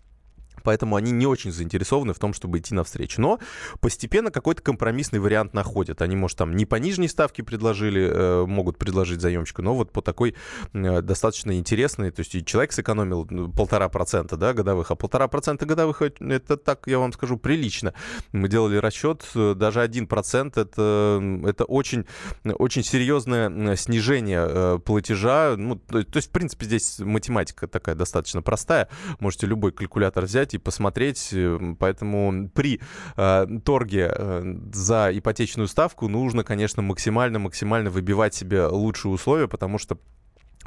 поэтому 0.68 0.96
они 0.96 1.12
не 1.12 1.26
очень 1.26 1.50
заинтересованы 1.50 2.12
в 2.12 2.18
том, 2.18 2.34
чтобы 2.34 2.58
идти 2.58 2.74
навстречу. 2.74 3.22
Но 3.22 3.38
постепенно 3.80 4.30
какой-то 4.30 4.60
компромиссный 4.60 5.18
вариант 5.18 5.54
находят. 5.54 6.02
Они, 6.02 6.14
может, 6.14 6.36
там 6.36 6.54
не 6.54 6.66
по 6.66 6.74
нижней 6.74 7.08
ставке 7.08 7.42
предложили, 7.42 8.02
э, 8.06 8.44
могут 8.44 8.76
предложить 8.76 9.22
заемщику, 9.22 9.62
но 9.62 9.74
вот 9.74 9.92
по 9.92 10.02
такой 10.02 10.34
э, 10.74 11.00
достаточно 11.00 11.58
интересной, 11.58 12.10
то 12.10 12.20
есть 12.20 12.44
человек 12.44 12.72
сэкономил 12.72 13.26
ну, 13.30 13.50
полтора 13.50 13.88
процента, 13.88 14.36
да, 14.36 14.52
годовых, 14.52 14.90
а 14.90 14.94
полтора 14.94 15.26
процента 15.26 15.64
годовых, 15.64 16.02
это 16.02 16.58
так, 16.58 16.86
я 16.86 16.98
вам 16.98 17.14
скажу, 17.14 17.38
прилично. 17.38 17.94
Мы 18.32 18.48
делали 18.48 18.76
расчет, 18.76 19.24
э, 19.34 19.54
даже 19.56 19.80
один 19.80 20.06
процент, 20.06 20.58
это, 20.58 21.18
это 21.46 21.64
очень, 21.64 22.04
очень 22.44 22.84
серьезное 22.84 23.74
снижение 23.76 24.78
платежа, 24.80 25.54
ну, 25.56 25.76
то 25.76 26.04
есть, 26.14 26.28
в 26.28 26.32
принципе, 26.32 26.66
здесь 26.66 26.98
математика 26.98 27.66
такая 27.66 27.94
достаточно 27.94 28.42
простая, 28.42 28.90
можете 29.18 29.46
любой 29.46 29.72
калькулятор 29.72 30.24
взять 30.24 30.52
и 30.52 30.57
и 30.58 30.60
посмотреть. 30.60 31.30
Э, 31.32 31.58
поэтому 31.78 32.50
при 32.50 32.80
э, 33.16 33.46
торге 33.64 34.12
э, 34.14 34.54
за 34.72 35.10
ипотечную 35.12 35.68
ставку 35.68 36.08
нужно, 36.08 36.44
конечно, 36.44 36.82
максимально-максимально 36.82 37.90
выбивать 37.90 38.34
себе 38.34 38.66
лучшие 38.66 39.12
условия, 39.12 39.48
потому 39.48 39.78
что 39.78 39.98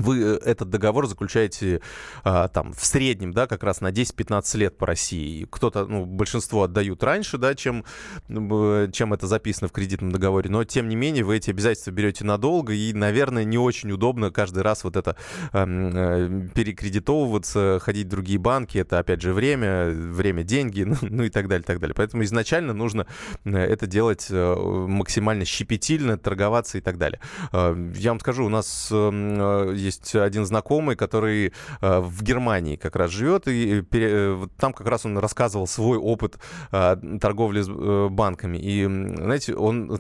вы 0.02 0.22
э, 0.22 0.40
этот 0.44 0.70
договор 0.70 1.08
заключаете 1.08 1.82
а, 2.24 2.48
там 2.48 2.74
в 2.74 2.86
среднем, 2.86 3.34
да, 3.34 3.48
как 3.48 3.64
раз 3.64 3.82
на 3.82 3.92
10-15 3.92 4.58
лет 4.58 4.78
по 4.78 4.86
России. 4.86 5.48
Кто-то, 5.50 5.86
ну, 5.86 6.06
большинство 6.06 6.64
отдают 6.64 7.04
раньше, 7.04 7.38
да, 7.38 7.56
чем, 7.56 7.86
чем 8.28 9.14
это 9.14 9.28
записано 9.28 9.68
в 9.68 9.72
кредитном 9.72 10.12
договоре, 10.12 10.50
но 10.50 10.64
тем 10.64 10.90
не 10.90 10.96
менее 10.96 11.24
вы 11.24 11.38
эти 11.38 11.50
обязательства 11.50 11.92
берете 11.92 12.26
надолго, 12.26 12.74
и, 12.74 12.94
наверное, 12.94 13.44
не 13.44 13.58
очень 13.58 13.92
удобно 13.92 14.32
каждый 14.32 14.64
раз 14.64 14.84
вот 14.84 14.96
это 14.96 15.16
э, 15.54 16.48
перекредитовываться, 16.54 17.80
ходить 17.82 18.08
в 18.08 18.10
другие 18.10 18.40
банки, 18.40 18.78
это, 18.78 19.00
опять 19.00 19.22
же, 19.22 19.34
время, 19.34 19.90
время, 19.90 20.44
деньги, 20.44 20.84
ну, 20.84 20.96
ну 21.02 21.24
и 21.24 21.30
так 21.30 21.48
далее, 21.48 21.64
так 21.64 21.80
далее. 21.80 21.96
Поэтому 21.96 22.24
изначально 22.24 22.74
нужно 22.74 23.08
э, 23.46 23.58
это 23.58 23.88
делать 23.88 24.28
э, 24.30 24.56
максимально 24.56 25.46
щепетильно, 25.46 26.18
торговаться 26.18 26.78
и 26.78 26.82
так 26.82 26.98
далее. 26.98 27.20
Я 27.52 28.12
вам 28.12 28.20
скажу, 28.20 28.46
у 28.46 28.50
нас 28.50 28.92
есть 28.92 29.91
один 30.16 30.46
знакомый, 30.46 30.96
который 30.96 31.54
э, 31.82 32.00
в 32.00 32.24
Германии 32.24 32.76
как 32.76 32.96
раз 32.96 33.12
живет, 33.12 33.48
и 33.48 33.84
э, 33.92 34.48
там 34.58 34.74
как 34.74 34.88
раз 34.88 35.06
он 35.06 35.18
рассказывал 35.18 35.68
свой 35.68 35.98
опыт 35.98 36.38
э, 36.72 36.96
торговли 37.20 37.62
с 37.62 38.10
банками. 38.10 38.58
И, 38.58 38.86
знаете, 38.86 39.56
он 39.56 40.00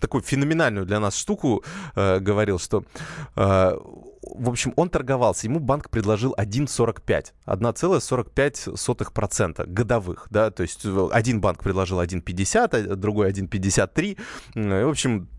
такую 0.00 0.22
феноменальную 0.22 0.86
для 0.86 1.00
нас 1.00 1.16
штуку 1.16 1.64
говорил, 1.94 2.58
что 2.58 2.84
в 4.22 4.48
общем, 4.48 4.72
он 4.76 4.88
торговался, 4.88 5.48
ему 5.48 5.58
банк 5.58 5.90
предложил 5.90 6.34
1,45, 6.38 7.32
1,45% 7.46 9.66
годовых, 9.66 10.28
да, 10.30 10.50
то 10.50 10.62
есть 10.62 10.86
один 11.10 11.40
банк 11.40 11.62
предложил 11.62 12.00
1,50, 12.00 12.96
другой 12.96 13.32
1,53, 13.32 14.16
в 14.54 14.88
общем, 14.88 15.22
Э, 15.22 15.31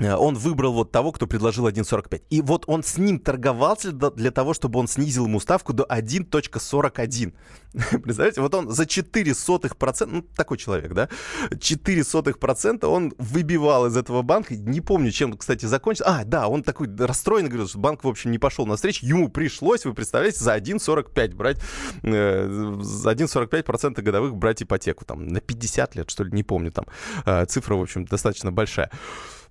он 0.00 0.34
выбрал 0.34 0.72
вот 0.72 0.92
того, 0.92 1.12
кто 1.12 1.26
предложил 1.26 1.68
1.45. 1.68 2.22
И 2.30 2.40
вот 2.40 2.64
он 2.66 2.82
с 2.82 2.98
ним 2.98 3.18
торговался 3.18 3.92
для 3.92 4.30
того, 4.30 4.54
чтобы 4.54 4.78
он 4.78 4.88
снизил 4.88 5.26
ему 5.26 5.40
ставку 5.40 5.72
до 5.72 5.84
1.41. 5.84 7.32
Представляете, 8.02 8.40
вот 8.40 8.54
он 8.54 8.70
за 8.70 8.86
4 8.86 9.34
сотых 9.34 9.76
процента, 9.76 10.14
ну, 10.14 10.22
такой 10.22 10.56
человек, 10.56 10.94
да, 10.94 11.08
4 11.60 12.04
сотых 12.04 12.38
процента 12.38 12.88
он 12.88 13.12
выбивал 13.18 13.86
из 13.86 13.96
этого 13.96 14.22
банка. 14.22 14.54
Не 14.56 14.80
помню, 14.80 15.10
чем, 15.10 15.36
кстати, 15.36 15.66
закончился. 15.66 16.20
А, 16.20 16.24
да, 16.24 16.48
он 16.48 16.62
такой 16.62 16.88
расстроен, 16.96 17.46
говорил, 17.46 17.68
что 17.68 17.78
банк, 17.78 18.04
в 18.04 18.08
общем, 18.08 18.30
не 18.30 18.38
пошел 18.38 18.66
на 18.66 18.76
встречу. 18.76 19.04
Ему 19.04 19.28
пришлось, 19.28 19.84
вы 19.84 19.94
представляете, 19.94 20.42
за 20.42 20.56
1.45 20.56 21.34
брать, 21.34 21.58
э, 22.02 22.76
за 22.80 23.10
1.45 23.10 23.62
процента 23.64 24.02
годовых 24.02 24.34
брать 24.34 24.62
ипотеку. 24.62 25.04
Там 25.04 25.26
на 25.26 25.40
50 25.40 25.96
лет, 25.96 26.10
что 26.10 26.24
ли, 26.24 26.32
не 26.32 26.42
помню, 26.42 26.72
там 26.72 26.86
э, 27.26 27.44
цифра, 27.46 27.74
в 27.74 27.82
общем, 27.82 28.04
достаточно 28.04 28.50
большая. 28.50 28.90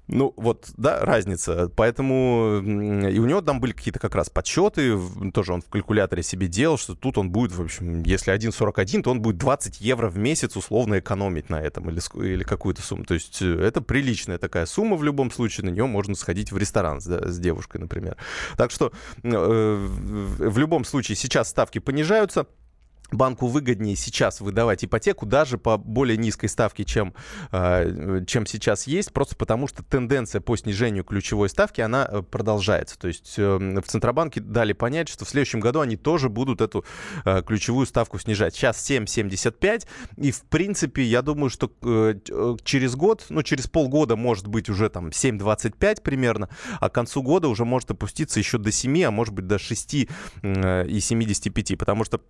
Ну, 0.07 0.33
вот, 0.37 0.69
да, 0.77 1.03
разница. 1.03 1.69
Поэтому 1.75 2.61
и 2.61 3.19
у 3.19 3.25
него 3.25 3.41
там 3.41 3.59
были 3.59 3.73
какие-то 3.73 3.99
как 3.99 4.15
раз 4.15 4.29
подсчеты, 4.29 4.97
тоже 5.33 5.53
он 5.53 5.61
в 5.61 5.69
калькуляторе 5.69 6.23
себе 6.23 6.47
делал, 6.47 6.77
что 6.77 6.95
тут 6.95 7.17
он 7.17 7.29
будет, 7.29 7.51
в 7.51 7.61
общем, 7.61 8.03
если 8.03 8.33
1,41, 8.33 9.01
то 9.01 9.11
он 9.11 9.21
будет 9.21 9.37
20 9.37 9.81
евро 9.81 10.09
в 10.09 10.17
месяц 10.17 10.55
условно 10.55 10.99
экономить 10.99 11.49
на 11.49 11.61
этом 11.61 11.89
или, 11.89 11.99
или 12.25 12.43
какую-то 12.43 12.81
сумму. 12.81 13.03
То 13.03 13.15
есть 13.15 13.41
э, 13.41 13.59
это 13.61 13.81
приличная 13.81 14.37
такая 14.37 14.65
сумма 14.65 14.95
в 14.95 15.03
любом 15.03 15.29
случае, 15.29 15.65
на 15.65 15.71
нее 15.71 15.85
можно 15.87 16.15
сходить 16.15 16.51
в 16.53 16.57
ресторан 16.57 17.01
с, 17.01 17.05
да, 17.05 17.27
с 17.27 17.37
девушкой, 17.37 17.81
например. 17.81 18.15
Так 18.55 18.71
что 18.71 18.93
э, 19.23 19.87
в 19.87 20.57
любом 20.57 20.85
случае 20.85 21.17
сейчас 21.17 21.49
ставки 21.49 21.79
понижаются 21.79 22.47
банку 23.11 23.47
выгоднее 23.47 23.95
сейчас 23.95 24.41
выдавать 24.41 24.83
ипотеку 24.83 25.25
даже 25.25 25.57
по 25.57 25.77
более 25.77 26.17
низкой 26.17 26.47
ставке, 26.47 26.83
чем, 26.83 27.13
э, 27.51 28.23
чем 28.27 28.45
сейчас 28.45 28.87
есть, 28.87 29.13
просто 29.13 29.35
потому 29.35 29.67
что 29.67 29.83
тенденция 29.83 30.41
по 30.41 30.55
снижению 30.57 31.03
ключевой 31.03 31.49
ставки, 31.49 31.81
она 31.81 32.07
э, 32.09 32.21
продолжается. 32.21 32.97
То 32.99 33.07
есть 33.07 33.35
э, 33.37 33.57
в 33.57 33.87
Центробанке 33.87 34.41
дали 34.41 34.73
понять, 34.73 35.09
что 35.09 35.25
в 35.25 35.29
следующем 35.29 35.59
году 35.59 35.79
они 35.79 35.95
тоже 35.95 36.29
будут 36.29 36.61
эту 36.61 36.85
ключевую 37.45 37.85
ставку 37.85 38.19
снижать. 38.19 38.55
Сейчас 38.55 38.89
7,75, 38.89 39.87
и 40.17 40.31
в 40.31 40.41
принципе 40.43 41.03
я 41.03 41.21
думаю, 41.21 41.49
что 41.49 41.71
через 42.63 42.95
год, 42.95 43.25
ну 43.29 43.43
через 43.43 43.67
полгода 43.67 44.15
может 44.15 44.47
быть 44.47 44.69
уже 44.69 44.89
там 44.89 45.09
7,25 45.09 46.01
примерно, 46.01 46.49
а 46.79 46.89
к 46.89 46.93
концу 46.93 47.21
года 47.21 47.47
уже 47.47 47.65
может 47.65 47.91
опуститься 47.91 48.39
еще 48.39 48.57
до 48.57 48.71
7, 48.71 49.03
а 49.03 49.11
может 49.11 49.33
быть 49.33 49.47
до 49.47 49.59
6 49.59 49.93
и 49.93 50.07
75, 50.43 51.77
потому 51.77 52.03
что 52.03 52.21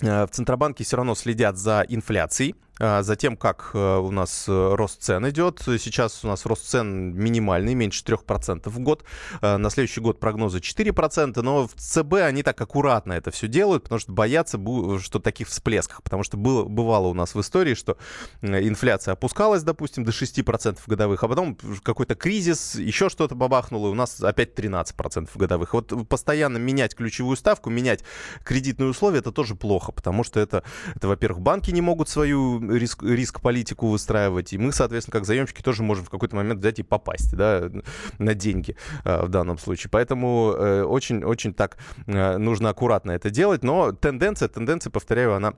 в 0.00 0.28
Центробанке 0.30 0.84
все 0.84 0.96
равно 0.96 1.14
следят 1.14 1.56
за 1.56 1.84
инфляцией. 1.88 2.54
А, 2.80 3.02
затем, 3.02 3.36
как 3.36 3.70
э, 3.74 3.96
у 3.98 4.10
нас 4.10 4.46
э, 4.48 4.74
рост 4.74 5.00
цен 5.00 5.28
идет. 5.28 5.60
Сейчас 5.64 6.24
у 6.24 6.28
нас 6.28 6.44
рост 6.44 6.66
цен 6.66 7.14
минимальный, 7.14 7.74
меньше 7.74 8.02
3% 8.04 8.68
в 8.68 8.78
год. 8.80 9.04
А, 9.40 9.58
на 9.58 9.70
следующий 9.70 10.00
год 10.00 10.18
прогнозы 10.18 10.58
4%, 10.58 11.40
но 11.40 11.68
в 11.68 11.74
ЦБ 11.74 12.14
они 12.14 12.42
так 12.42 12.60
аккуратно 12.60 13.12
это 13.12 13.30
все 13.30 13.46
делают, 13.46 13.84
потому 13.84 14.00
что 14.00 14.12
боятся, 14.12 14.58
что 14.98 15.20
таких 15.20 15.48
всплесках. 15.48 16.02
Потому 16.02 16.24
что 16.24 16.36
было, 16.36 16.64
бывало 16.64 17.08
у 17.08 17.14
нас 17.14 17.34
в 17.34 17.40
истории, 17.40 17.74
что 17.74 17.96
инфляция 18.42 19.12
опускалась, 19.12 19.62
допустим, 19.62 20.04
до 20.04 20.10
6% 20.10 20.78
годовых, 20.86 21.22
а 21.22 21.28
потом 21.28 21.56
какой-то 21.82 22.16
кризис, 22.16 22.74
еще 22.74 23.08
что-то 23.08 23.36
бабахнуло, 23.36 23.88
и 23.88 23.92
у 23.92 23.94
нас 23.94 24.20
опять 24.20 24.58
13% 24.58 25.28
годовых. 25.36 25.74
Вот 25.74 26.08
постоянно 26.08 26.58
менять 26.58 26.96
ключевую 26.96 27.36
ставку, 27.36 27.70
менять 27.70 28.02
кредитные 28.42 28.88
условия, 28.88 29.20
это 29.20 29.30
тоже 29.30 29.54
плохо, 29.54 29.92
потому 29.92 30.24
что 30.24 30.40
это, 30.40 30.64
это 30.96 31.06
во-первых, 31.06 31.40
банки 31.40 31.70
не 31.70 31.80
могут 31.80 32.08
свою 32.08 32.63
риск, 32.70 33.02
риск 33.02 33.40
политику 33.40 33.88
выстраивать, 33.88 34.52
и 34.52 34.58
мы, 34.58 34.72
соответственно, 34.72 35.12
как 35.12 35.26
заемщики 35.26 35.62
тоже 35.62 35.82
можем 35.82 36.04
в 36.04 36.10
какой-то 36.10 36.36
момент 36.36 36.60
взять 36.60 36.78
и 36.78 36.82
попасть, 36.82 37.36
да, 37.36 37.70
на 38.18 38.34
деньги 38.34 38.76
э, 39.04 39.24
в 39.24 39.28
данном 39.28 39.58
случае. 39.58 39.90
Поэтому 39.90 40.46
очень-очень 40.48 41.50
э, 41.50 41.54
так 41.54 41.78
э, 42.06 42.38
нужно 42.38 42.70
аккуратно 42.70 43.12
это 43.12 43.30
делать, 43.30 43.62
но 43.62 43.92
тенденция, 43.92 44.48
тенденция, 44.48 44.90
повторяю, 44.90 45.34
она 45.34 45.54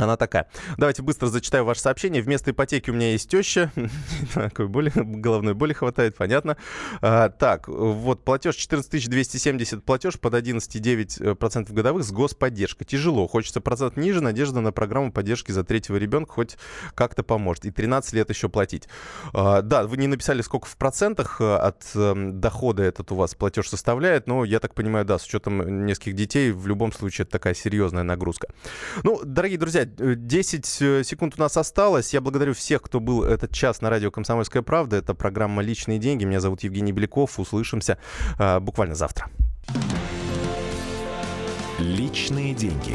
она 0.00 0.16
такая. 0.16 0.48
Давайте 0.76 1.02
быстро 1.02 1.26
зачитаю 1.26 1.64
ваше 1.64 1.80
сообщение. 1.80 2.22
Вместо 2.22 2.50
ипотеки 2.50 2.90
у 2.90 2.94
меня 2.94 3.12
есть 3.12 3.30
теща. 3.30 3.70
Такой 4.34 4.68
боли, 4.68 4.92
головной 4.94 5.54
боли 5.54 5.72
хватает, 5.72 6.16
понятно. 6.16 6.56
А, 7.00 7.28
так, 7.28 7.68
вот 7.68 8.24
платеж 8.24 8.56
14 8.56 9.08
270, 9.08 9.84
платеж 9.84 10.18
под 10.18 10.34
11,9% 10.34 11.72
годовых 11.72 12.04
с 12.04 12.10
господдержкой. 12.10 12.86
Тяжело. 12.86 13.26
Хочется 13.26 13.60
процент 13.60 13.96
ниже, 13.96 14.20
надежда 14.20 14.60
на 14.60 14.72
программу 14.72 15.12
поддержки 15.12 15.52
за 15.52 15.64
третьего 15.64 15.96
ребенка 15.96 16.32
хоть 16.32 16.56
как-то 16.94 17.22
поможет. 17.22 17.66
И 17.66 17.70
13 17.70 18.12
лет 18.14 18.30
еще 18.30 18.48
платить. 18.48 18.88
А, 19.32 19.62
да, 19.62 19.86
вы 19.86 19.96
не 19.96 20.06
написали, 20.06 20.42
сколько 20.42 20.66
в 20.66 20.76
процентах 20.76 21.40
э, 21.40 21.56
от 21.56 21.84
эм, 21.94 22.40
дохода 22.40 22.82
этот 22.82 23.12
у 23.12 23.16
вас 23.16 23.34
платеж 23.34 23.68
составляет, 23.68 24.26
но 24.26 24.44
я 24.44 24.60
так 24.60 24.74
понимаю, 24.74 25.04
да, 25.04 25.18
с 25.18 25.24
учетом 25.24 25.86
нескольких 25.86 26.14
детей, 26.14 26.52
в 26.52 26.66
любом 26.66 26.92
случае 26.92 27.24
это 27.24 27.32
такая 27.32 27.54
серьезная 27.54 28.02
нагрузка. 28.02 28.48
Ну, 29.02 29.20
дорогие 29.24 29.58
друзья, 29.58 29.84
10 29.96 30.82
э, 30.82 31.04
секунд 31.04 31.34
у 31.36 31.40
нас 31.40 31.56
осталось. 31.56 32.12
Я 32.14 32.20
благодарю 32.20 32.54
всех, 32.54 32.82
кто 32.82 33.00
был 33.00 33.22
этот 33.24 33.52
час 33.52 33.80
на 33.80 33.90
радио 33.90 34.10
«Комсомольская 34.10 34.62
правда». 34.62 34.96
Это 34.96 35.14
программа 35.14 35.62
«Личные 35.62 35.98
деньги». 35.98 36.24
Меня 36.24 36.40
зовут 36.40 36.62
Евгений 36.62 36.92
Беляков. 36.92 37.38
Услышимся 37.38 37.98
э, 38.38 38.60
буквально 38.60 38.94
завтра. 38.94 39.28
Личные 41.78 42.54
деньги. 42.54 42.94